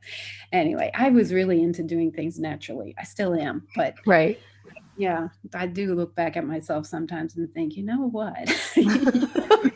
Anyway, 0.53 0.91
I 0.95 1.11
was 1.11 1.33
really 1.35 1.63
into 1.63 1.83
doing 1.83 2.11
things 2.11 2.39
naturally. 2.39 2.95
I 2.99 3.05
still 3.05 3.35
am, 3.35 3.69
but 3.77 3.97
Right. 4.07 4.41
yeah, 4.97 5.29
I 5.55 5.67
do 5.67 5.95
look 5.95 6.15
back 6.15 6.37
at 6.37 6.47
myself 6.47 6.87
sometimes 6.87 7.37
and 7.37 7.53
think, 7.53 7.77
you 7.77 7.85
know 7.85 8.09
what? 8.09 8.37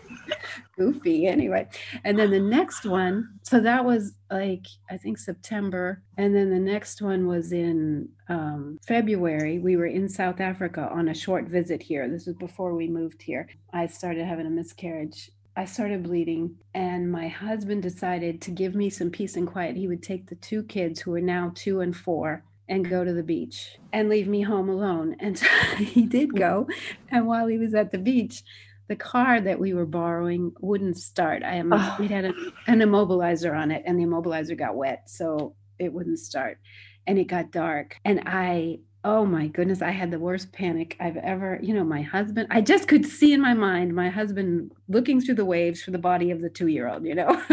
Goofy 0.76 1.26
anyway. 1.26 1.68
And 2.04 2.18
then 2.18 2.30
the 2.30 2.40
next 2.40 2.84
one, 2.84 3.28
so 3.42 3.60
that 3.60 3.84
was 3.84 4.14
like, 4.30 4.66
I 4.90 4.96
think 4.96 5.18
September. 5.18 6.02
And 6.16 6.34
then 6.34 6.50
the 6.50 6.58
next 6.58 7.02
one 7.02 7.26
was 7.26 7.52
in 7.52 8.08
um, 8.28 8.78
February. 8.86 9.58
We 9.58 9.76
were 9.76 9.86
in 9.86 10.08
South 10.08 10.40
Africa 10.40 10.88
on 10.92 11.08
a 11.08 11.14
short 11.14 11.46
visit 11.46 11.82
here. 11.82 12.08
This 12.08 12.26
was 12.26 12.36
before 12.36 12.74
we 12.74 12.88
moved 12.88 13.22
here. 13.22 13.48
I 13.72 13.86
started 13.86 14.26
having 14.26 14.46
a 14.46 14.50
miscarriage. 14.50 15.30
I 15.56 15.66
started 15.66 16.02
bleeding, 16.02 16.56
and 16.74 17.12
my 17.12 17.28
husband 17.28 17.84
decided 17.84 18.42
to 18.42 18.50
give 18.50 18.74
me 18.74 18.90
some 18.90 19.10
peace 19.10 19.36
and 19.36 19.46
quiet. 19.46 19.76
He 19.76 19.86
would 19.86 20.02
take 20.02 20.28
the 20.28 20.34
two 20.34 20.64
kids 20.64 21.00
who 21.00 21.14
are 21.14 21.20
now 21.20 21.52
two 21.54 21.80
and 21.80 21.96
four 21.96 22.42
and 22.68 22.88
go 22.88 23.04
to 23.04 23.12
the 23.12 23.22
beach 23.22 23.78
and 23.92 24.08
leave 24.08 24.26
me 24.26 24.42
home 24.42 24.68
alone. 24.68 25.14
And 25.20 25.38
he 25.78 26.02
did 26.06 26.34
go. 26.36 26.66
And 27.08 27.26
while 27.26 27.46
he 27.46 27.58
was 27.58 27.74
at 27.74 27.92
the 27.92 27.98
beach, 27.98 28.42
the 28.88 28.96
car 28.96 29.40
that 29.40 29.58
we 29.58 29.72
were 29.74 29.86
borrowing 29.86 30.52
wouldn't 30.60 30.96
start. 30.98 31.42
I 31.42 31.54
am 31.54 31.72
Oh. 31.72 31.96
it 32.00 32.10
had 32.10 32.26
a, 32.26 32.34
an 32.66 32.80
immobilizer 32.80 33.56
on 33.56 33.70
it, 33.70 33.82
and 33.86 33.98
the 33.98 34.04
immobilizer 34.04 34.56
got 34.56 34.76
wet, 34.76 35.08
so 35.08 35.54
it 35.78 35.92
wouldn't 35.92 36.18
start. 36.18 36.58
And 37.06 37.18
it 37.18 37.24
got 37.24 37.50
dark, 37.50 37.96
and 38.04 38.22
I 38.26 38.80
oh 39.06 39.26
my 39.26 39.46
goodness, 39.48 39.82
I 39.82 39.90
had 39.90 40.10
the 40.10 40.18
worst 40.18 40.50
panic 40.50 40.96
I've 40.98 41.18
ever. 41.18 41.58
You 41.62 41.74
know, 41.74 41.84
my 41.84 42.00
husband. 42.02 42.48
I 42.50 42.62
just 42.62 42.88
could 42.88 43.04
see 43.04 43.32
in 43.34 43.40
my 43.40 43.52
mind 43.54 43.94
my 43.94 44.08
husband 44.08 44.72
looking 44.88 45.20
through 45.20 45.34
the 45.34 45.44
waves 45.44 45.82
for 45.82 45.90
the 45.90 45.98
body 45.98 46.30
of 46.30 46.40
the 46.40 46.48
two-year-old. 46.48 47.04
You 47.04 47.14
know, 47.14 47.28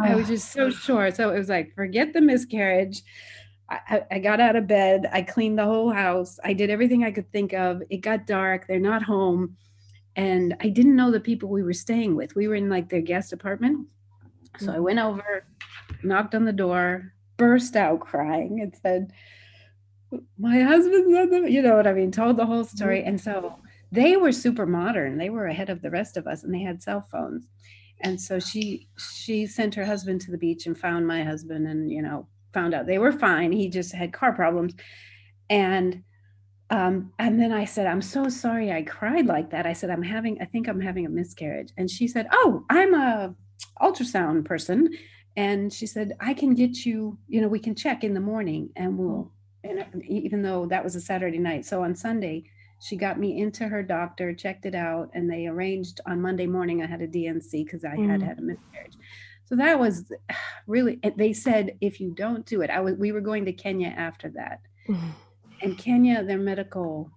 I 0.00 0.14
was 0.14 0.26
ah. 0.26 0.28
just 0.28 0.52
so 0.52 0.70
sure. 0.70 1.10
So 1.10 1.30
it 1.30 1.38
was 1.38 1.48
like, 1.50 1.74
forget 1.74 2.12
the 2.14 2.22
miscarriage. 2.22 3.02
I- 3.68 4.04
I 4.10 4.18
got 4.18 4.40
out 4.40 4.56
of 4.56 4.66
bed. 4.66 5.08
I 5.12 5.22
cleaned 5.22 5.58
the 5.58 5.64
whole 5.64 5.90
house. 5.90 6.38
I 6.44 6.52
did 6.52 6.70
everything 6.70 7.02
I 7.04 7.12
could 7.12 7.30
think 7.32 7.52
of. 7.54 7.82
It 7.90 7.98
got 7.98 8.26
dark. 8.26 8.66
They're 8.66 8.78
not 8.78 9.02
home. 9.02 9.56
And 10.16 10.56
I 10.60 10.68
didn't 10.68 10.96
know 10.96 11.10
the 11.10 11.20
people 11.20 11.48
we 11.48 11.62
were 11.62 11.72
staying 11.72 12.16
with. 12.16 12.36
We 12.36 12.48
were 12.48 12.54
in 12.54 12.68
like 12.68 12.88
their 12.88 13.00
guest 13.00 13.32
apartment. 13.32 13.88
So 14.58 14.66
hmm. 14.66 14.76
I 14.76 14.80
went 14.80 14.98
over, 14.98 15.46
knocked 16.02 16.34
on 16.34 16.44
the 16.44 16.52
door, 16.52 17.12
burst 17.36 17.76
out 17.76 18.00
crying, 18.00 18.60
and 18.60 18.74
said, 18.80 19.12
My 20.38 20.60
husband's 20.60 21.16
on 21.16 21.30
the, 21.30 21.50
you 21.50 21.62
know 21.62 21.76
what 21.76 21.86
I 21.86 21.92
mean, 21.92 22.12
told 22.12 22.36
the 22.36 22.46
whole 22.46 22.64
story. 22.64 23.00
Mm-hmm. 23.00 23.08
And 23.08 23.20
so 23.20 23.58
they 23.90 24.16
were 24.16 24.32
super 24.32 24.66
modern. 24.66 25.18
They 25.18 25.30
were 25.30 25.46
ahead 25.46 25.70
of 25.70 25.82
the 25.82 25.90
rest 25.90 26.16
of 26.16 26.26
us 26.26 26.42
and 26.42 26.54
they 26.54 26.62
had 26.62 26.82
cell 26.82 27.06
phones. 27.10 27.46
And 28.00 28.20
so 28.20 28.38
she 28.38 28.88
she 28.98 29.46
sent 29.46 29.74
her 29.76 29.84
husband 29.84 30.20
to 30.22 30.30
the 30.30 30.38
beach 30.38 30.66
and 30.66 30.76
found 30.76 31.06
my 31.06 31.22
husband 31.22 31.66
and 31.66 31.90
you 31.90 32.02
know 32.02 32.26
found 32.52 32.74
out 32.74 32.86
they 32.86 32.98
were 32.98 33.12
fine. 33.12 33.52
He 33.52 33.68
just 33.68 33.94
had 33.94 34.12
car 34.12 34.32
problems. 34.32 34.74
And 35.48 36.02
um, 36.74 37.12
and 37.20 37.40
then 37.40 37.52
I 37.52 37.64
said, 37.66 37.86
I'm 37.86 38.02
so 38.02 38.28
sorry 38.28 38.72
I 38.72 38.82
cried 38.82 39.26
like 39.26 39.50
that. 39.50 39.64
I 39.64 39.72
said, 39.74 39.90
I'm 39.90 40.02
having, 40.02 40.40
I 40.42 40.44
think 40.44 40.66
I'm 40.66 40.80
having 40.80 41.06
a 41.06 41.08
miscarriage. 41.08 41.70
And 41.76 41.88
she 41.88 42.08
said, 42.08 42.26
Oh, 42.32 42.64
I'm 42.68 42.94
a 42.94 43.34
ultrasound 43.80 44.44
person. 44.44 44.92
And 45.36 45.72
she 45.72 45.86
said, 45.86 46.12
I 46.20 46.34
can 46.34 46.54
get 46.54 46.84
you, 46.84 47.18
you 47.28 47.40
know, 47.40 47.48
we 47.48 47.60
can 47.60 47.74
check 47.74 48.02
in 48.02 48.14
the 48.14 48.20
morning 48.20 48.70
and 48.76 48.98
we'll, 48.98 49.30
and 49.62 49.84
even 50.04 50.42
though 50.42 50.66
that 50.66 50.82
was 50.82 50.96
a 50.96 51.00
Saturday 51.00 51.38
night. 51.38 51.64
So 51.64 51.82
on 51.84 51.94
Sunday, 51.94 52.44
she 52.80 52.96
got 52.96 53.18
me 53.18 53.40
into 53.40 53.66
her 53.68 53.82
doctor, 53.82 54.34
checked 54.34 54.66
it 54.66 54.74
out, 54.74 55.10
and 55.14 55.30
they 55.30 55.46
arranged 55.46 56.00
on 56.06 56.20
Monday 56.20 56.46
morning. 56.46 56.82
I 56.82 56.86
had 56.86 57.00
a 57.02 57.06
D&C 57.06 57.64
because 57.64 57.84
I 57.84 57.90
had 57.90 58.20
Mm. 58.20 58.26
had 58.28 58.38
a 58.38 58.42
miscarriage. 58.42 58.96
So 59.44 59.56
that 59.56 59.78
was 59.78 60.10
really. 60.66 60.98
They 61.16 61.32
said 61.32 61.78
if 61.80 62.00
you 62.00 62.10
don't 62.10 62.44
do 62.44 62.62
it, 62.62 62.70
I 62.70 62.80
was. 62.80 62.94
We 62.96 63.12
were 63.12 63.20
going 63.20 63.44
to 63.46 63.52
Kenya 63.52 63.88
after 63.88 64.28
that, 64.30 64.60
and 65.62 65.76
Kenya, 65.78 66.22
their 66.24 66.38
medical 66.38 67.10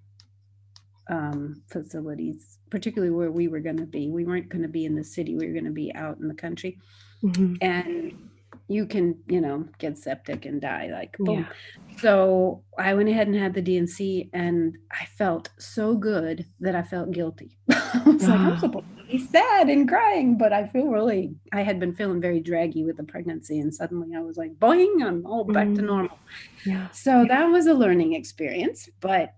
um, 1.10 1.62
facilities, 1.72 2.60
particularly 2.70 3.14
where 3.14 3.32
we 3.32 3.48
were 3.48 3.60
going 3.60 3.78
to 3.78 3.86
be, 3.86 4.10
we 4.10 4.26
weren't 4.26 4.50
going 4.50 4.62
to 4.64 4.68
be 4.68 4.86
in 4.86 4.96
the 4.96 5.04
city. 5.04 5.36
We 5.36 5.48
were 5.48 5.54
going 5.54 5.66
to 5.66 5.72
be 5.72 5.94
out 5.96 6.18
in 6.20 6.28
the 6.28 6.36
country, 6.36 6.78
Mhm. 7.24 7.58
and 7.62 8.30
you 8.68 8.86
can, 8.86 9.16
you 9.28 9.40
know, 9.40 9.66
get 9.80 9.98
septic 9.98 10.46
and 10.46 10.60
die 10.62 10.90
like 10.92 11.16
boom. 11.20 11.40
Yeah. 11.40 11.98
So 12.00 12.64
I 12.78 12.94
went 12.94 13.10
ahead 13.10 13.28
and 13.28 13.36
had 13.36 13.54
the 13.54 13.62
D&C, 13.62 14.30
and 14.34 14.78
I 14.92 15.06
felt 15.06 15.50
so 15.58 15.96
good 15.96 16.46
that 16.60 16.76
I 16.76 16.84
felt 16.84 17.12
guilty. 17.12 17.58
I 17.70 18.02
was 18.06 18.28
like, 18.28 18.40
I'm 18.40 18.60
supposed 18.60 18.86
sad 19.16 19.70
and 19.70 19.88
crying, 19.88 20.38
but 20.38 20.54
I 20.54 20.68
feel 20.68 20.88
really, 20.88 21.36
I 21.54 21.62
had 21.62 21.80
been 21.80 21.96
feeling 21.96 22.22
very 22.22 22.40
draggy 22.40 22.84
with 22.84 22.98
the 22.98 23.04
pregnancy, 23.04 23.60
and 23.60 23.74
suddenly 23.74 24.16
I 24.16 24.22
was 24.22 24.38
like, 24.38 24.54
boing, 24.56 25.04
I'm 25.04 25.26
all 25.26 25.44
back 25.46 25.74
to 25.76 25.82
Mm. 25.82 25.86
normal. 25.86 26.20
Yeah. 26.66 26.90
So 26.92 27.26
that 27.28 27.46
was 27.46 27.68
a 27.68 27.74
learning 27.74 28.14
experience, 28.14 28.90
but 29.00 29.34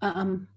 um, 0.00 0.48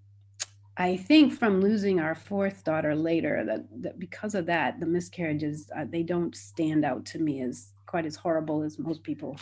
I 0.78 0.98
think 0.98 1.34
from 1.34 1.62
losing 1.62 2.00
our 2.00 2.16
fourth 2.16 2.64
daughter 2.64 2.96
later, 2.96 3.44
that, 3.46 3.66
that 3.82 4.00
because 4.00 4.36
of 4.36 4.46
that, 4.48 4.80
the 4.80 4.86
miscarriages 4.86 5.70
uh, 5.76 5.86
they 5.90 6.04
don't 6.04 6.36
stand 6.36 6.86
out 6.86 7.06
to 7.08 7.20
me 7.20 7.42
as 7.42 7.74
quite 7.86 8.06
as 8.06 8.16
horrible 8.16 8.64
as 8.64 8.78
most 8.78 9.04
people 9.04 9.38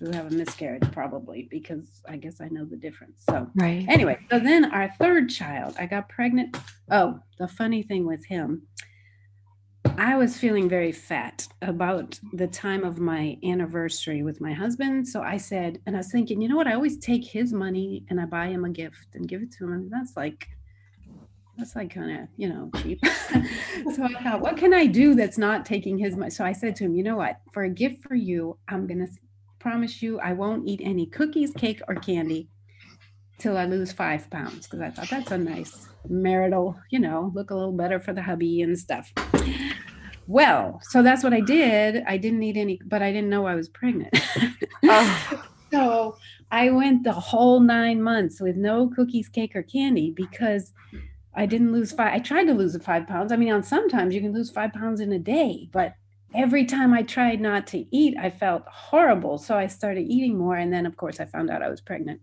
who 0.00 0.10
have 0.12 0.32
a 0.32 0.34
miscarriage, 0.34 0.90
probably 0.92 1.46
because 1.50 2.02
I 2.08 2.16
guess 2.16 2.40
I 2.40 2.48
know 2.48 2.64
the 2.64 2.76
difference. 2.76 3.22
So 3.28 3.46
right. 3.54 3.84
Anyway, 3.88 4.18
so 4.30 4.38
then 4.38 4.64
our 4.72 4.90
third 4.98 5.28
child, 5.28 5.76
I 5.78 5.86
got 5.86 6.08
pregnant. 6.08 6.56
Oh, 6.90 7.20
the 7.38 7.46
funny 7.46 7.82
thing 7.82 8.06
with 8.06 8.24
him, 8.24 8.62
I 9.98 10.16
was 10.16 10.38
feeling 10.38 10.68
very 10.68 10.92
fat 10.92 11.46
about 11.60 12.18
the 12.32 12.46
time 12.46 12.82
of 12.82 12.98
my 12.98 13.36
anniversary 13.44 14.22
with 14.22 14.40
my 14.40 14.54
husband. 14.54 15.06
So 15.06 15.20
I 15.20 15.36
said, 15.36 15.80
and 15.84 15.94
I 15.94 15.98
was 15.98 16.10
thinking, 16.10 16.40
you 16.40 16.48
know 16.48 16.56
what? 16.56 16.66
I 16.66 16.74
always 16.74 16.96
take 16.98 17.24
his 17.24 17.52
money 17.52 18.06
and 18.08 18.18
I 18.18 18.24
buy 18.24 18.46
him 18.46 18.64
a 18.64 18.70
gift 18.70 19.14
and 19.14 19.28
give 19.28 19.42
it 19.42 19.52
to 19.58 19.64
him. 19.64 19.72
And 19.72 19.90
that's 19.92 20.16
like 20.16 20.48
that's 21.58 21.76
like 21.76 21.92
kind 21.92 22.22
of 22.22 22.28
you 22.38 22.48
know 22.48 22.70
cheap 22.80 22.98
so 23.94 24.04
i 24.04 24.22
thought 24.22 24.40
what 24.40 24.56
can 24.56 24.72
i 24.72 24.86
do 24.86 25.14
that's 25.14 25.36
not 25.36 25.66
taking 25.66 25.98
his 25.98 26.16
money 26.16 26.30
so 26.30 26.42
i 26.42 26.52
said 26.52 26.74
to 26.74 26.84
him 26.84 26.94
you 26.94 27.02
know 27.02 27.16
what 27.16 27.40
for 27.52 27.64
a 27.64 27.68
gift 27.68 28.02
for 28.02 28.14
you 28.14 28.56
i'm 28.68 28.86
gonna 28.86 29.06
promise 29.60 30.02
you 30.02 30.18
i 30.20 30.32
won't 30.32 30.66
eat 30.66 30.80
any 30.82 31.06
cookies 31.06 31.52
cake 31.52 31.80
or 31.86 31.94
candy 31.94 32.48
till 33.38 33.56
i 33.56 33.64
lose 33.64 33.92
five 33.92 34.28
pounds 34.30 34.66
because 34.66 34.80
i 34.80 34.90
thought 34.90 35.08
that's 35.08 35.30
a 35.30 35.38
nice 35.38 35.88
marital 36.08 36.76
you 36.90 36.98
know 36.98 37.30
look 37.34 37.50
a 37.50 37.54
little 37.54 37.72
better 37.72 38.00
for 38.00 38.12
the 38.12 38.22
hubby 38.22 38.62
and 38.62 38.78
stuff 38.78 39.12
well 40.26 40.80
so 40.82 41.02
that's 41.02 41.22
what 41.22 41.34
i 41.34 41.40
did 41.40 42.02
i 42.06 42.16
didn't 42.16 42.42
eat 42.42 42.56
any 42.56 42.80
but 42.86 43.02
i 43.02 43.12
didn't 43.12 43.30
know 43.30 43.46
i 43.46 43.54
was 43.54 43.68
pregnant 43.68 44.18
oh. 44.84 45.44
so 45.70 46.16
i 46.50 46.70
went 46.70 47.04
the 47.04 47.12
whole 47.12 47.60
nine 47.60 48.02
months 48.02 48.40
with 48.40 48.56
no 48.56 48.88
cookies 48.88 49.28
cake 49.28 49.54
or 49.54 49.62
candy 49.62 50.10
because 50.10 50.72
I 51.32 51.46
didn't 51.46 51.72
lose 51.72 51.92
five. 51.92 52.12
I 52.12 52.18
tried 52.18 52.44
to 52.44 52.54
lose 52.54 52.72
the 52.72 52.80
five 52.80 53.06
pounds. 53.06 53.30
I 53.30 53.36
mean, 53.36 53.52
on 53.52 53.62
sometimes 53.62 54.14
you 54.14 54.20
can 54.20 54.32
lose 54.32 54.50
five 54.50 54.72
pounds 54.72 55.00
in 55.00 55.12
a 55.12 55.18
day, 55.18 55.68
but 55.72 55.94
every 56.34 56.64
time 56.64 56.92
I 56.92 57.02
tried 57.02 57.40
not 57.40 57.66
to 57.68 57.84
eat, 57.94 58.16
I 58.18 58.30
felt 58.30 58.64
horrible. 58.68 59.38
So 59.38 59.56
I 59.56 59.66
started 59.66 60.06
eating 60.08 60.38
more. 60.38 60.56
And 60.56 60.72
then, 60.72 60.86
of 60.86 60.96
course, 60.96 61.20
I 61.20 61.26
found 61.26 61.50
out 61.50 61.62
I 61.62 61.68
was 61.68 61.80
pregnant. 61.80 62.20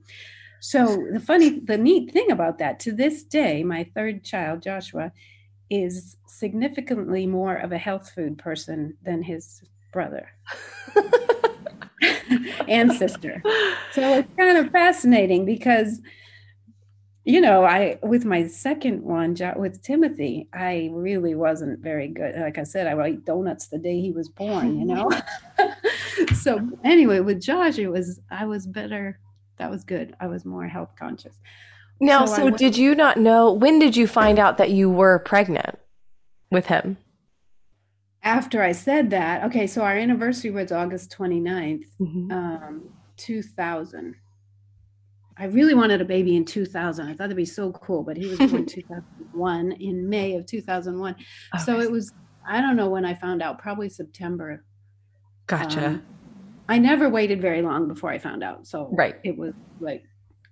So 0.59 1.07
the 1.11 1.19
funny, 1.19 1.59
the 1.59 1.77
neat 1.77 2.11
thing 2.11 2.31
about 2.31 2.57
that 2.57 2.79
to 2.81 2.91
this 2.91 3.23
day, 3.23 3.63
my 3.63 3.85
third 3.95 4.23
child, 4.23 4.63
Joshua, 4.63 5.11
is 5.69 6.17
significantly 6.27 7.27
more 7.27 7.55
of 7.55 7.71
a 7.71 7.77
health 7.77 8.09
food 8.09 8.37
person 8.37 8.97
than 9.03 9.21
his 9.21 9.61
brother. 9.91 10.29
and 12.67 12.93
sister. 12.93 13.41
So 13.91 14.19
it's 14.19 14.29
kind 14.37 14.57
of 14.57 14.71
fascinating 14.71 15.45
because 15.45 16.01
you 17.27 17.41
know, 17.41 17.65
I 17.65 17.99
with 18.01 18.23
my 18.23 18.47
second 18.47 19.03
one 19.03 19.35
with 19.57 19.83
Timothy, 19.83 20.47
I 20.53 20.89
really 20.93 21.35
wasn't 21.35 21.81
very 21.81 22.07
good. 22.07 22.37
Like 22.37 22.57
I 22.57 22.63
said, 22.63 22.87
I 22.87 22.95
would 22.95 23.11
eat 23.11 23.25
donuts 23.25 23.67
the 23.67 23.77
day 23.77 23.99
he 23.99 24.13
was 24.13 24.29
born. 24.29 24.79
You 24.79 24.85
know. 24.85 25.11
so 26.41 26.69
anyway, 26.85 27.19
with 27.19 27.41
Josh, 27.41 27.79
it 27.79 27.89
was 27.89 28.21
I 28.31 28.45
was 28.45 28.65
better. 28.65 29.19
That 29.57 29.69
was 29.69 29.83
good. 29.83 30.15
I 30.21 30.27
was 30.27 30.45
more 30.45 30.67
health 30.69 30.91
conscious. 30.97 31.37
Now, 31.99 32.25
so, 32.25 32.35
so 32.35 32.43
went, 32.45 32.57
did 32.59 32.77
you 32.77 32.95
not 32.95 33.17
know? 33.17 33.51
When 33.51 33.77
did 33.77 33.97
you 33.97 34.07
find 34.07 34.39
out 34.39 34.57
that 34.59 34.71
you 34.71 34.89
were 34.89 35.19
pregnant 35.19 35.77
with 36.49 36.67
him? 36.67 36.95
After 38.23 38.63
I 38.63 38.71
said 38.71 39.09
that, 39.09 39.43
okay, 39.43 39.67
so 39.67 39.81
our 39.81 39.97
anniversary 39.97 40.51
was 40.51 40.71
August 40.71 41.13
29th, 41.17 41.83
mm-hmm. 41.99 42.31
um, 42.31 42.89
2000 43.17 44.15
I 45.39 45.45
really 45.45 45.75
wanted 45.75 46.01
a 46.01 46.05
baby 46.05 46.35
in 46.35 46.45
2000. 46.45 47.07
I 47.07 47.13
thought 47.13 47.25
it'd 47.25 47.37
be 47.37 47.45
so 47.45 47.71
cool, 47.71 48.03
but 48.03 48.17
he 48.17 48.27
was 48.27 48.39
born 48.39 48.65
2001 48.67 49.71
in 49.73 50.09
May 50.09 50.35
of 50.35 50.45
2001. 50.45 51.13
Okay. 51.13 51.63
So 51.63 51.79
it 51.79 51.91
was, 51.91 52.11
I 52.47 52.59
don't 52.59 52.75
know 52.75 52.89
when 52.89 53.05
I 53.05 53.13
found 53.13 53.41
out, 53.41 53.59
probably 53.59 53.89
September. 53.89 54.63
Gotcha. 55.45 55.87
Um, 55.87 56.03
I 56.67 56.79
never 56.79 57.07
waited 57.07 57.41
very 57.41 57.61
long 57.61 57.87
before 57.87 58.09
I 58.09 58.17
found 58.17 58.43
out. 58.43 58.67
So 58.67 58.89
right. 58.91 59.15
it 59.23 59.37
was 59.37 59.53
like, 59.79 60.03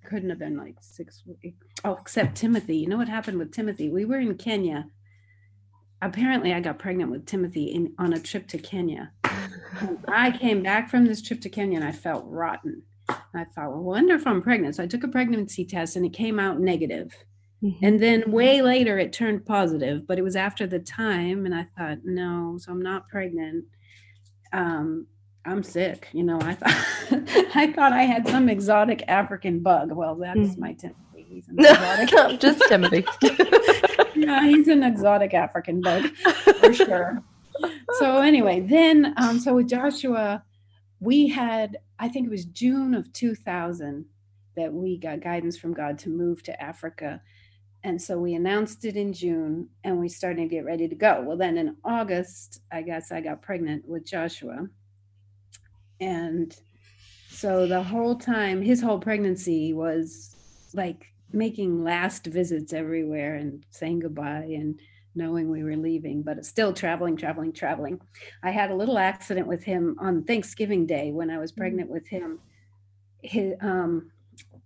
couldn't 0.06 0.30
have 0.30 0.40
been 0.40 0.58
like 0.58 0.76
six 0.82 1.24
weeks. 1.26 1.66
Oh, 1.84 1.98
except 2.00 2.36
Timothy. 2.36 2.78
You 2.78 2.88
know 2.88 2.98
what 2.98 3.10
happened 3.10 3.40
with 3.40 3.52
Timothy? 3.52 3.90
We 3.90 4.06
were 4.06 4.20
in 4.20 4.38
Kenya. 4.38 4.86
Apparently, 6.02 6.54
I 6.54 6.60
got 6.60 6.78
pregnant 6.78 7.10
with 7.10 7.26
Timothy 7.26 7.66
in, 7.66 7.94
on 7.98 8.14
a 8.14 8.20
trip 8.20 8.48
to 8.50 8.60
Kenya. 8.60 9.12
I 10.08 10.32
came 10.32 10.62
back 10.62 10.90
from 10.90 11.06
this 11.06 11.22
trip 11.22 11.42
to 11.42 11.50
Kenya 11.50 11.80
and 11.80 11.88
I 11.88 11.92
felt 11.92 12.26
rotten 12.28 12.84
I 13.10 13.44
thought, 13.54 13.72
well, 13.72 13.84
wonder 13.84 14.16
if 14.16 14.26
I'm 14.26 14.42
pregnant. 14.42 14.76
So 14.76 14.84
I 14.84 14.88
took 14.88 15.04
a 15.04 15.08
pregnancy 15.08 15.66
test 15.66 15.96
and 15.96 16.06
it 16.06 16.14
came 16.14 16.40
out 16.40 16.60
negative. 16.60 17.16
Mm-hmm. 17.64 17.86
And 17.86 18.00
then 18.00 18.32
way 18.32 18.62
later 18.62 18.98
it 19.00 19.14
turned 19.14 19.46
positive, 19.46 20.08
but 20.08 20.18
it 20.18 20.24
was 20.24 20.36
after 20.36 20.68
the 20.68 20.80
time. 20.80 21.46
And 21.46 21.56
I 21.56 21.68
thought, 21.78 22.00
no, 22.04 22.58
so 22.60 22.72
I'm 22.72 22.82
not 22.82 23.08
pregnant. 23.10 23.66
Um, 24.54 25.08
I'm 25.46 25.64
sick. 25.64 26.10
You 26.12 26.24
know, 26.24 26.40
I 26.42 26.56
thought 26.56 26.72
I 27.56 27.72
thought 27.72 27.94
I 27.94 28.04
had 28.04 28.28
some 28.28 28.50
exotic 28.50 29.04
African 29.08 29.60
bug. 29.60 29.92
Well, 29.92 30.16
that's 30.16 30.40
mm. 30.40 30.58
my 30.58 30.74
Timothy. 30.74 31.26
He's 31.28 31.48
an 31.48 31.60
exotic. 31.60 32.40
just 32.40 32.64
Timothy. 32.68 33.06
yeah, 34.16 34.44
he's 34.46 34.68
an 34.68 34.84
exotic 34.84 35.34
African 35.34 35.82
bug 35.82 36.10
for 36.60 36.74
sure. 36.74 37.24
So 38.00 38.22
anyway, 38.22 38.62
then 38.62 39.14
um, 39.18 39.40
so 39.40 39.56
with 39.56 39.70
Joshua, 39.70 40.44
we 41.06 41.28
had 41.28 41.78
I 42.00 42.10
think 42.10 42.28
it 42.28 42.32
was 42.32 42.46
June 42.46 42.94
of 42.94 43.14
2000 43.14 44.06
that 44.58 44.74
we 44.74 44.98
got 44.98 45.22
guidance 45.22 45.58
from 45.58 45.74
God 45.74 46.00
to 46.00 46.10
move 46.10 46.44
to 46.44 46.62
Africa. 46.62 47.22
And 47.84 48.02
so 48.02 48.18
we 48.18 48.34
announced 48.34 48.84
it 48.84 48.96
in 48.96 49.14
June 49.14 49.70
and 49.84 50.00
we 50.00 50.10
started 50.10 50.42
to 50.42 50.48
get 50.48 50.66
ready 50.66 50.88
to 50.88 50.96
go. 50.96 51.22
Well, 51.22 51.38
then 51.38 51.58
in 51.58 51.76
August, 51.84 52.62
I 52.72 52.82
guess 52.82 53.12
I 53.12 53.22
got 53.22 53.42
pregnant 53.42 53.88
with 53.88 54.06
Joshua. 54.06 54.68
And 56.02 56.58
so 57.30 57.68
the 57.68 57.84
whole 57.84 58.16
time, 58.16 58.62
his 58.62 58.82
whole 58.82 59.00
pregnancy 59.00 59.74
was 59.74 60.36
like 60.74 61.14
making 61.32 61.84
last 61.84 62.26
visits 62.26 62.74
everywhere 62.74 63.36
and 63.36 63.64
saying 63.70 64.00
goodbye 64.00 64.50
and 64.50 64.80
knowing 65.16 65.50
we 65.50 65.64
were 65.64 65.76
leaving, 65.76 66.22
but 66.22 66.46
still 66.46 66.74
traveling, 66.74 67.16
traveling, 67.16 67.54
traveling. 67.54 68.00
I 68.44 68.52
had 68.52 68.72
a 68.72 68.76
little 68.76 68.98
accident 68.98 69.48
with 69.48 69.64
him 69.64 69.96
on 70.00 70.24
Thanksgiving 70.24 70.86
Day 70.86 71.12
when 71.12 71.30
I 71.30 71.38
was 71.38 71.52
mm. 71.52 71.58
pregnant 71.58 71.90
with 71.90 72.08
him. 72.08 72.40
His, 73.22 73.56
um, 73.62 74.12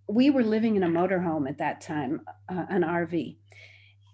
we 0.07 0.29
were 0.29 0.43
living 0.43 0.75
in 0.75 0.83
a 0.83 0.87
motorhome 0.87 1.47
at 1.47 1.59
that 1.59 1.81
time, 1.81 2.21
uh, 2.49 2.65
an 2.69 2.81
RV, 2.81 3.37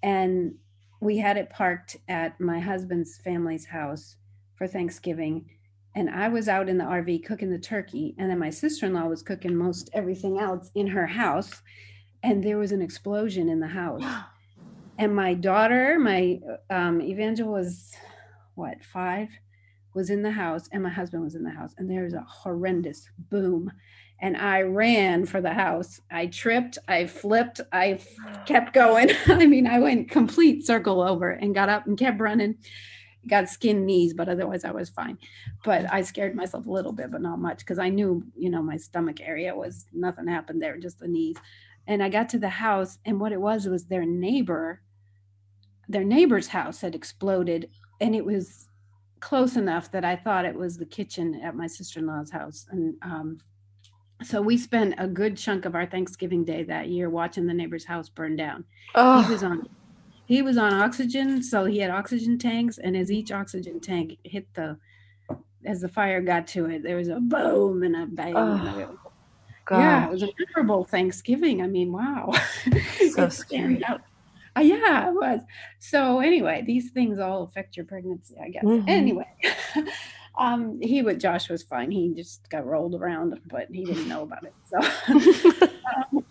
and 0.04 0.56
we 1.00 1.18
had 1.18 1.38
it 1.38 1.50
parked 1.50 1.98
at 2.08 2.40
my 2.40 2.60
husband's 2.60 3.18
family's 3.18 3.66
house 3.66 4.18
for 4.56 4.68
Thanksgiving. 4.68 5.50
And 5.96 6.10
I 6.10 6.28
was 6.28 6.50
out 6.50 6.68
in 6.68 6.78
the 6.78 6.84
RV 6.84 7.26
cooking 7.26 7.50
the 7.50 7.58
turkey, 7.58 8.16
and 8.18 8.30
then 8.30 8.40
my 8.40 8.50
sister 8.50 8.86
in 8.86 8.94
law 8.94 9.06
was 9.06 9.24
cooking 9.24 9.56
most 9.56 9.90
everything 9.94 10.38
else 10.38 10.70
in 10.76 10.88
her 10.88 11.08
house. 11.08 11.62
And 12.24 12.44
there 12.44 12.58
was 12.58 12.72
an 12.72 12.82
explosion 12.82 13.48
in 13.48 13.60
the 13.60 13.68
house. 13.68 14.04
and 14.98 15.16
my 15.16 15.34
daughter, 15.34 16.00
my 16.00 16.40
um, 16.70 17.02
evangel 17.02 17.52
was 17.52 17.94
what 18.56 18.84
five, 18.84 19.30
was 19.94 20.10
in 20.10 20.22
the 20.22 20.32
house, 20.32 20.68
and 20.72 20.84
my 20.84 20.90
husband 20.90 21.24
was 21.24 21.36
in 21.36 21.44
the 21.44 21.50
house, 21.50 21.74
and 21.78 21.90
there 21.90 22.04
was 22.04 22.14
a 22.14 22.26
horrendous 22.28 23.10
boom, 23.30 23.72
and 24.20 24.38
I 24.38 24.62
ran 24.62 25.26
for 25.26 25.42
the 25.42 25.54
house. 25.54 26.00
I 26.12 26.28
tripped, 26.28 26.78
I 26.88 27.06
flipped, 27.08 27.62
I 27.72 28.00
kept 28.46 28.74
going. 28.74 29.10
I 29.28 29.46
mean, 29.46 29.68
I 29.68 29.80
went 29.80 30.10
complete 30.10 30.66
circle 30.66 31.02
over 31.02 31.32
and 31.32 31.56
got 31.56 31.70
up 31.70 31.88
and 31.88 31.98
kept 31.98 32.20
running. 32.20 32.56
Got 33.28 33.50
skinned 33.50 33.88
knees, 33.88 34.14
but 34.14 34.30
otherwise 34.30 34.64
I 34.64 34.72
was 34.72 34.90
fine. 34.90 35.18
But 35.64 35.92
I 35.92 36.04
scared 36.04 36.36
myself 36.36 36.68
a 36.68 36.72
little 36.72 36.92
bit, 36.94 37.10
but 37.12 37.22
not 37.22 37.40
much 37.40 37.60
because 37.60 37.80
I 37.80 37.90
knew, 37.90 38.24
you 38.36 38.52
know, 38.52 38.62
my 38.62 38.78
stomach 38.78 39.20
area 39.20 39.56
was 39.56 39.88
nothing 39.92 40.28
happened 40.28 40.62
there, 40.62 40.78
just 40.78 41.00
the 41.00 41.08
knees. 41.08 41.38
And 41.88 42.04
I 42.04 42.10
got 42.10 42.30
to 42.30 42.40
the 42.40 42.50
house, 42.50 43.00
and 43.04 43.20
what 43.20 43.32
it 43.32 43.42
was 43.42 43.66
was 43.68 43.86
their 43.86 44.06
neighbor 44.06 44.82
their 45.88 46.04
neighbor's 46.04 46.48
house 46.48 46.82
had 46.82 46.96
exploded 46.96 47.70
and 48.02 48.16
it 48.16 48.26
was 48.26 48.68
close 49.20 49.56
enough 49.56 49.92
that 49.92 50.06
I 50.06 50.16
thought 50.16 50.46
it 50.46 50.56
was 50.56 50.78
the 50.78 50.86
kitchen 50.86 51.42
at 51.44 51.56
my 51.56 51.68
sister-in-law's 51.68 52.32
house. 52.32 52.68
And 52.70 52.96
um, 53.02 53.40
so 54.22 54.42
we 54.42 54.58
spent 54.58 54.96
a 54.98 55.08
good 55.08 55.36
chunk 55.36 55.66
of 55.66 55.74
our 55.74 55.86
Thanksgiving 55.86 56.44
day 56.44 56.64
that 56.64 56.90
year 56.90 57.10
watching 57.10 57.48
the 57.48 57.54
neighbor's 57.54 57.86
house 57.86 58.08
burn 58.08 58.36
down. 58.36 58.66
Oh. 58.94 59.24
He 59.24 59.32
was 59.32 59.44
on 59.44 59.68
he 60.28 60.42
was 60.42 60.58
on 60.58 60.74
oxygen, 60.74 61.44
so 61.44 61.66
he 61.66 61.78
had 61.78 61.92
oxygen 61.92 62.40
tanks, 62.40 62.80
and 62.80 62.98
as 62.98 63.12
each 63.12 63.32
oxygen 63.32 63.80
tank 63.80 64.18
hit 64.24 64.52
the 64.56 64.78
as 65.66 65.82
the 65.82 65.90
fire 65.90 66.22
got 66.22 66.48
to 66.48 66.66
it, 66.66 66.84
there 66.84 66.96
was 66.96 67.10
a 67.10 67.20
boom 67.20 67.84
and 67.84 67.96
a 67.96 68.06
bang. 68.06 68.34
Oh. 68.36 68.98
Yeah, 69.72 70.06
it 70.06 70.12
was 70.12 70.22
a 70.22 70.30
memorable 70.40 70.84
Thanksgiving. 70.84 71.64
I 71.64 71.68
mean, 71.68 71.92
wow. 71.92 72.32
So 73.12 73.30
scary. 73.30 73.84
Out 73.86 74.02
uh, 74.56 74.62
yeah, 74.62 75.10
it 75.10 75.14
was. 75.14 75.42
So 75.80 76.20
anyway, 76.20 76.64
these 76.66 76.92
things 76.92 77.20
all 77.20 77.44
affect 77.44 77.76
your 77.76 77.86
pregnancy, 77.86 78.36
I 78.42 78.50
guess. 78.50 78.64
Mm-hmm. 78.64 78.90
Anyway, 78.90 79.36
um, 80.38 80.80
he 80.82 81.02
with 81.02 81.20
Josh 81.20 81.50
was 81.50 81.64
fine. 81.64 81.92
He 81.92 82.14
just 82.14 82.50
got 82.50 82.66
rolled 82.66 82.96
around, 82.96 83.40
but 83.48 83.68
he 83.72 83.84
didn't 83.84 84.08
know 84.08 84.24
about 84.24 84.46
it. 84.46 84.54
So 84.66 85.68
um, 86.14 86.26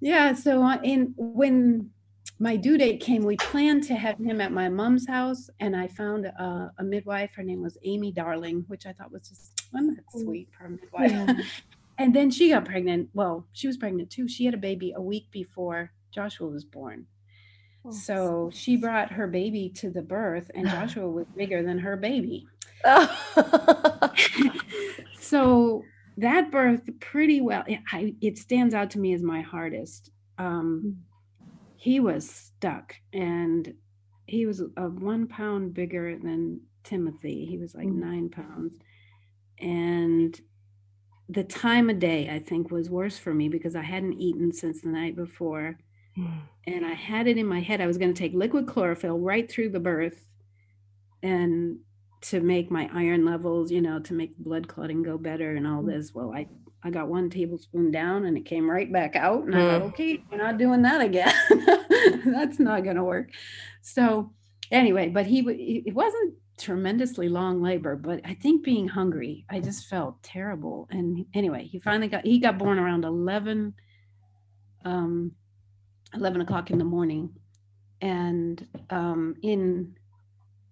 yeah. 0.00 0.34
So 0.34 0.62
uh, 0.62 0.78
in 0.82 1.14
when 1.16 1.90
my 2.38 2.56
due 2.56 2.78
date 2.78 3.00
came, 3.00 3.24
we 3.24 3.36
planned 3.36 3.84
to 3.84 3.94
have 3.94 4.18
him 4.18 4.40
at 4.40 4.52
my 4.52 4.68
mom's 4.68 5.06
house, 5.06 5.48
and 5.60 5.74
I 5.76 5.88
found 5.88 6.26
a, 6.26 6.72
a 6.78 6.84
midwife. 6.84 7.30
Her 7.34 7.42
name 7.42 7.62
was 7.62 7.78
Amy 7.84 8.12
Darling, 8.12 8.64
which 8.68 8.86
I 8.86 8.92
thought 8.92 9.10
was 9.10 9.28
just 9.28 9.62
wasn't 9.72 9.96
that 9.96 10.20
sweet 10.20 10.48
for 10.56 10.66
a 10.66 10.70
midwife. 10.70 11.10
Yeah. 11.10 11.34
and 11.98 12.14
then 12.14 12.30
she 12.30 12.50
got 12.50 12.64
pregnant. 12.64 13.08
Well, 13.14 13.46
she 13.52 13.66
was 13.66 13.76
pregnant 13.76 14.10
too. 14.10 14.28
She 14.28 14.44
had 14.44 14.54
a 14.54 14.58
baby 14.58 14.92
a 14.96 15.02
week 15.02 15.30
before 15.32 15.92
Joshua 16.12 16.48
was 16.48 16.64
born. 16.64 17.06
Oh, 17.84 17.90
so 17.90 18.50
she 18.52 18.76
brought 18.76 19.12
her 19.12 19.26
baby 19.26 19.70
to 19.76 19.90
the 19.90 20.02
birth, 20.02 20.50
and 20.54 20.68
Joshua 20.68 21.08
was 21.08 21.26
bigger 21.36 21.62
than 21.62 21.78
her 21.78 21.96
baby. 21.96 22.46
so 25.18 25.82
that 26.16 26.50
birth 26.50 26.88
pretty 27.00 27.40
well 27.40 27.64
I, 27.90 28.14
it 28.20 28.38
stands 28.38 28.74
out 28.74 28.90
to 28.90 28.98
me 28.98 29.14
as 29.14 29.22
my 29.22 29.40
hardest 29.40 30.10
um, 30.38 30.80
hmm. 30.82 30.90
he 31.76 32.00
was 32.00 32.28
stuck 32.28 32.94
and 33.12 33.74
he 34.26 34.46
was 34.46 34.62
a 34.76 34.88
one 34.88 35.26
pound 35.26 35.74
bigger 35.74 36.18
than 36.18 36.60
timothy 36.82 37.46
he 37.46 37.58
was 37.58 37.74
like 37.74 37.86
mm. 37.86 37.94
nine 37.94 38.28
pounds 38.28 38.74
and 39.58 40.38
the 41.28 41.44
time 41.44 41.88
of 41.88 41.98
day 41.98 42.28
i 42.30 42.38
think 42.38 42.70
was 42.70 42.90
worse 42.90 43.18
for 43.18 43.32
me 43.32 43.48
because 43.48 43.74
i 43.74 43.82
hadn't 43.82 44.20
eaten 44.20 44.52
since 44.52 44.82
the 44.82 44.88
night 44.88 45.16
before 45.16 45.78
mm. 46.16 46.40
and 46.66 46.86
i 46.86 46.92
had 46.92 47.26
it 47.26 47.38
in 47.38 47.46
my 47.46 47.60
head 47.60 47.80
i 47.80 47.86
was 47.86 47.98
going 47.98 48.12
to 48.12 48.18
take 48.18 48.34
liquid 48.34 48.66
chlorophyll 48.66 49.18
right 49.18 49.50
through 49.50 49.68
the 49.68 49.80
birth 49.80 50.26
and 51.22 51.78
to 52.24 52.40
make 52.40 52.70
my 52.70 52.88
iron 52.94 53.26
levels, 53.26 53.70
you 53.70 53.82
know, 53.82 53.98
to 54.00 54.14
make 54.14 54.36
blood 54.38 54.66
clotting 54.66 55.02
go 55.02 55.18
better 55.18 55.56
and 55.56 55.66
all 55.66 55.82
mm. 55.82 55.88
this. 55.88 56.14
Well, 56.14 56.32
I 56.34 56.48
I 56.82 56.90
got 56.90 57.08
one 57.08 57.30
tablespoon 57.30 57.90
down 57.90 58.24
and 58.26 58.36
it 58.36 58.44
came 58.44 58.70
right 58.70 58.92
back 58.92 59.16
out. 59.16 59.44
And 59.44 59.54
mm. 59.54 59.58
I 59.58 59.78
thought, 59.78 59.86
okay, 59.88 60.22
we're 60.30 60.38
not 60.38 60.58
doing 60.58 60.82
that 60.82 61.00
again. 61.00 61.34
That's 62.26 62.58
not 62.58 62.84
going 62.84 62.96
to 62.96 63.04
work. 63.04 63.30
So 63.80 64.32
anyway, 64.70 65.08
but 65.08 65.26
he 65.26 65.40
it 65.86 65.94
wasn't 65.94 66.34
tremendously 66.58 67.28
long 67.28 67.62
labor, 67.62 67.96
but 67.96 68.20
I 68.24 68.34
think 68.34 68.64
being 68.64 68.88
hungry, 68.88 69.44
I 69.50 69.60
just 69.60 69.86
felt 69.86 70.22
terrible. 70.22 70.88
And 70.90 71.26
anyway, 71.34 71.64
he 71.64 71.78
finally 71.78 72.08
got 72.08 72.24
he 72.24 72.38
got 72.38 72.58
born 72.58 72.78
around 72.78 73.04
11 73.04 73.74
um 74.86 75.32
11 76.14 76.40
o'clock 76.40 76.70
in 76.70 76.78
the 76.78 76.84
morning 76.84 77.30
and 78.00 78.66
um 78.90 79.34
in 79.42 79.94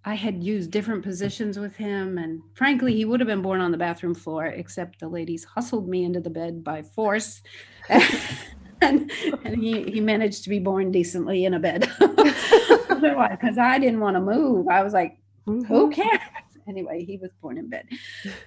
I 0.04 0.14
had 0.14 0.42
used 0.42 0.70
different 0.70 1.02
positions 1.04 1.58
with 1.58 1.76
him. 1.76 2.18
And 2.18 2.42
frankly, 2.54 2.94
he 2.94 3.04
would 3.04 3.20
have 3.20 3.28
been 3.28 3.42
born 3.42 3.60
on 3.60 3.70
the 3.70 3.78
bathroom 3.78 4.14
floor, 4.14 4.46
except 4.46 4.98
the 4.98 5.08
ladies 5.08 5.44
hustled 5.44 5.88
me 5.88 6.04
into 6.04 6.20
the 6.20 6.30
bed 6.30 6.64
by 6.64 6.82
force. 6.82 7.40
and, 7.88 9.10
and 9.44 9.62
he, 9.62 9.84
he 9.84 10.00
managed 10.00 10.42
to 10.44 10.50
be 10.50 10.58
born 10.58 10.90
decently 10.90 11.44
in 11.44 11.54
a 11.54 11.60
bed. 11.60 11.88
Because 11.98 13.58
I 13.58 13.78
didn't 13.78 14.00
want 14.00 14.16
to 14.16 14.20
move. 14.20 14.66
I 14.68 14.82
was 14.82 14.92
like, 14.92 15.18
mm-hmm. 15.46 15.64
who 15.64 15.90
cares? 15.90 16.20
Anyway, 16.68 17.04
he 17.04 17.16
was 17.18 17.30
born 17.40 17.58
in 17.58 17.68
bed 17.68 17.86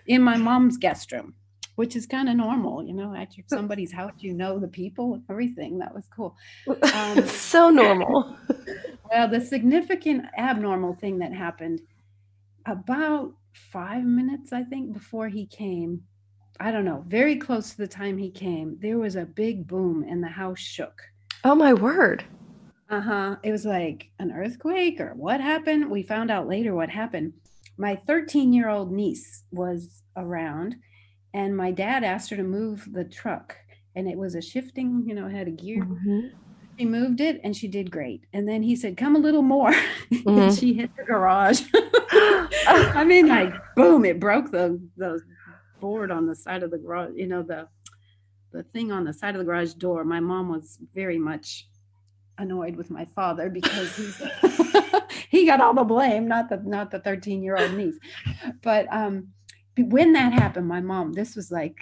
in 0.07 0.21
my 0.21 0.37
mom's 0.37 0.77
guest 0.77 1.11
room, 1.11 1.33
which 1.75 1.95
is 1.95 2.05
kind 2.05 2.29
of 2.29 2.35
normal, 2.35 2.83
you 2.83 2.93
know, 2.93 3.13
at 3.13 3.29
somebody's 3.47 3.91
house, 3.91 4.13
you 4.19 4.33
know 4.33 4.59
the 4.59 4.67
people, 4.67 5.21
everything. 5.29 5.79
That 5.79 5.93
was 5.93 6.07
cool. 6.15 6.35
Um, 6.93 7.27
so 7.27 7.69
normal. 7.69 8.35
Well, 9.11 9.27
the 9.27 9.39
significant 9.39 10.25
abnormal 10.35 10.95
thing 10.95 11.19
that 11.19 11.31
happened 11.31 11.79
about 12.65 13.33
five 13.53 14.03
minutes, 14.03 14.51
I 14.51 14.63
think, 14.63 14.93
before 14.93 15.29
he 15.29 15.45
came, 15.45 16.01
I 16.59 16.71
don't 16.71 16.85
know, 16.85 17.05
very 17.07 17.35
close 17.35 17.71
to 17.71 17.77
the 17.77 17.87
time 17.87 18.17
he 18.17 18.31
came, 18.31 18.77
there 18.81 18.97
was 18.97 19.15
a 19.15 19.25
big 19.25 19.67
boom 19.67 20.03
and 20.09 20.23
the 20.23 20.27
house 20.27 20.59
shook. 20.59 21.01
Oh, 21.43 21.55
my 21.55 21.73
word. 21.73 22.23
Uh 22.89 23.01
huh. 23.01 23.35
It 23.43 23.51
was 23.51 23.65
like 23.65 24.09
an 24.19 24.31
earthquake 24.31 24.99
or 24.99 25.13
what 25.15 25.41
happened. 25.41 25.89
We 25.89 26.03
found 26.03 26.31
out 26.31 26.47
later 26.47 26.73
what 26.73 26.89
happened. 26.89 27.33
My 27.77 27.95
13 28.07 28.53
year 28.53 28.69
old 28.69 28.91
niece 28.91 29.43
was 29.51 30.03
around, 30.15 30.75
and 31.35 31.55
my 31.55 31.71
dad 31.71 32.03
asked 32.03 32.29
her 32.29 32.37
to 32.37 32.43
move 32.43 32.87
the 32.91 33.03
truck. 33.03 33.57
And 33.97 34.09
it 34.09 34.17
was 34.17 34.35
a 34.35 34.41
shifting, 34.41 35.03
you 35.05 35.15
know, 35.15 35.29
had 35.29 35.47
a 35.47 35.51
gear. 35.51 35.83
Mm-hmm 35.83 36.27
she 36.77 36.85
moved 36.85 37.21
it 37.21 37.39
and 37.43 37.55
she 37.55 37.67
did 37.67 37.91
great. 37.91 38.25
And 38.33 38.47
then 38.47 38.63
he 38.63 38.75
said, 38.75 38.97
Come 38.97 39.15
a 39.15 39.19
little 39.19 39.41
more. 39.41 39.73
Mm-hmm. 40.11 40.39
and 40.39 40.55
she 40.55 40.73
hit 40.73 40.95
the 40.95 41.03
garage. 41.03 41.61
I 41.73 43.03
mean, 43.05 43.27
like 43.27 43.51
boom, 43.75 44.05
it 44.05 44.19
broke 44.19 44.51
the 44.51 44.79
the 44.97 45.19
board 45.79 46.11
on 46.11 46.27
the 46.27 46.35
side 46.35 46.61
of 46.61 46.69
the 46.69 46.77
garage, 46.77 47.13
you 47.15 47.27
know, 47.27 47.41
the 47.41 47.67
the 48.51 48.61
thing 48.63 48.91
on 48.91 49.03
the 49.03 49.13
side 49.13 49.33
of 49.35 49.39
the 49.39 49.45
garage 49.45 49.73
door. 49.73 50.03
My 50.03 50.19
mom 50.19 50.49
was 50.49 50.77
very 50.93 51.17
much 51.17 51.67
annoyed 52.37 52.75
with 52.75 52.91
my 52.91 53.05
father 53.05 53.49
because 53.49 53.95
he's 53.95 54.21
he 55.29 55.45
got 55.45 55.59
all 55.59 55.73
the 55.73 55.83
blame, 55.83 56.27
not 56.27 56.49
the 56.49 56.57
not 56.57 56.91
the 56.91 56.99
13 56.99 57.41
year 57.41 57.57
old 57.57 57.73
niece. 57.73 57.97
But 58.61 58.85
um 58.91 59.29
when 59.77 60.13
that 60.13 60.33
happened, 60.33 60.67
my 60.67 60.81
mom, 60.81 61.13
this 61.13 61.35
was 61.35 61.51
like 61.51 61.77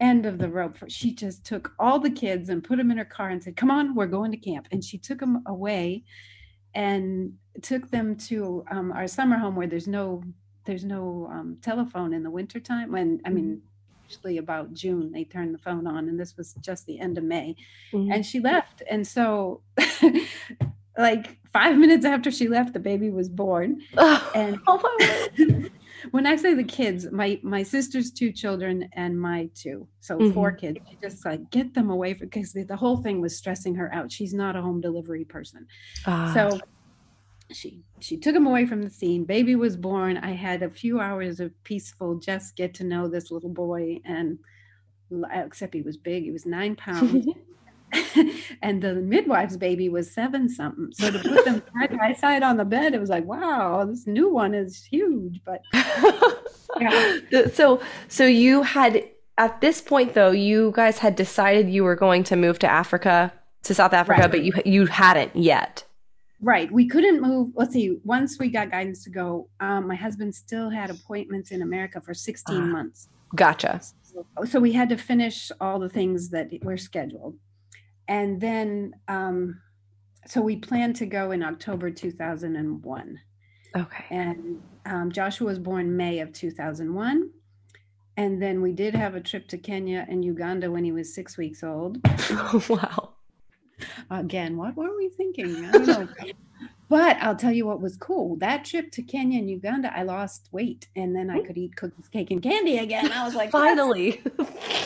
end 0.00 0.26
of 0.26 0.38
the 0.38 0.48
rope. 0.48 0.76
She 0.88 1.12
just 1.12 1.44
took 1.44 1.72
all 1.78 1.98
the 1.98 2.10
kids 2.10 2.48
and 2.48 2.62
put 2.62 2.76
them 2.78 2.90
in 2.90 2.98
her 2.98 3.04
car 3.04 3.30
and 3.30 3.42
said, 3.42 3.56
"Come 3.56 3.70
on, 3.70 3.94
we're 3.94 4.06
going 4.06 4.30
to 4.32 4.36
camp." 4.36 4.68
And 4.70 4.84
she 4.84 4.98
took 4.98 5.20
them 5.20 5.42
away 5.46 6.04
and 6.74 7.34
took 7.62 7.90
them 7.90 8.16
to 8.16 8.64
um, 8.70 8.92
our 8.92 9.08
summer 9.08 9.38
home 9.38 9.56
where 9.56 9.66
there's 9.66 9.88
no 9.88 10.22
there's 10.64 10.84
no 10.84 11.28
um, 11.30 11.58
telephone 11.62 12.12
in 12.12 12.22
the 12.22 12.30
wintertime. 12.30 12.92
When 12.92 13.20
I 13.24 13.30
mean, 13.30 13.44
mm-hmm. 13.44 14.08
usually 14.08 14.38
about 14.38 14.74
June 14.74 15.12
they 15.12 15.24
turn 15.24 15.52
the 15.52 15.58
phone 15.58 15.86
on, 15.86 16.08
and 16.08 16.18
this 16.18 16.36
was 16.36 16.54
just 16.60 16.86
the 16.86 16.98
end 17.00 17.18
of 17.18 17.24
May. 17.24 17.56
Mm-hmm. 17.92 18.12
And 18.12 18.26
she 18.26 18.40
left, 18.40 18.82
and 18.90 19.06
so. 19.06 19.62
like 20.98 21.36
five 21.52 21.76
minutes 21.76 22.04
after 22.04 22.30
she 22.30 22.48
left, 22.48 22.72
the 22.72 22.80
baby 22.80 23.10
was 23.10 23.28
born. 23.28 23.80
and 24.34 24.58
oh 24.66 24.80
when 26.10 26.26
I 26.26 26.36
say 26.36 26.54
the 26.54 26.64
kids, 26.64 27.10
my 27.10 27.40
my 27.42 27.62
sister's 27.62 28.10
two 28.10 28.32
children 28.32 28.88
and 28.92 29.20
my 29.20 29.48
two, 29.54 29.88
so 30.00 30.18
mm-hmm. 30.18 30.32
four 30.32 30.52
kids. 30.52 30.78
She 30.88 30.96
just 31.00 31.24
like 31.24 31.50
get 31.50 31.74
them 31.74 31.90
away 31.90 32.14
from 32.14 32.28
because 32.28 32.52
the, 32.52 32.64
the, 32.64 32.76
whole 32.76 32.98
thing 32.98 33.20
was 33.20 33.36
stressing 33.36 33.74
her 33.76 33.92
out. 33.94 34.10
She's 34.12 34.34
not 34.34 34.56
a 34.56 34.62
home 34.62 34.80
delivery 34.80 35.24
person, 35.24 35.66
ah. 36.06 36.32
so 36.34 36.58
she 37.52 37.82
she 38.00 38.16
took 38.16 38.34
him 38.34 38.46
away 38.46 38.66
from 38.66 38.82
the 38.82 38.90
scene. 38.90 39.24
Baby 39.24 39.54
was 39.56 39.76
born. 39.76 40.16
I 40.18 40.32
had 40.32 40.62
a 40.62 40.70
few 40.70 41.00
hours 41.00 41.40
of 41.40 41.52
peaceful 41.64 42.16
just 42.16 42.56
get 42.56 42.74
to 42.74 42.84
know 42.84 43.08
this 43.08 43.30
little 43.30 43.50
boy, 43.50 44.00
and 44.04 44.38
except 45.32 45.74
he 45.74 45.82
was 45.82 45.96
big. 45.96 46.24
He 46.24 46.32
was 46.32 46.46
nine 46.46 46.76
pounds. 46.76 47.26
and 48.62 48.82
the 48.82 48.94
midwife's 48.94 49.56
baby 49.56 49.88
was 49.88 50.12
seven 50.12 50.48
something. 50.48 50.90
So 50.92 51.10
to 51.10 51.18
put 51.18 51.44
them 51.44 51.62
side 51.72 51.98
by 51.98 52.12
side 52.14 52.42
on 52.42 52.56
the 52.56 52.64
bed, 52.64 52.94
it 52.94 53.00
was 53.00 53.10
like, 53.10 53.24
wow, 53.24 53.84
this 53.84 54.06
new 54.06 54.32
one 54.32 54.54
is 54.54 54.84
huge. 54.84 55.40
But 55.44 55.62
yeah. 56.80 57.18
so 57.52 57.80
so 58.08 58.26
you 58.26 58.62
had 58.62 59.04
at 59.38 59.60
this 59.60 59.80
point 59.80 60.14
though, 60.14 60.30
you 60.30 60.72
guys 60.74 60.98
had 60.98 61.16
decided 61.16 61.70
you 61.70 61.84
were 61.84 61.96
going 61.96 62.24
to 62.24 62.36
move 62.36 62.58
to 62.60 62.66
Africa 62.66 63.32
to 63.64 63.74
South 63.74 63.92
Africa, 63.92 64.22
right. 64.22 64.30
but 64.30 64.44
you 64.44 64.52
you 64.64 64.86
hadn't 64.86 65.34
yet. 65.36 65.84
Right. 66.40 66.70
We 66.70 66.86
couldn't 66.86 67.22
move. 67.22 67.52
Let's 67.54 67.72
see. 67.72 67.98
Once 68.04 68.38
we 68.38 68.50
got 68.50 68.70
guidance 68.70 69.02
to 69.04 69.10
go, 69.10 69.48
um, 69.60 69.88
my 69.88 69.94
husband 69.94 70.34
still 70.34 70.68
had 70.68 70.90
appointments 70.90 71.50
in 71.50 71.62
America 71.62 71.98
for 71.98 72.12
16 72.12 72.56
uh, 72.56 72.60
months. 72.60 73.08
Gotcha. 73.34 73.80
So, 74.02 74.26
so 74.44 74.60
we 74.60 74.72
had 74.72 74.90
to 74.90 74.98
finish 74.98 75.50
all 75.62 75.78
the 75.78 75.88
things 75.88 76.28
that 76.30 76.50
were 76.62 76.76
scheduled 76.76 77.36
and 78.08 78.40
then 78.40 78.94
um, 79.08 79.60
so 80.26 80.40
we 80.40 80.56
planned 80.56 80.96
to 80.96 81.06
go 81.06 81.30
in 81.30 81.42
October 81.42 81.90
2001. 81.90 83.20
Okay. 83.76 84.04
And 84.10 84.62
um, 84.84 85.12
Joshua 85.12 85.46
was 85.46 85.58
born 85.58 85.96
May 85.96 86.20
of 86.20 86.32
2001. 86.32 87.30
And 88.16 88.42
then 88.42 88.62
we 88.62 88.72
did 88.72 88.94
have 88.94 89.14
a 89.14 89.20
trip 89.20 89.46
to 89.48 89.58
Kenya 89.58 90.06
and 90.08 90.24
Uganda 90.24 90.70
when 90.70 90.84
he 90.84 90.92
was 90.92 91.14
six 91.14 91.36
weeks 91.36 91.62
old. 91.62 91.98
wow. 92.68 93.10
Again, 94.10 94.56
what 94.56 94.74
were 94.74 94.96
we 94.96 95.10
thinking? 95.10 95.66
I 95.66 95.72
don't 95.72 95.86
know. 95.86 96.08
But 96.88 97.16
I'll 97.20 97.34
tell 97.34 97.52
you 97.52 97.66
what 97.66 97.80
was 97.80 97.96
cool. 97.96 98.36
That 98.36 98.64
trip 98.64 98.92
to 98.92 99.02
Kenya 99.02 99.40
and 99.40 99.50
Uganda, 99.50 99.96
I 99.96 100.04
lost 100.04 100.48
weight 100.52 100.86
and 100.94 101.16
then 101.16 101.30
I 101.30 101.40
could 101.40 101.58
eat 101.58 101.74
cookies, 101.74 102.08
cake, 102.08 102.30
and 102.30 102.40
candy 102.40 102.78
again. 102.78 103.10
I 103.10 103.24
was 103.24 103.34
like, 103.34 103.50
finally. 103.50 104.22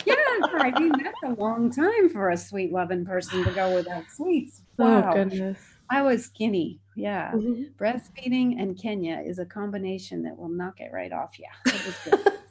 yeah, 0.05 0.15
I 0.15 0.71
mean, 0.79 0.93
that's 1.03 1.23
a 1.23 1.39
long 1.39 1.71
time 1.71 2.09
for 2.09 2.31
a 2.31 2.37
sweet 2.37 2.71
loving 2.71 3.05
person 3.05 3.43
to 3.43 3.51
go 3.51 3.75
without 3.75 4.03
sweets. 4.09 4.61
Oh, 4.79 4.85
wow. 4.85 5.11
Oh, 5.11 5.13
goodness. 5.13 5.59
I 5.91 6.01
was 6.01 6.25
skinny. 6.25 6.79
Yeah. 6.95 7.33
Mm-hmm. 7.33 7.63
Breastfeeding 7.77 8.59
and 8.59 8.75
Kenya 8.81 9.21
is 9.23 9.37
a 9.37 9.45
combination 9.45 10.23
that 10.23 10.35
will 10.35 10.49
knock 10.49 10.79
it 10.79 10.89
right 10.91 11.11
off. 11.11 11.37
Yeah. 11.37 11.49
Was 11.65 11.97
good. 12.03 12.33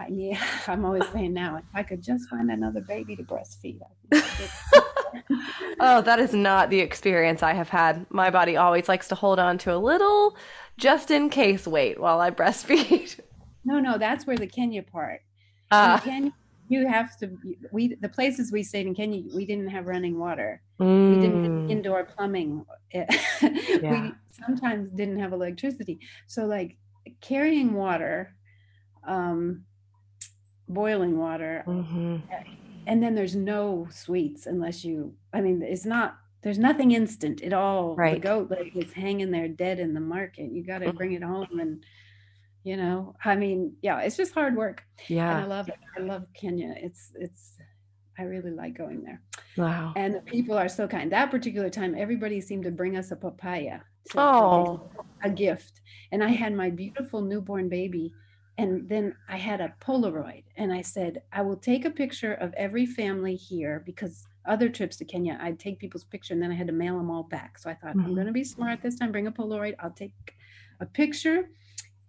I, 0.00 0.06
yeah, 0.08 0.42
I'm 0.66 0.86
always 0.86 1.06
saying 1.08 1.34
now, 1.34 1.56
if 1.56 1.64
I 1.74 1.82
could 1.82 2.02
just 2.02 2.30
find 2.30 2.50
another 2.50 2.80
baby 2.80 3.14
to 3.16 3.22
breastfeed. 3.22 3.80
Oh, 5.80 6.00
that 6.02 6.18
is 6.18 6.34
not 6.34 6.70
the 6.70 6.80
experience 6.80 7.42
I 7.42 7.54
have 7.54 7.68
had. 7.68 8.06
My 8.10 8.30
body 8.30 8.56
always 8.56 8.88
likes 8.88 9.08
to 9.08 9.14
hold 9.14 9.38
on 9.38 9.58
to 9.58 9.74
a 9.74 9.78
little 9.78 10.36
just 10.76 11.10
in 11.10 11.30
case 11.30 11.66
weight 11.66 12.00
while 12.00 12.20
I 12.20 12.30
breastfeed. 12.30 13.20
No, 13.62 13.78
no, 13.78 13.98
that's 13.98 14.26
where 14.26 14.38
the 14.38 14.46
Kenya 14.46 14.82
part. 14.82 15.20
Uh. 15.70 15.98
Kenya, 15.98 16.32
you 16.70 16.86
have 16.86 17.18
to 17.18 17.36
we 17.72 17.96
the 17.96 18.08
places 18.08 18.52
we 18.52 18.62
stayed 18.62 18.86
in 18.86 18.94
kenya 18.94 19.22
we 19.34 19.44
didn't 19.44 19.66
have 19.66 19.86
running 19.86 20.18
water 20.18 20.62
mm. 20.80 21.14
we 21.14 21.20
didn't 21.20 21.42
have 21.42 21.52
mm. 21.52 21.70
indoor 21.70 22.04
plumbing 22.04 22.64
yeah. 22.92 23.06
we 23.80 24.12
sometimes 24.30 24.88
didn't 24.92 25.18
have 25.18 25.32
electricity 25.32 25.98
so 26.28 26.46
like 26.46 26.76
carrying 27.20 27.74
water 27.74 28.34
um 29.06 29.64
boiling 30.68 31.18
water 31.18 31.64
mm-hmm. 31.66 32.16
And 32.90 33.00
then 33.00 33.14
there's 33.14 33.36
no 33.36 33.86
sweets 33.90 34.46
unless 34.46 34.84
you 34.84 35.14
i 35.32 35.40
mean 35.40 35.62
it's 35.62 35.86
not 35.86 36.16
there's 36.42 36.58
nothing 36.58 36.92
instant 36.92 37.42
at 37.42 37.52
all. 37.52 37.94
Right. 37.94 38.14
the 38.14 38.20
goat 38.20 38.50
like 38.50 38.74
is 38.74 38.92
hanging 38.92 39.30
there 39.30 39.48
dead 39.48 39.78
in 39.78 39.92
the 39.92 40.00
market. 40.00 40.50
You 40.50 40.64
got 40.64 40.78
to 40.78 40.86
mm-hmm. 40.86 40.96
bring 40.96 41.12
it 41.12 41.22
home 41.22 41.60
and 41.60 41.84
you 42.62 42.76
know 42.76 43.14
i 43.24 43.34
mean 43.34 43.74
yeah 43.82 44.00
it's 44.00 44.16
just 44.16 44.34
hard 44.34 44.56
work. 44.56 44.82
Yeah. 45.08 45.30
And 45.30 45.44
i 45.44 45.46
love 45.46 45.68
it 45.68 45.78
i 45.96 46.00
love 46.00 46.26
kenya. 46.34 46.74
It's 46.76 47.12
it's 47.14 47.56
i 48.18 48.22
really 48.22 48.50
like 48.50 48.76
going 48.76 49.02
there. 49.02 49.22
Wow. 49.56 49.92
And 49.96 50.14
the 50.14 50.20
people 50.20 50.56
are 50.56 50.68
so 50.68 50.86
kind. 50.86 51.12
That 51.12 51.30
particular 51.30 51.70
time 51.70 51.94
everybody 51.96 52.40
seemed 52.40 52.64
to 52.64 52.70
bring 52.70 52.96
us 52.96 53.10
a 53.10 53.16
papaya. 53.16 53.80
Oh. 54.16 54.90
a 55.22 55.30
gift. 55.30 55.80
And 56.10 56.24
i 56.24 56.28
had 56.28 56.54
my 56.54 56.70
beautiful 56.70 57.20
newborn 57.20 57.68
baby 57.68 58.12
and 58.60 58.88
then 58.88 59.14
i 59.28 59.36
had 59.36 59.60
a 59.60 59.74
polaroid 59.80 60.44
and 60.56 60.72
i 60.72 60.80
said 60.80 61.22
i 61.32 61.40
will 61.42 61.56
take 61.56 61.84
a 61.84 61.90
picture 61.90 62.34
of 62.34 62.52
every 62.54 62.86
family 62.86 63.36
here 63.36 63.82
because 63.84 64.26
other 64.46 64.68
trips 64.68 64.96
to 64.96 65.04
kenya 65.04 65.38
i'd 65.42 65.58
take 65.58 65.78
people's 65.78 66.04
picture 66.04 66.34
and 66.34 66.42
then 66.42 66.50
i 66.50 66.54
had 66.54 66.66
to 66.66 66.72
mail 66.72 66.96
them 66.96 67.10
all 67.10 67.24
back 67.24 67.58
so 67.58 67.68
i 67.70 67.74
thought 67.74 67.90
mm-hmm. 67.90 68.06
i'm 68.06 68.14
going 68.14 68.26
to 68.26 68.32
be 68.32 68.44
smart 68.44 68.80
this 68.82 68.98
time 68.98 69.12
bring 69.12 69.26
a 69.26 69.32
polaroid 69.32 69.74
i'll 69.80 69.90
take 69.90 70.14
a 70.80 70.86
picture 70.86 71.48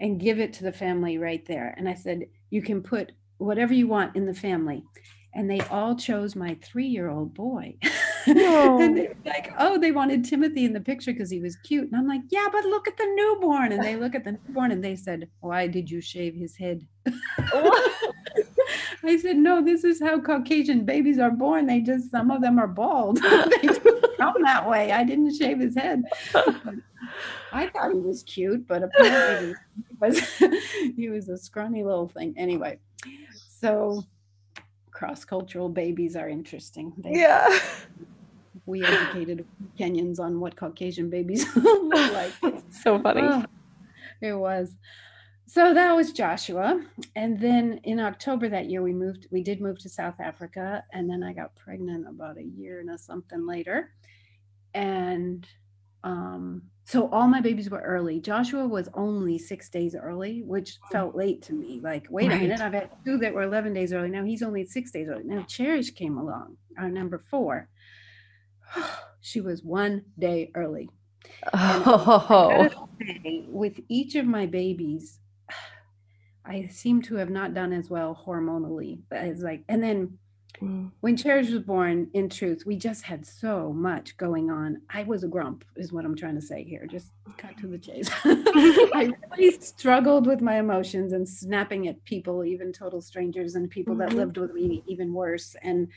and 0.02 0.20
give 0.20 0.40
it 0.40 0.52
to 0.52 0.64
the 0.64 0.74
family 0.74 1.18
right 1.18 1.46
there. 1.46 1.74
And 1.78 1.88
I 1.88 1.94
said, 1.94 2.26
You 2.50 2.62
can 2.62 2.82
put 2.82 3.14
whatever 3.38 3.74
you 3.74 3.88
want 3.88 4.16
in 4.16 4.26
the 4.26 4.34
family. 4.34 4.84
And 5.34 5.50
they 5.50 5.62
all 5.62 5.96
chose 5.96 6.36
my 6.36 6.58
three 6.62 6.88
year 6.88 7.10
old 7.10 7.34
boy. 7.34 7.78
and 8.28 8.98
they 8.98 9.14
like, 9.26 9.54
Oh, 9.58 9.78
they 9.78 9.92
wanted 9.92 10.26
Timothy 10.26 10.66
in 10.66 10.74
the 10.74 10.80
picture 10.80 11.12
because 11.12 11.30
he 11.30 11.40
was 11.40 11.56
cute. 11.58 11.86
And 11.92 11.96
I'm 11.96 12.08
like, 12.08 12.22
Yeah, 12.30 12.48
but 12.52 12.66
look 12.66 12.88
at 12.88 12.98
the 12.98 13.06
newborn. 13.16 13.72
And 13.72 13.84
they 13.84 13.96
look 13.96 14.16
at 14.16 14.24
the 14.24 14.38
newborn 14.48 14.72
and 14.72 14.84
they 14.84 14.96
said, 14.96 15.30
Why 15.40 15.68
did 15.68 15.90
you 15.90 16.02
shave 16.02 16.36
his 16.36 16.56
head? 16.56 16.86
I 19.04 19.18
said, 19.18 19.38
No, 19.38 19.62
this 19.64 19.84
is 19.84 20.02
how 20.02 20.20
Caucasian 20.20 20.86
babies 20.86 21.20
are 21.20 21.32
born. 21.32 21.66
They 21.66 21.82
just, 21.82 22.12
some 22.12 22.32
of 22.32 22.42
them 22.42 22.60
are 22.60 22.68
bald. 22.68 23.18
they 23.22 23.68
come 24.18 24.42
that 24.44 24.68
way. 24.68 24.92
I 24.92 25.04
didn't 25.04 25.36
shave 25.36 25.60
his 25.60 25.76
head. 25.76 26.04
But 26.34 26.56
I 27.52 27.68
thought 27.68 27.92
he 27.92 28.00
was 28.00 28.24
cute, 28.24 28.68
but 28.68 28.84
apparently 28.84 29.56
he 29.76 29.96
was, 30.00 30.20
he 30.96 31.10
was 31.10 31.30
a 31.30 31.38
scrawny 31.38 31.84
little 31.84 32.08
thing. 32.08 32.34
Anyway, 32.38 32.80
so 33.50 34.04
cross 34.92 35.26
cultural 35.26 35.68
babies 35.68 36.16
are 36.16 36.30
interesting. 36.30 36.94
They, 36.98 37.14
yeah. 37.14 37.60
We 38.66 38.84
educated 38.84 39.46
Kenyans 39.80 40.20
on 40.20 40.40
what 40.40 40.56
Caucasian 40.56 41.10
babies 41.10 41.46
look 41.56 42.14
like. 42.14 42.34
so 42.70 43.00
funny. 43.00 43.22
Oh, 43.24 43.46
it 44.22 44.34
was. 44.34 44.76
So 45.48 45.74
that 45.74 45.94
was 45.94 46.14
Joshua. 46.14 46.82
And 47.16 47.40
then 47.40 47.82
in 47.84 48.00
October 48.00 48.48
that 48.50 48.70
year, 48.70 48.82
we 48.82 48.94
moved, 48.94 49.28
we 49.32 49.44
did 49.44 49.60
move 49.60 49.80
to 49.80 49.90
South 49.90 50.20
Africa. 50.20 50.84
And 50.94 51.10
then 51.10 51.24
I 51.24 51.34
got 51.34 51.56
pregnant 51.56 52.08
about 52.08 52.38
a 52.38 52.44
year 52.44 52.80
and 52.80 52.90
a 52.90 52.98
something 52.98 53.46
later. 53.46 53.92
And 54.74 55.46
um, 56.04 56.62
so 56.86 57.10
all 57.10 57.28
my 57.28 57.42
babies 57.42 57.70
were 57.70 57.82
early. 57.82 58.20
Joshua 58.20 58.68
was 58.68 58.90
only 58.94 59.38
six 59.38 59.70
days 59.70 59.96
early, 59.96 60.42
which 60.44 60.78
oh. 60.84 60.88
felt 60.92 61.16
late 61.16 61.42
to 61.44 61.54
me. 61.54 61.80
Like, 61.84 62.08
wait 62.10 62.30
right. 62.30 62.38
a 62.38 62.42
minute, 62.42 62.62
I've 62.62 62.74
had 62.74 62.90
two 63.06 63.18
that 63.18 63.34
were 63.34 63.44
11 63.44 63.74
days 63.74 63.94
early. 63.94 64.10
Now 64.10 64.24
he's 64.24 64.42
only 64.42 64.66
six 64.66 64.92
days 64.92 65.08
early. 65.10 65.24
Now 65.26 65.44
Cherish 65.48 65.92
came 65.92 66.18
along, 66.18 66.58
our 66.78 66.90
number 66.90 67.24
four. 67.30 67.70
she 69.22 69.42
was 69.42 69.64
one 69.64 70.04
day 70.18 70.52
early. 70.56 70.90
Oh. 71.54 72.70
Say, 73.00 73.46
with 73.48 73.80
each 73.90 74.16
of 74.16 74.26
my 74.26 74.46
babies, 74.46 75.20
I 76.46 76.68
seem 76.68 77.02
to 77.04 77.16
have 77.16 77.30
not 77.30 77.54
done 77.54 77.74
as 77.74 77.90
well 77.90 78.20
hormonally 78.26 79.00
as 79.12 79.42
like, 79.42 79.64
and 79.70 79.84
then 79.84 80.18
Mm. 80.62 80.92
When 81.02 81.18
Cherish 81.18 81.50
was 81.50 81.64
born, 81.64 82.10
in 82.14 82.30
truth, 82.30 82.64
we 82.66 82.76
just 82.76 83.04
had 83.04 83.26
so 83.26 83.74
much 83.74 84.16
going 84.18 84.52
on. 84.52 84.82
I 84.90 85.04
was 85.04 85.24
a 85.24 85.28
grump, 85.28 85.64
is 85.76 85.92
what 85.92 86.06
I'm 86.06 86.16
trying 86.16 86.36
to 86.36 86.42
say 86.42 86.64
here. 86.64 86.86
Just 86.86 87.12
cut 87.38 87.58
to 87.58 87.68
the 87.68 87.78
chase. 87.78 88.10
I 88.24 89.12
really 89.38 89.60
struggled 89.60 90.28
with 90.28 90.42
my 90.42 90.60
emotions 90.60 91.14
and 91.14 91.28
snapping 91.28 91.88
at 91.88 92.04
people, 92.06 92.44
even 92.46 92.72
total 92.72 93.02
strangers 93.02 93.56
and 93.56 93.70
people 93.70 93.96
mm-hmm. 93.96 94.10
that 94.10 94.18
lived 94.18 94.38
with 94.38 94.54
me, 94.54 94.84
even 94.88 95.14
worse. 95.14 95.56
And 95.64 95.88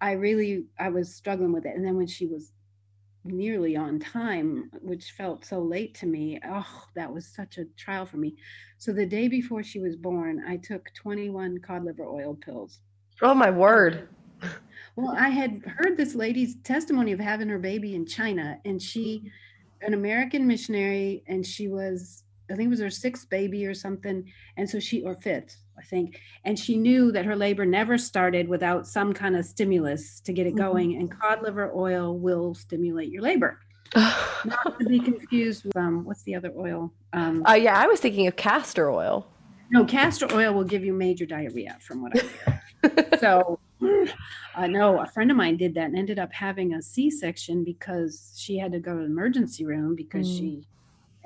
I 0.00 0.12
really, 0.12 0.66
I 0.78 0.88
was 0.88 1.14
struggling 1.14 1.52
with 1.52 1.66
it. 1.66 1.74
And 1.74 1.84
then 1.84 1.96
when 1.96 2.06
she 2.06 2.26
was 2.26 2.52
nearly 3.26 3.76
on 3.76 3.98
time, 3.98 4.70
which 4.80 5.12
felt 5.12 5.44
so 5.44 5.58
late 5.58 5.94
to 5.96 6.06
me. 6.06 6.40
Oh, 6.48 6.84
that 6.94 7.12
was 7.12 7.26
such 7.26 7.58
a 7.58 7.64
trial 7.76 8.06
for 8.06 8.16
me. 8.16 8.36
So 8.78 8.92
the 8.92 9.06
day 9.06 9.28
before 9.28 9.62
she 9.62 9.80
was 9.80 9.96
born, 9.96 10.42
I 10.46 10.56
took 10.56 10.92
21 10.94 11.58
cod 11.58 11.84
liver 11.84 12.04
oil 12.04 12.34
pills. 12.34 12.80
Oh 13.22 13.34
my 13.34 13.50
word. 13.50 14.08
Well, 14.96 15.14
I 15.16 15.28
had 15.28 15.62
heard 15.66 15.96
this 15.96 16.14
lady's 16.14 16.56
testimony 16.62 17.12
of 17.12 17.20
having 17.20 17.48
her 17.48 17.58
baby 17.58 17.94
in 17.94 18.06
China, 18.06 18.58
and 18.64 18.80
she, 18.80 19.30
an 19.82 19.94
American 19.94 20.46
missionary, 20.46 21.22
and 21.26 21.44
she 21.44 21.68
was, 21.68 22.22
I 22.50 22.54
think 22.54 22.66
it 22.66 22.70
was 22.70 22.80
her 22.80 22.90
sixth 22.90 23.28
baby 23.28 23.66
or 23.66 23.74
something, 23.74 24.24
and 24.56 24.68
so 24.68 24.78
she, 24.78 25.02
or 25.02 25.14
fifth, 25.14 25.56
I 25.78 25.82
think, 25.82 26.20
and 26.44 26.58
she 26.58 26.76
knew 26.76 27.12
that 27.12 27.24
her 27.24 27.36
labor 27.36 27.66
never 27.66 27.98
started 27.98 28.48
without 28.48 28.86
some 28.86 29.12
kind 29.12 29.36
of 29.36 29.44
stimulus 29.44 30.20
to 30.20 30.32
get 30.32 30.46
it 30.46 30.50
mm-hmm. 30.50 30.64
going, 30.64 30.90
mm-hmm. 30.90 31.00
and 31.00 31.20
cod 31.20 31.42
liver 31.42 31.72
oil 31.74 32.18
will 32.18 32.54
stimulate 32.54 33.10
your 33.10 33.22
labor. 33.22 33.60
Not 33.96 34.78
to 34.78 34.86
be 34.86 34.98
confused 34.98 35.64
with 35.64 35.76
um, 35.76 36.04
what's 36.04 36.22
the 36.22 36.34
other 36.34 36.52
oil? 36.56 36.92
Um, 37.12 37.44
uh, 37.46 37.54
yeah, 37.54 37.78
I 37.78 37.86
was 37.86 38.00
thinking 38.00 38.26
of 38.26 38.36
castor 38.36 38.90
oil. 38.90 39.26
No, 39.70 39.84
castor 39.84 40.32
oil 40.32 40.54
will 40.54 40.64
give 40.64 40.84
you 40.84 40.92
major 40.92 41.26
diarrhea, 41.26 41.76
from 41.80 42.02
what 42.02 42.12
I 42.16 42.22
hear 42.22 42.62
so 43.20 43.58
I 44.54 44.66
know 44.66 45.00
a 45.00 45.06
friend 45.06 45.30
of 45.30 45.36
mine 45.36 45.56
did 45.56 45.74
that 45.74 45.86
and 45.86 45.98
ended 45.98 46.18
up 46.18 46.32
having 46.32 46.74
a 46.74 46.82
C-section 46.82 47.64
because 47.64 48.32
she 48.36 48.58
had 48.58 48.72
to 48.72 48.78
go 48.78 48.94
to 48.94 49.00
the 49.00 49.06
emergency 49.06 49.64
room 49.64 49.94
because 49.94 50.26
mm. 50.26 50.38
she 50.38 50.66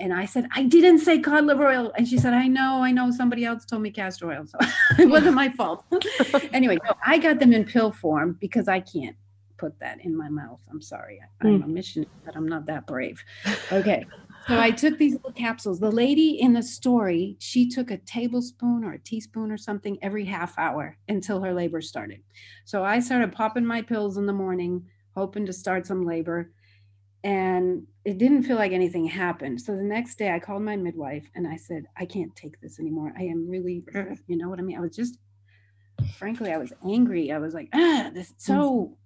and 0.01 0.15
I 0.15 0.25
said, 0.25 0.49
I 0.55 0.65
didn't 0.65 1.01
say 1.01 1.19
cod 1.21 1.45
liver 1.45 1.67
oil. 1.67 1.93
And 1.97 2.09
she 2.09 2.19
said, 2.19 2.33
I 2.33 2.49
know, 2.49 2.83
I 2.83 2.91
know 2.91 3.11
somebody 3.11 3.45
else 3.45 3.65
told 3.65 3.83
me 3.83 3.91
castor 3.91 4.31
oil. 4.33 4.47
So 4.47 4.59
it 4.99 5.09
wasn't 5.09 5.35
my 5.35 5.51
fault. 5.51 5.85
anyway, 6.53 6.79
no, 6.83 6.95
I 7.07 7.19
got 7.19 7.39
them 7.39 7.53
in 7.53 7.65
pill 7.65 7.93
form 7.93 8.37
because 8.41 8.67
I 8.67 8.81
can't 8.81 9.17
put 9.59 9.79
that 9.81 10.01
in 10.03 10.17
my 10.17 10.31
mouth. 10.31 10.61
I'm 10.71 10.81
sorry. 10.81 11.21
I'm 11.43 11.61
mm. 11.61 11.65
a 11.65 11.69
missionary, 11.69 12.11
but 12.25 12.35
I'm 12.35 12.49
not 12.49 12.65
that 12.67 12.87
brave. 12.87 13.23
Okay. 13.71 14.07
So 14.49 14.59
I 14.59 14.71
took 14.71 14.97
these 14.97 15.13
little 15.13 15.33
capsules. 15.33 15.79
The 15.79 15.91
lady 15.91 16.41
in 16.41 16.55
the 16.55 16.63
story, 16.63 17.37
she 17.39 17.69
took 17.69 17.91
a 17.91 17.99
tablespoon 17.99 18.85
or 18.85 18.95
a 18.95 18.99
teaspoon 18.99 19.53
or 19.53 19.59
something 19.59 19.99
every 20.01 20.25
half 20.25 20.59
hour 20.59 20.97
until 21.09 21.43
her 21.43 21.53
labor 21.53 21.83
started. 21.83 22.23
So 22.65 22.83
I 22.83 23.01
started 23.01 23.33
popping 23.33 23.67
my 23.67 23.83
pills 23.83 24.17
in 24.17 24.25
the 24.25 24.33
morning, 24.33 24.87
hoping 25.15 25.45
to 25.45 25.53
start 25.53 25.87
some 25.87 26.07
labor. 26.07 26.51
And 27.23 27.87
it 28.05 28.19
didn't 28.19 28.45
feel 28.45 28.57
like 28.57 28.73
anything 28.73 29.05
happened. 29.05 29.61
So 29.61 29.77
the 29.77 29.83
next 29.83 30.17
day 30.17 30.33
I 30.33 30.39
called 30.39 30.63
my 30.63 30.77
midwife 30.77 31.29
and 31.35 31.47
I 31.47 31.57
said, 31.57 31.85
I 31.97 32.07
can't 32.07 32.35
take 32.35 32.61
this 32.61 32.81
anymore. 32.81 33.13
I 33.19 33.25
am 33.25 33.49
really, 33.49 33.85
you 34.27 34.37
know 34.37 34.49
what 34.49 34.59
I 34.59 34.63
mean? 34.63 34.79
I 34.79 34.81
was 34.81 34.97
just, 34.97 35.19
frankly, 36.17 36.53
I 36.53 36.57
was 36.57 36.73
angry. 36.89 37.31
I 37.31 37.39
was 37.39 37.53
like, 37.53 37.69
ah, 37.75 38.11
this 38.15 38.33
so 38.39 38.97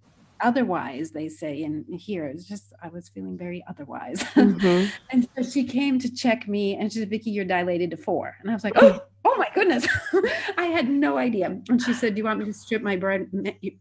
otherwise 0.40 1.10
they 1.10 1.28
say 1.28 1.62
in 1.62 1.84
here 1.88 2.26
it's 2.26 2.44
just 2.44 2.72
i 2.82 2.88
was 2.88 3.08
feeling 3.08 3.36
very 3.36 3.64
otherwise 3.68 4.20
mm-hmm. 4.34 4.86
and 5.10 5.28
so 5.36 5.42
she 5.42 5.64
came 5.64 5.98
to 5.98 6.12
check 6.12 6.48
me 6.48 6.76
and 6.76 6.92
she 6.92 6.98
said 6.98 7.10
vicki 7.10 7.30
you're 7.30 7.44
dilated 7.44 7.90
to 7.90 7.96
four 7.96 8.36
and 8.40 8.50
i 8.50 8.54
was 8.54 8.64
like 8.64 8.74
oh 8.76 9.00
oh 9.24 9.36
my 9.38 9.48
goodness 9.54 9.86
i 10.58 10.66
had 10.66 10.88
no 10.88 11.16
idea 11.16 11.46
and 11.68 11.80
she 11.80 11.92
said 11.92 12.14
do 12.14 12.18
you 12.18 12.24
want 12.24 12.38
me 12.38 12.44
to 12.44 12.52
strip 12.52 12.82
my 12.82 12.96
bread 12.96 13.28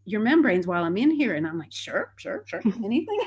your 0.04 0.20
membranes 0.20 0.66
while 0.66 0.84
i'm 0.84 0.96
in 0.96 1.10
here 1.10 1.34
and 1.34 1.46
i'm 1.46 1.58
like 1.58 1.72
sure 1.72 2.12
sure 2.16 2.44
sure 2.46 2.62
anything 2.84 3.20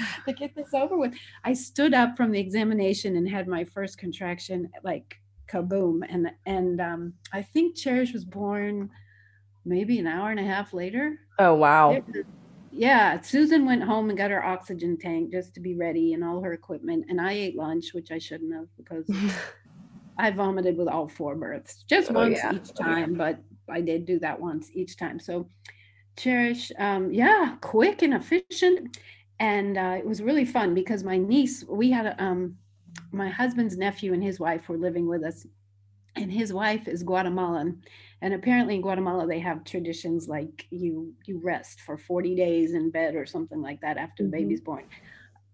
to 0.26 0.32
get 0.32 0.54
this 0.54 0.74
over 0.74 0.96
with 0.96 1.12
i 1.44 1.52
stood 1.52 1.94
up 1.94 2.16
from 2.16 2.30
the 2.30 2.40
examination 2.40 3.16
and 3.16 3.28
had 3.28 3.48
my 3.48 3.64
first 3.64 3.98
contraction 3.98 4.68
like 4.82 5.18
kaboom 5.48 6.00
and 6.08 6.30
and 6.46 6.80
um, 6.80 7.12
i 7.32 7.42
think 7.42 7.76
cherish 7.76 8.12
was 8.12 8.24
born 8.24 8.90
maybe 9.64 9.98
an 9.98 10.06
hour 10.06 10.30
and 10.30 10.40
a 10.40 10.44
half 10.44 10.72
later 10.72 11.18
oh 11.38 11.54
wow 11.54 11.96
yeah, 12.76 13.20
Susan 13.22 13.64
went 13.64 13.82
home 13.82 14.10
and 14.10 14.18
got 14.18 14.30
her 14.30 14.44
oxygen 14.44 14.98
tank 14.98 15.32
just 15.32 15.54
to 15.54 15.60
be 15.60 15.74
ready 15.74 16.12
and 16.12 16.22
all 16.22 16.42
her 16.42 16.52
equipment. 16.52 17.06
And 17.08 17.18
I 17.18 17.32
ate 17.32 17.56
lunch, 17.56 17.94
which 17.94 18.10
I 18.10 18.18
shouldn't 18.18 18.52
have 18.52 18.66
because 18.76 19.10
I 20.18 20.30
vomited 20.30 20.76
with 20.76 20.88
all 20.88 21.08
four 21.08 21.36
births, 21.36 21.84
just 21.88 22.10
oh, 22.10 22.14
once 22.14 22.38
yeah. 22.38 22.54
each 22.54 22.74
time, 22.74 23.14
but 23.14 23.38
I 23.68 23.80
did 23.80 24.04
do 24.04 24.18
that 24.20 24.38
once 24.38 24.70
each 24.74 24.98
time. 24.98 25.18
So 25.18 25.48
Cherish, 26.18 26.70
um, 26.78 27.12
yeah, 27.12 27.56
quick 27.60 28.02
and 28.02 28.14
efficient. 28.14 28.98
And 29.38 29.76
uh, 29.76 29.96
it 29.98 30.06
was 30.06 30.22
really 30.22 30.44
fun 30.44 30.74
because 30.74 31.04
my 31.04 31.18
niece, 31.18 31.64
we 31.68 31.90
had 31.90 32.06
a, 32.06 32.22
um, 32.22 32.56
my 33.12 33.28
husband's 33.28 33.76
nephew 33.76 34.12
and 34.12 34.22
his 34.22 34.40
wife 34.40 34.68
were 34.68 34.78
living 34.78 35.06
with 35.08 35.22
us, 35.22 35.46
and 36.16 36.32
his 36.32 36.52
wife 36.52 36.88
is 36.88 37.02
Guatemalan 37.02 37.82
And 38.22 38.32
apparently 38.32 38.74
in 38.74 38.80
Guatemala 38.80 39.26
they 39.26 39.38
have 39.40 39.64
traditions 39.64 40.28
like 40.28 40.66
you 40.70 41.12
you 41.26 41.40
rest 41.42 41.80
for 41.80 41.98
40 41.98 42.34
days 42.34 42.72
in 42.72 42.90
bed 42.90 43.14
or 43.14 43.26
something 43.26 43.60
like 43.60 43.80
that 43.82 43.98
after 43.98 44.22
mm-hmm. 44.22 44.32
the 44.32 44.38
baby's 44.38 44.60
born. 44.60 44.84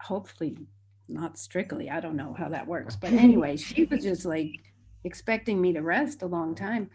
Hopefully 0.01 0.57
not 1.09 1.39
strictly. 1.39 1.91
I 1.91 2.01
don't 2.01 2.16
know 2.16 2.35
how 2.35 2.49
that 2.49 2.66
works. 2.66 2.97
But 2.97 3.12
anyway, 3.26 3.57
she 3.57 3.85
was 3.85 4.03
just 4.03 4.24
like 4.24 4.53
expecting 5.05 5.61
me 5.61 5.72
to 5.72 5.83
rest 5.83 6.22
a 6.22 6.26
long 6.26 6.55
time. 6.55 6.91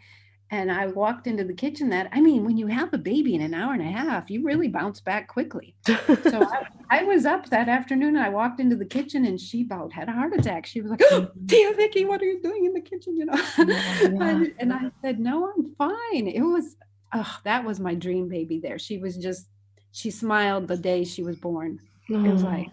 And 0.50 0.72
I 0.72 0.88
walked 0.88 1.28
into 1.28 1.44
the 1.44 1.54
kitchen 1.54 1.90
that, 1.90 2.10
I 2.14 2.22
mean, 2.22 2.46
when 2.46 2.56
you 2.56 2.68
have 2.68 2.94
a 2.94 2.98
baby 2.98 3.36
in 3.36 3.42
an 3.42 3.54
hour 3.54 3.74
and 3.74 3.82
a 3.82 3.86
half, 3.86 4.30
you 4.30 4.44
really 4.44 4.70
bounce 4.70 5.02
back 5.02 5.28
quickly. 5.28 5.76
so 5.86 5.98
I, 6.10 6.68
I, 6.90 7.04
was 7.04 7.26
up 7.26 7.50
that 7.50 7.68
afternoon. 7.68 8.16
and 8.16 8.26
I 8.26 8.30
walked 8.30 8.62
into 8.62 8.78
the 8.78 8.86
kitchen 8.86 9.26
and 9.26 9.40
she 9.40 9.64
about 9.64 9.92
had 9.92 10.08
a 10.08 10.14
heart 10.14 10.34
attack. 10.34 10.66
She 10.66 10.80
was 10.80 10.92
like, 10.92 11.02
oh, 11.12 11.30
Tia 11.48 11.74
Vicky, 11.74 12.06
what 12.06 12.22
are 12.22 12.26
you 12.26 12.42
doing 12.42 12.66
in 12.66 12.74
the 12.74 12.82
kitchen? 12.82 13.18
You 13.18 13.26
know? 13.26 13.42
Yeah. 13.58 14.30
and, 14.30 14.54
and, 14.60 14.74
I 14.74 14.92
said, 15.02 15.20
no, 15.20 15.52
I'm 15.52 15.76
fine. 15.76 16.28
It 16.28 16.42
was, 16.42 16.78
oh, 17.14 17.38
that 17.44 17.66
was 17.66 17.80
my 17.80 17.94
dream 17.94 18.30
baby 18.30 18.60
there. 18.60 18.80
She 18.80 18.98
was 18.98 19.18
just, 19.18 19.48
she 19.92 20.12
smiled 20.12 20.68
the 20.68 20.78
day 20.78 21.04
she 21.04 21.24
was 21.24 21.36
born. 21.36 21.80
Mm. 22.10 22.26
It 22.26 22.32
was 22.32 22.44
like, 22.44 22.68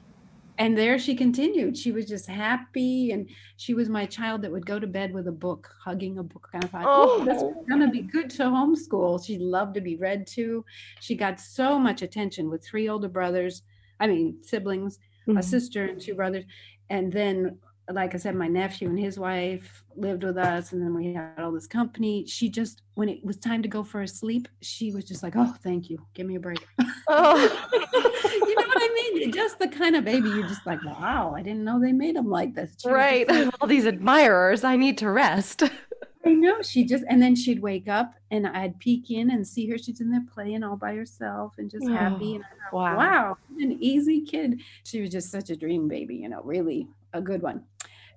and 0.59 0.77
there 0.77 0.99
she 0.99 1.15
continued. 1.15 1.77
She 1.77 1.93
was 1.93 2.07
just 2.07 2.29
happy 2.29 3.11
and 3.11 3.29
she 3.57 3.75
was 3.75 3.89
my 3.89 4.07
child 4.07 4.43
that 4.43 4.53
would 4.53 4.67
go 4.67 4.79
to 4.79 4.87
bed 4.87 5.13
with 5.13 5.27
a 5.29 5.33
book 5.33 5.71
hugging 5.83 6.19
a 6.19 6.23
book. 6.23 6.49
Kind 6.53 6.65
of 6.65 6.71
thought 6.71 6.85
oh, 6.87 7.25
this 7.25 7.43
gonna 7.69 7.91
be 7.91 8.03
good 8.03 8.31
to 8.31 8.45
homeschool. 8.45 9.25
She 9.25 9.39
loved 9.39 9.75
to 9.75 9.81
be 9.81 9.97
read 9.97 10.27
to. 10.29 10.65
She 11.01 11.15
got 11.15 11.41
so 11.41 11.79
much 11.79 12.03
attention 12.03 12.51
with 12.51 12.65
three 12.65 12.89
older 12.89 13.09
brothers 13.09 13.63
i 14.01 14.09
mean 14.09 14.37
siblings 14.43 14.99
mm-hmm. 15.27 15.39
a 15.39 15.43
sister 15.43 15.85
and 15.87 16.01
two 16.01 16.15
brothers. 16.15 16.45
And 16.91 17.13
then 17.13 17.59
like 17.91 18.15
I 18.15 18.19
said, 18.19 18.35
my 18.35 18.49
nephew 18.49 18.89
and 18.89 18.99
his 18.99 19.19
wife 19.19 19.85
lived 19.97 20.25
with 20.25 20.39
us, 20.39 20.73
and 20.73 20.81
then 20.81 20.95
we 20.95 21.13
had 21.13 21.39
all 21.39 21.53
this 21.53 21.67
company. 21.67 22.25
She 22.27 22.49
just, 22.49 22.83
when 22.95 23.09
it 23.09 23.25
was 23.25 23.37
time 23.37 23.63
to 23.63 23.69
go 23.69 23.85
for 23.85 24.03
a 24.03 24.09
sleep, 24.09 24.49
she 24.63 24.91
was 24.91 25.05
just 25.05 25.23
like, 25.23 25.35
"Oh, 25.37 25.55
thank 25.63 25.91
you, 25.91 25.99
give 26.15 26.27
me 26.27 26.37
a 26.37 26.41
break." 26.41 26.67
Oh. 27.07 27.37
you 27.37 28.55
know 28.57 28.67
what 28.67 28.79
I 28.79 29.11
mean? 29.13 29.31
Just 29.31 29.59
the 29.59 29.69
kind 29.69 29.95
of 29.95 30.07
baby 30.07 30.31
you're 30.31 30.49
just 30.49 30.65
like, 30.65 30.83
"Wow, 30.87 31.35
I 31.37 31.43
didn't 31.43 31.63
know 31.63 31.79
they 31.79 31.93
made 31.93 32.17
them 32.17 32.31
like 32.31 32.55
this." 32.55 32.75
She 32.83 32.89
right, 32.89 33.29
like, 33.29 33.53
all 33.61 33.69
these 33.69 33.85
admirers. 33.85 34.65
I 34.65 34.77
need 34.77 34.97
to 34.99 35.11
rest. 35.11 35.65
I 36.25 36.33
know. 36.33 36.63
She 36.63 36.87
just, 36.87 37.05
and 37.11 37.21
then 37.21 37.37
she'd 37.37 37.61
wake 37.61 37.89
up, 37.89 38.15
and 38.31 38.47
I'd 38.47 38.79
peek 38.79 39.11
in 39.11 39.31
and 39.31 39.47
see 39.47 39.69
her. 39.69 39.77
She's 39.77 40.01
in 40.01 40.11
there 40.11 40.25
playing 40.33 40.65
all 40.65 40.77
by 40.77 40.95
herself 40.95 41.53
and 41.59 41.71
just 41.71 41.85
oh, 41.87 41.93
happy. 41.93 42.37
And 42.37 42.45
I 42.45 42.71
thought, 42.71 42.73
wow, 42.73 42.97
wow, 42.97 43.37
an 43.61 43.77
easy 43.81 44.23
kid. 44.23 44.63
She 44.85 45.03
was 45.03 45.11
just 45.11 45.31
such 45.31 45.51
a 45.51 45.57
dream 45.57 45.89
baby. 45.89 46.17
You 46.17 46.31
know, 46.31 46.41
really 46.43 46.89
a 47.15 47.23
good 47.23 47.41
one 47.41 47.65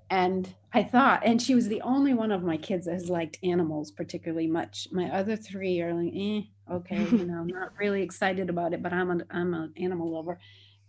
and 0.09 0.53
I 0.73 0.83
thought, 0.83 1.23
and 1.25 1.41
she 1.41 1.55
was 1.55 1.67
the 1.67 1.81
only 1.81 2.13
one 2.13 2.31
of 2.31 2.43
my 2.43 2.57
kids 2.57 2.85
that 2.85 2.93
has 2.93 3.09
liked 3.09 3.39
animals 3.43 3.91
particularly 3.91 4.47
much. 4.47 4.87
My 4.91 5.09
other 5.09 5.35
three 5.35 5.81
are 5.81 5.93
like, 5.93 6.13
eh, 6.15 6.41
okay, 6.71 7.03
you 7.11 7.25
know, 7.25 7.43
not 7.45 7.73
really 7.79 8.03
excited 8.03 8.49
about 8.49 8.73
it, 8.73 8.81
but 8.81 8.93
I'm 8.93 9.09
an 9.09 9.23
I'm 9.29 9.53
an 9.53 9.73
animal 9.77 10.13
lover. 10.13 10.39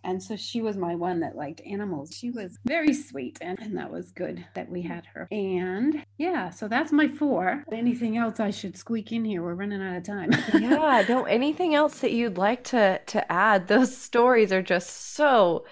And 0.05 0.23
so 0.23 0.37
she 0.37 0.63
was 0.63 0.77
my 0.77 0.95
one 0.95 1.21
that 1.21 1.35
liked 1.35 1.61
animals. 1.69 2.15
She 2.15 2.31
was 2.31 2.57
very 2.65 2.95
sweet, 2.95 3.37
and, 3.41 3.59
and 3.59 3.77
that 3.77 3.91
was 3.91 4.13
good 4.13 4.47
that 4.55 4.71
we 4.71 4.83
had 4.83 5.05
her. 5.07 5.27
And 5.33 6.05
yeah, 6.19 6.51
so 6.51 6.69
that's 6.69 6.93
my 6.93 7.09
four. 7.09 7.65
Anything 7.73 8.17
else 8.17 8.39
I 8.39 8.51
should 8.51 8.77
squeak 8.77 9.11
in 9.11 9.25
here? 9.25 9.43
We're 9.43 9.55
running 9.55 9.83
out 9.83 9.97
of 9.97 10.05
time. 10.05 10.31
yeah, 10.55 11.05
no, 11.09 11.25
anything 11.25 11.75
else 11.75 11.99
that 11.99 12.13
you'd 12.13 12.39
like 12.39 12.63
to 12.65 13.01
to 13.07 13.33
add? 13.33 13.67
Those 13.67 13.97
stories 13.97 14.53
are 14.53 14.63
just 14.63 15.15
so 15.15 15.65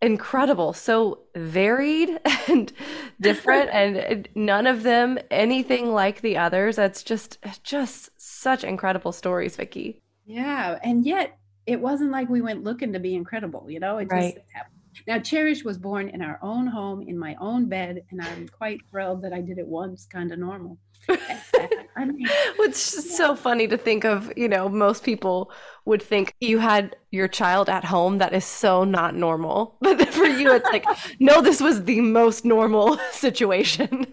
incredible, 0.00 0.72
so 0.72 1.20
varied 1.34 2.18
and 2.48 2.72
different, 3.20 3.70
and 3.72 4.28
none 4.34 4.66
of 4.66 4.82
them 4.82 5.18
anything 5.30 5.92
like 5.92 6.20
the 6.20 6.36
others. 6.36 6.76
That's 6.76 7.02
just 7.02 7.38
just 7.62 8.10
such 8.20 8.64
incredible 8.64 9.12
stories, 9.12 9.56
Vicky. 9.56 10.00
Yeah, 10.24 10.78
and 10.82 11.04
yet 11.04 11.38
it 11.66 11.80
wasn't 11.80 12.10
like 12.10 12.28
we 12.28 12.40
went 12.40 12.64
looking 12.64 12.92
to 12.92 12.98
be 12.98 13.14
incredible, 13.14 13.70
you 13.70 13.80
know. 13.80 13.98
It 13.98 14.08
right. 14.10 14.34
just 14.34 14.46
happened. 14.52 14.74
Now, 15.06 15.18
Cherish 15.20 15.64
was 15.64 15.78
born 15.78 16.08
in 16.08 16.22
our 16.22 16.38
own 16.42 16.66
home, 16.66 17.02
in 17.02 17.18
my 17.18 17.36
own 17.40 17.66
bed, 17.66 18.02
and 18.10 18.20
I'm 18.20 18.48
quite 18.48 18.80
thrilled 18.90 19.22
that 19.22 19.32
I 19.32 19.40
did 19.40 19.58
it 19.58 19.66
once, 19.66 20.06
kind 20.06 20.32
of 20.32 20.38
normal. 20.38 20.78
I 21.08 22.04
mean, 22.04 22.26
it's 22.60 22.94
yeah. 22.94 23.16
so 23.16 23.36
funny 23.36 23.66
to 23.68 23.76
think 23.76 24.04
of. 24.04 24.32
You 24.36 24.48
know, 24.48 24.68
most 24.68 25.02
people 25.02 25.50
would 25.84 26.02
think 26.02 26.34
you 26.40 26.58
had 26.58 26.96
your 27.10 27.28
child 27.28 27.68
at 27.68 27.84
home. 27.84 28.18
That 28.18 28.32
is 28.32 28.44
so 28.44 28.84
not 28.84 29.14
normal. 29.14 29.76
But 29.80 30.08
for 30.08 30.26
you, 30.26 30.52
it's 30.52 30.68
like, 30.68 30.84
no, 31.18 31.42
this 31.42 31.60
was 31.60 31.84
the 31.84 32.00
most 32.00 32.44
normal 32.44 32.98
situation. 33.10 34.06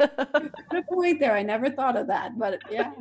Good 0.69 0.87
point 0.87 1.19
there. 1.19 1.33
I 1.33 1.43
never 1.43 1.69
thought 1.69 1.95
of 1.97 2.07
that, 2.07 2.37
but 2.39 2.59
yeah. 2.71 2.91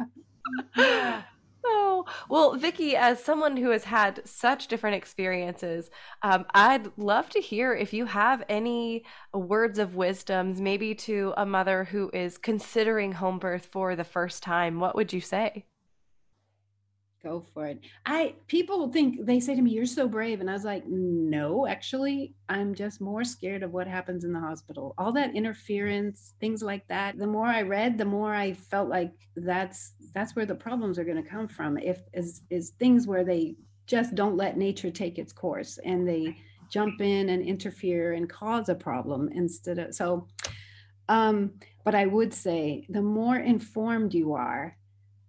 yeah. 0.76 1.22
Oh, 1.66 2.04
well, 2.28 2.56
Vicky, 2.56 2.96
as 2.96 3.22
someone 3.22 3.56
who 3.56 3.70
has 3.70 3.84
had 3.84 4.20
such 4.26 4.68
different 4.68 4.96
experiences, 4.96 5.90
um, 6.22 6.44
I'd 6.54 6.96
love 6.98 7.30
to 7.30 7.40
hear 7.40 7.74
if 7.74 7.92
you 7.92 8.06
have 8.06 8.44
any 8.48 9.04
words 9.32 9.78
of 9.78 9.94
wisdoms, 9.94 10.60
maybe 10.60 10.94
to 10.96 11.32
a 11.36 11.46
mother 11.46 11.84
who 11.84 12.10
is 12.12 12.38
considering 12.38 13.12
home 13.12 13.38
birth 13.38 13.66
for 13.66 13.96
the 13.96 14.04
first 14.04 14.42
time. 14.42 14.78
What 14.80 14.94
would 14.94 15.12
you 15.12 15.20
say? 15.20 15.66
Go 17.24 17.44
for 17.54 17.66
it. 17.66 17.80
I 18.06 18.34
people 18.46 18.92
think 18.92 19.24
they 19.24 19.40
say 19.40 19.56
to 19.56 19.62
me, 19.62 19.72
"You're 19.72 19.86
so 19.86 20.06
brave," 20.06 20.40
and 20.40 20.50
I 20.50 20.52
was 20.52 20.64
like, 20.64 20.86
"No, 20.86 21.66
actually, 21.66 22.34
I'm 22.48 22.74
just 22.74 23.00
more 23.00 23.24
scared 23.24 23.62
of 23.62 23.72
what 23.72 23.86
happens 23.86 24.24
in 24.24 24.32
the 24.32 24.40
hospital. 24.40 24.94
All 24.98 25.12
that 25.12 25.34
interference, 25.34 26.34
things 26.40 26.62
like 26.62 26.86
that. 26.88 27.18
The 27.18 27.26
more 27.26 27.46
I 27.46 27.62
read, 27.62 27.98
the 27.98 28.04
more 28.04 28.34
I 28.34 28.52
felt 28.52 28.88
like 28.88 29.12
that's 29.36 29.94
that's 30.14 30.36
where 30.36 30.46
the 30.46 30.54
problems 30.54 30.98
are 30.98 31.04
going 31.04 31.22
to 31.22 31.28
come 31.28 31.48
from. 31.48 31.78
If 31.78 32.02
is 32.12 32.42
is 32.50 32.70
things 32.78 33.06
where 33.06 33.24
they 33.24 33.56
just 33.86 34.14
don't 34.14 34.36
let 34.36 34.56
nature 34.56 34.90
take 34.90 35.18
its 35.18 35.32
course 35.32 35.78
and 35.84 36.06
they 36.08 36.36
jump 36.70 37.00
in 37.00 37.28
and 37.28 37.42
interfere 37.42 38.12
and 38.14 38.28
cause 38.28 38.68
a 38.68 38.74
problem 38.74 39.28
instead 39.32 39.78
of 39.78 39.94
so. 39.94 40.28
Um, 41.08 41.54
but 41.84 41.94
I 41.94 42.06
would 42.06 42.32
say 42.32 42.86
the 42.88 43.02
more 43.02 43.36
informed 43.36 44.14
you 44.14 44.32
are, 44.32 44.76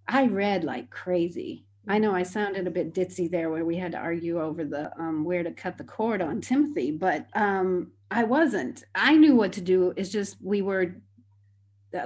I 0.07 0.27
read 0.27 0.63
like 0.63 0.89
crazy 0.89 1.65
I 1.87 1.99
know 1.99 2.13
I 2.13 2.23
sounded 2.23 2.67
a 2.67 2.71
bit 2.71 2.93
ditzy 2.93 3.29
there 3.29 3.49
where 3.49 3.65
we 3.65 3.77
had 3.77 3.91
to 3.91 3.97
argue 3.97 4.41
over 4.41 4.63
the 4.63 4.91
um, 4.99 5.23
where 5.23 5.43
to 5.43 5.51
cut 5.51 5.77
the 5.77 5.83
cord 5.83 6.21
on 6.21 6.41
Timothy, 6.41 6.91
but 6.91 7.27
um, 7.33 7.91
I 8.09 8.23
wasn't. 8.23 8.83
I 8.95 9.15
knew 9.15 9.35
what 9.35 9.53
to 9.53 9.61
do. 9.61 9.93
It's 9.95 10.09
just 10.09 10.37
we 10.41 10.61
were 10.61 10.95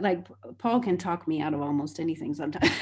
like 0.01 0.27
Paul 0.57 0.79
can 0.81 0.97
talk 0.97 1.27
me 1.27 1.41
out 1.41 1.53
of 1.53 1.61
almost 1.61 1.99
anything 1.99 2.33
sometimes. 2.33 2.71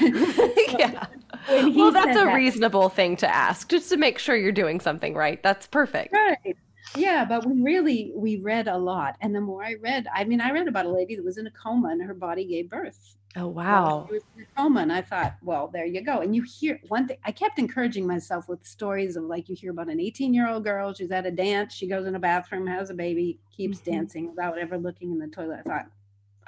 yeah. 0.78 1.06
Well, 1.48 1.92
that's 1.92 2.16
a 2.16 2.24
that, 2.24 2.34
reasonable 2.34 2.88
thing 2.88 3.16
to 3.18 3.34
ask 3.34 3.68
just 3.68 3.88
to 3.90 3.96
make 3.96 4.18
sure 4.18 4.36
you're 4.36 4.52
doing 4.52 4.80
something 4.80 5.14
right. 5.14 5.42
That's 5.42 5.66
perfect. 5.66 6.12
Right. 6.12 6.56
Yeah, 6.96 7.24
but 7.24 7.46
we 7.46 7.60
really 7.62 8.12
we 8.14 8.36
read 8.36 8.66
a 8.66 8.76
lot, 8.76 9.16
and 9.20 9.34
the 9.34 9.40
more 9.40 9.62
I 9.62 9.74
read, 9.74 10.06
I 10.14 10.24
mean, 10.24 10.40
I 10.40 10.52
read 10.52 10.68
about 10.68 10.86
a 10.86 10.90
lady 10.90 11.16
that 11.16 11.24
was 11.24 11.38
in 11.38 11.46
a 11.46 11.50
coma 11.50 11.88
and 11.88 12.02
her 12.02 12.14
body 12.14 12.46
gave 12.46 12.70
birth. 12.70 13.17
Oh 13.36 13.46
wow! 13.46 14.06
She 14.08 14.14
was 14.14 14.22
in 14.36 14.42
a 14.42 14.46
coma, 14.56 14.80
and 14.80 14.92
I 14.92 15.02
thought, 15.02 15.36
well, 15.42 15.68
there 15.68 15.84
you 15.84 16.00
go. 16.02 16.20
And 16.20 16.34
you 16.34 16.42
hear 16.42 16.80
one 16.88 17.06
thing. 17.06 17.18
I 17.24 17.30
kept 17.30 17.58
encouraging 17.58 18.06
myself 18.06 18.48
with 18.48 18.66
stories 18.66 19.16
of 19.16 19.24
like 19.24 19.48
you 19.48 19.54
hear 19.54 19.70
about 19.70 19.88
an 19.88 20.00
18 20.00 20.32
year 20.32 20.48
old 20.48 20.64
girl. 20.64 20.94
She's 20.94 21.10
at 21.10 21.26
a 21.26 21.30
dance. 21.30 21.74
She 21.74 21.86
goes 21.86 22.06
in 22.06 22.14
a 22.14 22.18
bathroom, 22.18 22.66
has 22.66 22.88
a 22.88 22.94
baby, 22.94 23.38
keeps 23.54 23.80
mm-hmm. 23.80 23.90
dancing 23.90 24.30
without 24.30 24.58
ever 24.58 24.78
looking 24.78 25.12
in 25.12 25.18
the 25.18 25.28
toilet. 25.28 25.60
I 25.66 25.68
thought, 25.68 25.86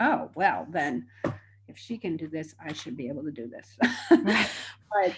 oh 0.01 0.31
well, 0.35 0.67
then 0.71 1.07
if 1.69 1.77
she 1.77 1.99
can 1.99 2.17
do 2.17 2.29
this, 2.29 2.55
I 2.65 2.73
should 2.73 2.97
be 2.97 3.09
able 3.09 3.25
to 3.25 3.31
do 3.31 3.47
this. 3.47 3.77
but 4.11 5.15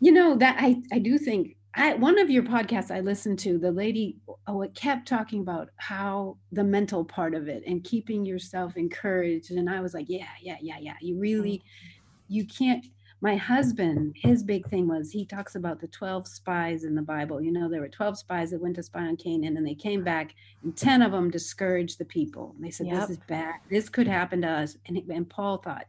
you 0.00 0.12
know 0.12 0.36
that 0.36 0.56
I 0.60 0.82
I 0.92 0.98
do 0.98 1.16
think 1.16 1.56
I, 1.74 1.94
one 1.94 2.18
of 2.18 2.28
your 2.28 2.42
podcasts 2.42 2.90
I 2.90 3.00
listened 3.00 3.38
to, 3.40 3.58
the 3.58 3.72
lady 3.72 4.18
oh, 4.46 4.62
it 4.62 4.74
kept 4.74 5.08
talking 5.08 5.40
about 5.40 5.70
how 5.76 6.36
the 6.50 6.64
mental 6.64 7.04
part 7.04 7.34
of 7.34 7.48
it 7.48 7.62
and 7.66 7.82
keeping 7.82 8.24
yourself 8.26 8.76
encouraged. 8.76 9.50
And 9.52 9.70
I 9.70 9.80
was 9.80 9.94
like, 9.94 10.06
yeah, 10.08 10.28
yeah, 10.40 10.56
yeah, 10.60 10.76
yeah. 10.78 10.96
You 11.00 11.18
really, 11.18 11.58
mm-hmm. 11.58 11.98
you 12.28 12.46
can't. 12.46 12.84
My 13.22 13.36
husband, 13.36 14.16
his 14.20 14.42
big 14.42 14.68
thing 14.68 14.88
was 14.88 15.12
he 15.12 15.24
talks 15.24 15.54
about 15.54 15.80
the 15.80 15.86
12 15.86 16.26
spies 16.26 16.82
in 16.82 16.96
the 16.96 17.02
Bible. 17.02 17.40
You 17.40 17.52
know, 17.52 17.70
there 17.70 17.80
were 17.80 17.88
12 17.88 18.18
spies 18.18 18.50
that 18.50 18.60
went 18.60 18.74
to 18.76 18.82
spy 18.82 19.02
on 19.02 19.16
Canaan 19.16 19.56
and 19.56 19.64
they 19.64 19.76
came 19.76 20.02
back, 20.02 20.34
and 20.64 20.76
10 20.76 21.02
of 21.02 21.12
them 21.12 21.30
discouraged 21.30 21.98
the 21.98 22.04
people. 22.04 22.52
And 22.56 22.66
they 22.66 22.70
said, 22.72 22.88
yep. 22.88 23.02
This 23.02 23.10
is 23.10 23.18
bad. 23.28 23.54
This 23.70 23.88
could 23.88 24.08
happen 24.08 24.42
to 24.42 24.48
us. 24.48 24.76
And, 24.86 24.98
and 25.08 25.30
Paul 25.30 25.58
thought, 25.58 25.86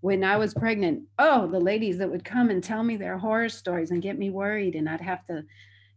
when 0.00 0.22
I 0.22 0.36
was 0.36 0.54
pregnant, 0.54 1.02
oh, 1.18 1.46
the 1.48 1.58
ladies 1.58 1.98
that 1.98 2.10
would 2.10 2.24
come 2.24 2.50
and 2.50 2.62
tell 2.62 2.82
me 2.82 2.96
their 2.96 3.18
horror 3.18 3.48
stories 3.48 3.90
and 3.90 4.02
get 4.02 4.18
me 4.18 4.30
worried, 4.30 4.74
and 4.74 4.88
I'd 4.88 5.00
have 5.00 5.26
to 5.26 5.44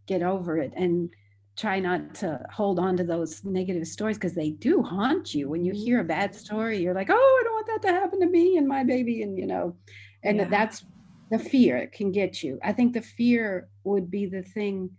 get 0.08 0.24
over 0.24 0.58
it 0.58 0.74
and 0.76 1.10
try 1.56 1.80
not 1.80 2.16
to 2.16 2.44
hold 2.52 2.80
on 2.80 2.98
to 2.98 3.04
those 3.04 3.44
negative 3.44 3.86
stories 3.86 4.18
because 4.18 4.34
they 4.34 4.52
do 4.52 4.82
haunt 4.82 5.34
you. 5.34 5.50
When 5.50 5.64
you 5.64 5.74
hear 5.74 5.98
a 5.98 6.02
mm-hmm. 6.02 6.08
bad 6.08 6.36
story, 6.36 6.80
you're 6.80 6.96
like, 6.96 7.10
oh, 7.12 7.40
I 7.42 7.44
don't 7.44 7.54
want 7.54 7.68
that 7.68 7.88
to 7.88 7.94
happen 7.94 8.20
to 8.22 8.28
me 8.28 8.58
and 8.58 8.68
my 8.68 8.84
baby, 8.84 9.22
and 9.22 9.38
you 9.38 9.46
know, 9.46 9.76
and 10.24 10.38
yeah. 10.38 10.46
that's 10.46 10.84
the 11.30 11.40
fear 11.40 11.78
it 11.78 11.92
can 11.92 12.12
get 12.12 12.42
you. 12.42 12.60
I 12.64 12.74
think 12.74 12.94
the 12.94 13.02
fear 13.02 13.70
would 13.84 14.10
be 14.10 14.26
the 14.26 14.42
thing, 14.42 14.90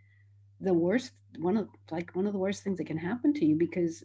the 0.60 0.74
worst 0.74 1.12
one 1.38 1.56
of 1.56 1.68
like 1.90 2.14
one 2.14 2.26
of 2.26 2.32
the 2.32 2.38
worst 2.38 2.62
things 2.62 2.78
that 2.78 2.86
can 2.86 2.98
happen 2.98 3.32
to 3.32 3.44
you 3.44 3.56
because 3.56 4.04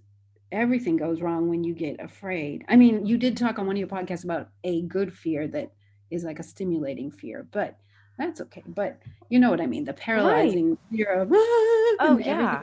everything 0.52 0.98
goes 0.98 1.22
wrong 1.22 1.50
when 1.50 1.64
you 1.64 1.74
get 1.74 2.00
afraid. 2.00 2.66
I 2.68 2.76
mean, 2.76 3.06
you 3.06 3.18
did 3.18 3.38
talk 3.38 3.60
on 3.60 3.68
one 3.68 3.76
of 3.76 3.80
your 3.80 3.88
podcasts 3.88 4.24
about 4.24 4.50
a 4.64 4.82
good 4.84 5.14
fear 5.14 5.48
that 5.50 5.72
is 6.10 6.24
like 6.24 6.40
a 6.40 6.44
stimulating 6.44 7.12
fear, 7.12 7.48
but 7.52 7.78
that's 8.18 8.42
okay. 8.42 8.64
But 8.66 9.00
you 9.30 9.40
know 9.40 9.52
what 9.52 9.62
I 9.62 9.68
mean? 9.68 9.86
The 9.86 9.94
paralyzing 9.94 10.70
right. 10.70 10.80
fear 10.92 11.22
of 11.22 11.30
oh 11.32 12.20
yeah. 12.24 12.62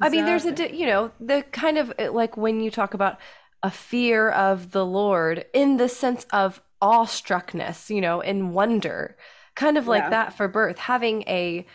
I 0.00 0.08
mean, 0.08 0.24
there's 0.24 0.46
a 0.46 0.74
you 0.74 0.86
know 0.86 1.10
the 1.20 1.44
kind 1.52 1.78
of 1.78 1.92
eh, 1.98 2.08
like 2.08 2.36
when 2.36 2.60
you 2.60 2.70
talk 2.70 2.94
about 2.94 3.18
a 3.62 3.70
fear 3.70 4.30
of 4.30 4.70
the 4.70 4.84
Lord 4.84 5.44
in 5.52 5.76
the 5.76 5.88
sense 5.88 6.26
of 6.32 6.62
awestruckness, 6.80 7.90
you 7.90 8.00
know, 8.00 8.20
in 8.20 8.52
wonder, 8.52 9.16
kind 9.54 9.76
of 9.76 9.86
like 9.86 10.04
yeah. 10.04 10.10
that 10.10 10.36
for 10.36 10.48
birth, 10.48 10.78
having 10.78 11.22
a 11.22 11.66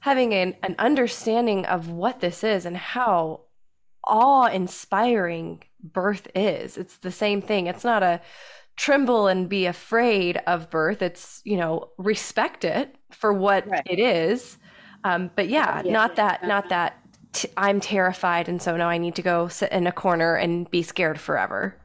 having 0.00 0.32
an, 0.32 0.56
an 0.62 0.74
understanding 0.78 1.66
of 1.66 1.90
what 1.90 2.20
this 2.20 2.42
is 2.42 2.64
and 2.64 2.76
how 2.76 3.40
awe 4.04 4.46
inspiring 4.46 5.62
birth 5.82 6.28
is. 6.34 6.76
It's 6.76 6.98
the 6.98 7.10
same 7.10 7.42
thing. 7.42 7.66
It's 7.66 7.84
not 7.84 8.02
a 8.02 8.20
tremble 8.76 9.26
and 9.26 9.48
be 9.48 9.66
afraid 9.66 10.40
of 10.46 10.70
birth. 10.70 11.02
It's, 11.02 11.42
you 11.44 11.56
know, 11.56 11.90
respect 11.98 12.64
it 12.64 12.96
for 13.10 13.32
what 13.32 13.66
right. 13.68 13.82
it 13.86 13.98
is. 13.98 14.58
Um, 15.04 15.30
but 15.34 15.48
yeah, 15.48 15.82
yeah 15.84 15.92
not 15.92 16.16
that, 16.16 16.46
not 16.46 16.68
that 16.70 16.94
i 16.94 17.06
t- 17.32 17.48
I'm 17.56 17.80
terrified. 17.80 18.48
And 18.48 18.60
so 18.60 18.76
now 18.76 18.88
I 18.88 18.98
need 18.98 19.14
to 19.16 19.22
go 19.22 19.48
sit 19.48 19.72
in 19.72 19.86
a 19.86 19.92
corner 19.92 20.34
and 20.34 20.70
be 20.70 20.82
scared 20.82 21.20
forever. 21.20 21.76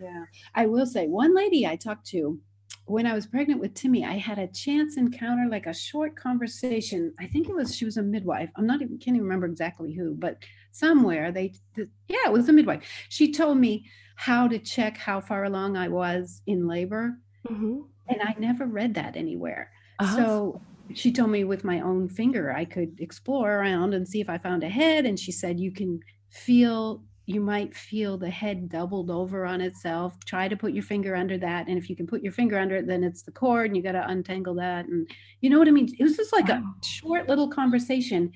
Yeah. 0.00 0.24
I 0.54 0.66
will 0.66 0.86
say 0.86 1.06
one 1.06 1.34
lady 1.34 1.66
I 1.66 1.76
talked 1.76 2.06
to 2.08 2.40
when 2.88 3.06
I 3.06 3.14
was 3.14 3.26
pregnant 3.26 3.60
with 3.60 3.74
Timmy, 3.74 4.04
I 4.04 4.14
had 4.14 4.38
a 4.38 4.46
chance 4.46 4.96
encounter, 4.96 5.46
like 5.48 5.66
a 5.66 5.74
short 5.74 6.16
conversation. 6.16 7.12
I 7.20 7.26
think 7.26 7.48
it 7.48 7.54
was 7.54 7.74
she 7.76 7.84
was 7.84 7.98
a 7.98 8.02
midwife. 8.02 8.50
I'm 8.56 8.66
not 8.66 8.80
even 8.80 8.98
can't 8.98 9.16
even 9.16 9.22
remember 9.22 9.46
exactly 9.46 9.92
who, 9.92 10.14
but 10.14 10.38
somewhere 10.72 11.30
they, 11.30 11.52
the, 11.76 11.88
yeah, 12.08 12.26
it 12.26 12.32
was 12.32 12.48
a 12.48 12.52
midwife. 12.52 12.82
She 13.10 13.32
told 13.32 13.58
me 13.58 13.84
how 14.16 14.48
to 14.48 14.58
check 14.58 14.96
how 14.96 15.20
far 15.20 15.44
along 15.44 15.76
I 15.76 15.88
was 15.88 16.40
in 16.46 16.66
labor, 16.66 17.18
mm-hmm. 17.48 17.80
and 18.08 18.22
I 18.22 18.34
never 18.38 18.66
read 18.66 18.94
that 18.94 19.16
anywhere. 19.16 19.70
Uh-huh. 19.98 20.16
So 20.16 20.62
she 20.94 21.12
told 21.12 21.30
me 21.30 21.44
with 21.44 21.64
my 21.64 21.80
own 21.80 22.08
finger 22.08 22.52
I 22.52 22.64
could 22.64 22.98
explore 23.00 23.52
around 23.52 23.92
and 23.92 24.08
see 24.08 24.22
if 24.22 24.30
I 24.30 24.38
found 24.38 24.64
a 24.64 24.68
head, 24.68 25.04
and 25.04 25.20
she 25.20 25.30
said 25.30 25.60
you 25.60 25.72
can 25.72 26.00
feel 26.30 27.02
you 27.28 27.42
might 27.42 27.74
feel 27.74 28.16
the 28.16 28.30
head 28.30 28.70
doubled 28.70 29.10
over 29.10 29.44
on 29.44 29.60
itself. 29.60 30.18
Try 30.24 30.48
to 30.48 30.56
put 30.56 30.72
your 30.72 30.82
finger 30.82 31.14
under 31.14 31.36
that. 31.36 31.68
And 31.68 31.76
if 31.76 31.90
you 31.90 31.94
can 31.94 32.06
put 32.06 32.22
your 32.22 32.32
finger 32.32 32.58
under 32.58 32.76
it, 32.76 32.86
then 32.86 33.04
it's 33.04 33.20
the 33.20 33.30
cord 33.30 33.66
and 33.66 33.76
you 33.76 33.82
got 33.82 33.92
to 33.92 34.08
untangle 34.08 34.54
that. 34.54 34.86
And 34.86 35.06
you 35.42 35.50
know 35.50 35.58
what 35.58 35.68
I 35.68 35.72
mean? 35.72 35.94
It 35.98 36.02
was 36.02 36.16
just 36.16 36.32
like 36.32 36.48
a 36.48 36.64
short 36.82 37.28
little 37.28 37.46
conversation. 37.46 38.32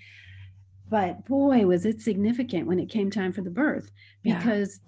But 0.90 1.24
boy, 1.24 1.64
was 1.64 1.86
it 1.86 2.02
significant 2.02 2.66
when 2.66 2.78
it 2.78 2.90
came 2.90 3.10
time 3.10 3.32
for 3.32 3.40
the 3.40 3.48
birth 3.48 3.90
because 4.22 4.78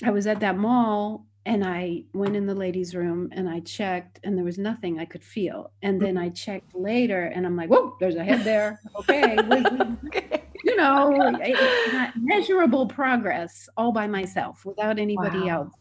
yeah. 0.00 0.08
I 0.08 0.10
was 0.10 0.26
at 0.26 0.40
that 0.40 0.56
mall 0.56 1.26
and 1.44 1.62
I 1.66 2.04
went 2.14 2.36
in 2.36 2.46
the 2.46 2.54
ladies' 2.54 2.94
room 2.94 3.28
and 3.32 3.46
I 3.46 3.60
checked 3.60 4.20
and 4.24 4.38
there 4.38 4.44
was 4.46 4.56
nothing 4.56 4.98
I 4.98 5.04
could 5.04 5.22
feel. 5.22 5.70
And 5.82 6.00
then 6.00 6.14
mm-hmm. 6.14 6.24
I 6.24 6.28
checked 6.30 6.74
later 6.74 7.24
and 7.24 7.44
I'm 7.44 7.56
like, 7.56 7.68
whoa, 7.68 7.94
there's 8.00 8.16
a 8.16 8.24
head 8.24 8.42
there. 8.42 8.80
Okay. 9.00 9.36
okay 10.06 10.43
you 10.64 10.76
know, 10.76 11.38
measurable 12.16 12.86
progress 12.86 13.68
all 13.76 13.92
by 13.92 14.06
myself 14.06 14.64
without 14.64 14.98
anybody 14.98 15.40
wow. 15.40 15.48
else. 15.48 15.74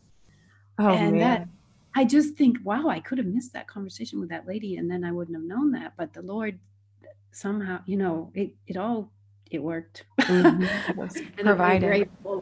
Oh, 0.79 0.89
and 0.89 1.17
man. 1.17 1.19
that 1.19 1.47
I 1.95 2.05
just 2.05 2.35
think, 2.35 2.57
wow, 2.63 2.87
I 2.87 2.99
could 2.99 3.19
have 3.19 3.27
missed 3.27 3.53
that 3.53 3.67
conversation 3.67 4.19
with 4.19 4.29
that 4.29 4.47
lady 4.47 4.77
and 4.77 4.89
then 4.89 5.03
I 5.03 5.11
wouldn't 5.11 5.37
have 5.37 5.45
known 5.45 5.71
that. 5.71 5.93
But 5.97 6.13
the 6.13 6.21
Lord 6.21 6.59
somehow, 7.31 7.79
you 7.85 7.97
know, 7.97 8.31
it, 8.33 8.53
it 8.67 8.77
all 8.77 9.11
it 9.51 9.61
worked. 9.61 10.05
Mm-hmm. 10.21 11.37
provided. 11.43 12.09
Uh, 12.25 12.37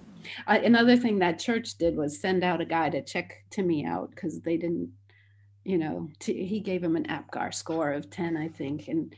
another 0.47 0.95
thing 0.95 1.19
that 1.19 1.39
church 1.39 1.77
did 1.77 1.97
was 1.97 2.19
send 2.19 2.43
out 2.43 2.61
a 2.61 2.65
guy 2.65 2.89
to 2.89 3.01
check 3.01 3.43
Timmy 3.49 3.85
out 3.85 4.11
because 4.11 4.39
they 4.39 4.55
didn't, 4.55 4.91
you 5.65 5.77
know, 5.77 6.09
t- 6.19 6.45
he 6.45 6.61
gave 6.61 6.81
him 6.81 6.95
an 6.95 7.05
APGAR 7.07 7.53
score 7.53 7.91
of 7.91 8.09
10, 8.09 8.37
I 8.37 8.47
think. 8.47 8.87
And 8.87 9.13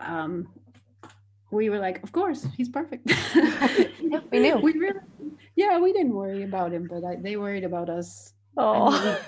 um, 0.00 0.48
we 1.50 1.70
were 1.70 1.78
like, 1.78 2.02
of 2.02 2.12
course, 2.12 2.46
he's 2.56 2.68
perfect. 2.68 3.10
yeah, 3.34 4.20
we 4.30 4.38
knew. 4.38 4.58
We 4.58 4.72
really, 4.72 5.00
yeah, 5.56 5.78
we 5.78 5.92
didn't 5.92 6.14
worry 6.14 6.44
about 6.44 6.72
him, 6.72 6.86
but 6.88 7.04
I, 7.04 7.16
they 7.16 7.36
worried 7.36 7.64
about 7.64 7.88
us. 7.88 8.32
Oh, 8.56 9.20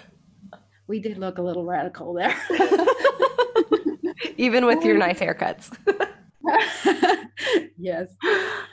we, 0.88 0.98
we, 0.98 1.00
did 1.00 1.18
look 1.18 1.38
a 1.38 1.42
little 1.42 1.64
radical 1.64 2.14
there. 2.14 2.36
Even 4.36 4.66
with 4.66 4.84
your 4.84 4.96
nice 5.06 5.18
haircuts. 5.18 5.76
yes. 7.78 8.08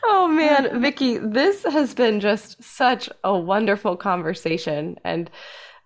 Oh 0.04 0.28
man, 0.28 0.82
Vicki, 0.82 1.18
this 1.18 1.64
has 1.64 1.94
been 1.94 2.20
just 2.20 2.64
such 2.64 3.10
a 3.24 3.38
wonderful 3.38 3.96
conversation 3.96 4.98
and 5.04 5.30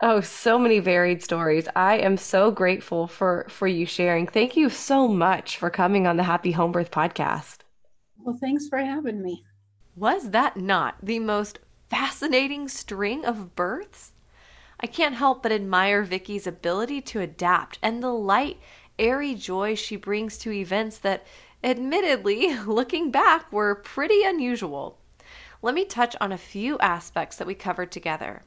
oh 0.04 0.20
so 0.20 0.60
many 0.60 0.80
varied 0.80 1.24
stories. 1.24 1.68
I 1.76 1.98
am 1.98 2.18
so 2.18 2.52
grateful 2.52 3.08
for 3.08 3.46
for 3.50 3.68
you 3.68 3.86
sharing. 3.86 4.28
Thank 4.28 4.56
you 4.56 4.70
so 4.70 5.08
much 5.08 5.58
for 5.58 5.70
coming 5.70 6.06
on 6.06 6.18
the 6.18 6.24
Happy 6.24 6.52
Home 6.52 6.74
Birth 6.74 6.92
podcast. 6.92 7.60
Well, 8.20 8.38
thanks 8.40 8.68
for 8.68 8.78
having 8.78 9.24
me. 9.24 9.44
Was 9.96 10.32
that 10.32 10.58
not 10.58 10.96
the 11.02 11.20
most 11.20 11.60
fascinating 11.90 12.68
string 12.68 13.26
of 13.26 13.56
births? 13.56 14.12
I 14.80 14.88
can't 14.88 15.16
help 15.16 15.42
but 15.42 15.54
admire 15.54 16.04
Vicki's 16.04 16.46
ability 16.46 17.00
to 17.02 17.22
adapt 17.22 17.80
and 17.82 18.04
the 18.04 18.12
light, 18.12 18.60
airy 19.00 19.36
joy 19.36 19.76
she 19.76 19.96
brings 19.96 20.38
to 20.40 20.52
events 20.52 20.98
that, 20.98 21.26
admittedly, 21.64 22.58
looking 22.66 23.10
back, 23.12 23.52
were 23.52 23.76
pretty 23.76 24.24
unusual. 24.24 24.98
Let 25.62 25.76
me 25.76 25.86
touch 25.86 26.18
on 26.20 26.34
a 26.34 26.38
few 26.38 26.78
aspects 26.80 27.38
that 27.38 27.48
we 27.48 27.56
covered 27.56 27.92
together. 27.92 28.42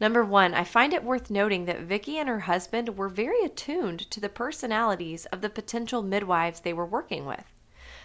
Number 0.00 0.24
one, 0.24 0.54
I 0.54 0.62
find 0.62 0.92
it 0.92 1.02
worth 1.02 1.28
noting 1.28 1.64
that 1.64 1.80
Vicki 1.80 2.18
and 2.18 2.28
her 2.28 2.40
husband 2.40 2.96
were 2.96 3.08
very 3.08 3.40
attuned 3.42 4.08
to 4.10 4.20
the 4.20 4.28
personalities 4.28 5.26
of 5.26 5.40
the 5.40 5.50
potential 5.50 6.02
midwives 6.02 6.60
they 6.60 6.72
were 6.72 6.86
working 6.86 7.26
with. 7.26 7.44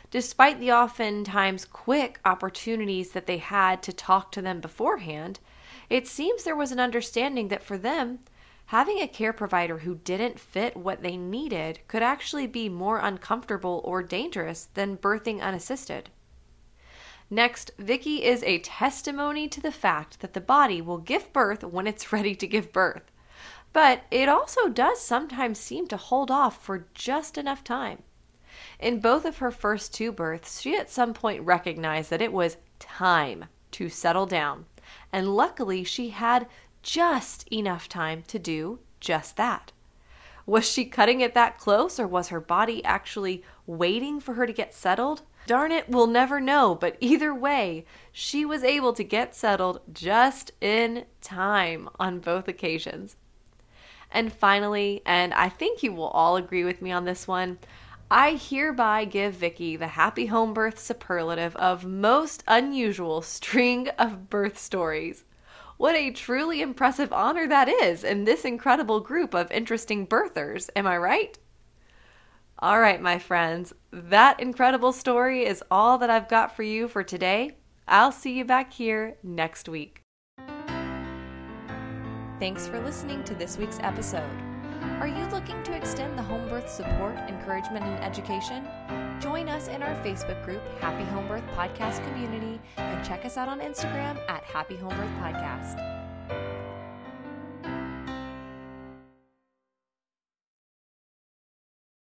Despite 0.09 0.59
the 0.59 0.71
oftentimes 0.71 1.65
quick 1.65 2.19
opportunities 2.25 3.11
that 3.11 3.27
they 3.27 3.37
had 3.37 3.83
to 3.83 3.93
talk 3.93 4.31
to 4.31 4.41
them 4.41 4.59
beforehand, 4.59 5.39
it 5.89 6.07
seems 6.07 6.43
there 6.43 6.55
was 6.55 6.71
an 6.71 6.79
understanding 6.79 7.49
that 7.49 7.63
for 7.63 7.77
them, 7.77 8.19
having 8.67 8.99
a 8.99 9.07
care 9.07 9.33
provider 9.33 9.79
who 9.79 9.95
didn't 9.95 10.39
fit 10.39 10.75
what 10.75 11.03
they 11.03 11.17
needed 11.17 11.79
could 11.87 12.01
actually 12.01 12.47
be 12.47 12.69
more 12.69 12.99
uncomfortable 12.99 13.81
or 13.83 14.01
dangerous 14.01 14.69
than 14.73 14.97
birthing 14.97 15.41
unassisted. 15.41 16.09
Next, 17.33 17.71
Vicki 17.79 18.23
is 18.23 18.43
a 18.43 18.59
testimony 18.59 19.47
to 19.47 19.59
the 19.59 19.71
fact 19.71 20.19
that 20.19 20.33
the 20.33 20.39
body 20.39 20.83
will 20.83 20.99
give 20.99 21.33
birth 21.33 21.63
when 21.63 21.87
it's 21.87 22.13
ready 22.13 22.35
to 22.35 22.45
give 22.45 22.71
birth. 22.71 23.11
But 23.73 24.03
it 24.11 24.29
also 24.29 24.69
does 24.69 25.01
sometimes 25.01 25.57
seem 25.57 25.87
to 25.87 25.97
hold 25.97 26.29
off 26.29 26.63
for 26.63 26.85
just 26.93 27.39
enough 27.39 27.63
time. 27.63 28.03
In 28.79 28.99
both 28.99 29.25
of 29.25 29.39
her 29.39 29.49
first 29.49 29.95
two 29.95 30.11
births, 30.11 30.61
she 30.61 30.77
at 30.77 30.91
some 30.91 31.11
point 31.11 31.41
recognized 31.41 32.11
that 32.11 32.21
it 32.21 32.31
was 32.31 32.57
time 32.77 33.45
to 33.71 33.89
settle 33.89 34.27
down. 34.27 34.67
And 35.11 35.35
luckily, 35.35 35.83
she 35.83 36.09
had 36.09 36.45
just 36.83 37.51
enough 37.51 37.89
time 37.89 38.21
to 38.27 38.37
do 38.37 38.77
just 38.99 39.37
that. 39.37 39.71
Was 40.45 40.69
she 40.69 40.85
cutting 40.85 41.21
it 41.21 41.33
that 41.33 41.57
close, 41.57 41.99
or 41.99 42.05
was 42.05 42.27
her 42.27 42.39
body 42.39 42.85
actually 42.85 43.43
waiting 43.65 44.19
for 44.19 44.35
her 44.35 44.45
to 44.45 44.53
get 44.53 44.75
settled? 44.75 45.23
Darn 45.45 45.71
it, 45.71 45.89
we'll 45.89 46.07
never 46.07 46.39
know, 46.39 46.73
but 46.73 46.95
either 47.01 47.33
way, 47.33 47.85
she 48.11 48.45
was 48.45 48.63
able 48.63 48.93
to 48.93 49.03
get 49.03 49.35
settled 49.35 49.81
just 49.91 50.51
in 50.61 51.05
time 51.21 51.89
on 51.99 52.19
both 52.19 52.47
occasions. 52.47 53.17
And 54.09 54.31
finally, 54.31 55.01
and 55.05 55.33
I 55.33 55.49
think 55.49 55.83
you 55.83 55.91
will 55.91 56.07
all 56.07 56.37
agree 56.37 56.63
with 56.63 56.81
me 56.81 56.91
on 56.91 57.05
this 57.05 57.27
one, 57.27 57.57
I 58.09 58.35
hereby 58.35 59.05
give 59.05 59.33
Vicki 59.33 59.75
the 59.75 59.87
happy 59.87 60.27
home 60.27 60.53
birth 60.53 60.79
superlative 60.79 61.55
of 61.55 61.83
most 61.83 62.43
unusual 62.47 63.21
string 63.21 63.89
of 63.97 64.29
birth 64.29 64.57
stories. 64.59 65.25
What 65.77 65.95
a 65.95 66.11
truly 66.11 66.61
impressive 66.61 67.11
honor 67.11 67.47
that 67.47 67.67
is 67.67 68.03
in 68.03 68.25
this 68.25 68.45
incredible 68.45 68.99
group 68.99 69.33
of 69.33 69.51
interesting 69.51 70.05
birthers, 70.05 70.69
am 70.75 70.85
I 70.85 70.97
right? 70.97 71.37
All 72.63 72.79
right, 72.79 73.01
my 73.01 73.19
friends, 73.19 73.73
that 73.91 74.39
incredible 74.39 74.93
story 74.93 75.45
is 75.45 75.61
all 75.69 75.97
that 75.97 76.09
I've 76.09 76.29
got 76.29 76.55
for 76.55 76.63
you 76.63 76.87
for 76.87 77.03
today. 77.03 77.57
I'll 77.89 78.13
see 78.13 78.37
you 78.37 78.45
back 78.45 78.71
here 78.71 79.17
next 79.21 79.67
week. 79.67 80.01
Thanks 82.39 82.65
for 82.65 82.79
listening 82.79 83.25
to 83.25 83.35
this 83.35 83.57
week's 83.57 83.79
episode. 83.81 84.31
Are 85.01 85.09
you 85.09 85.25
looking 85.25 85.61
to 85.63 85.75
extend 85.75 86.17
the 86.17 86.23
home 86.23 86.47
birth 86.47 86.69
support, 86.69 87.17
encouragement, 87.27 87.83
and 87.83 88.01
education? 88.01 88.65
Join 89.19 89.49
us 89.49 89.67
in 89.67 89.83
our 89.83 90.01
Facebook 90.01 90.41
group, 90.45 90.61
Happy 90.79 91.03
Home 91.11 91.27
Birth 91.27 91.43
Podcast 91.57 92.01
Community, 92.07 92.61
and 92.77 93.05
check 93.05 93.25
us 93.25 93.35
out 93.35 93.49
on 93.49 93.59
Instagram 93.59 94.17
at 94.29 94.45
Happy 94.45 94.77
Home 94.77 94.95
Birth 94.95 95.11
Podcast. 95.19 96.02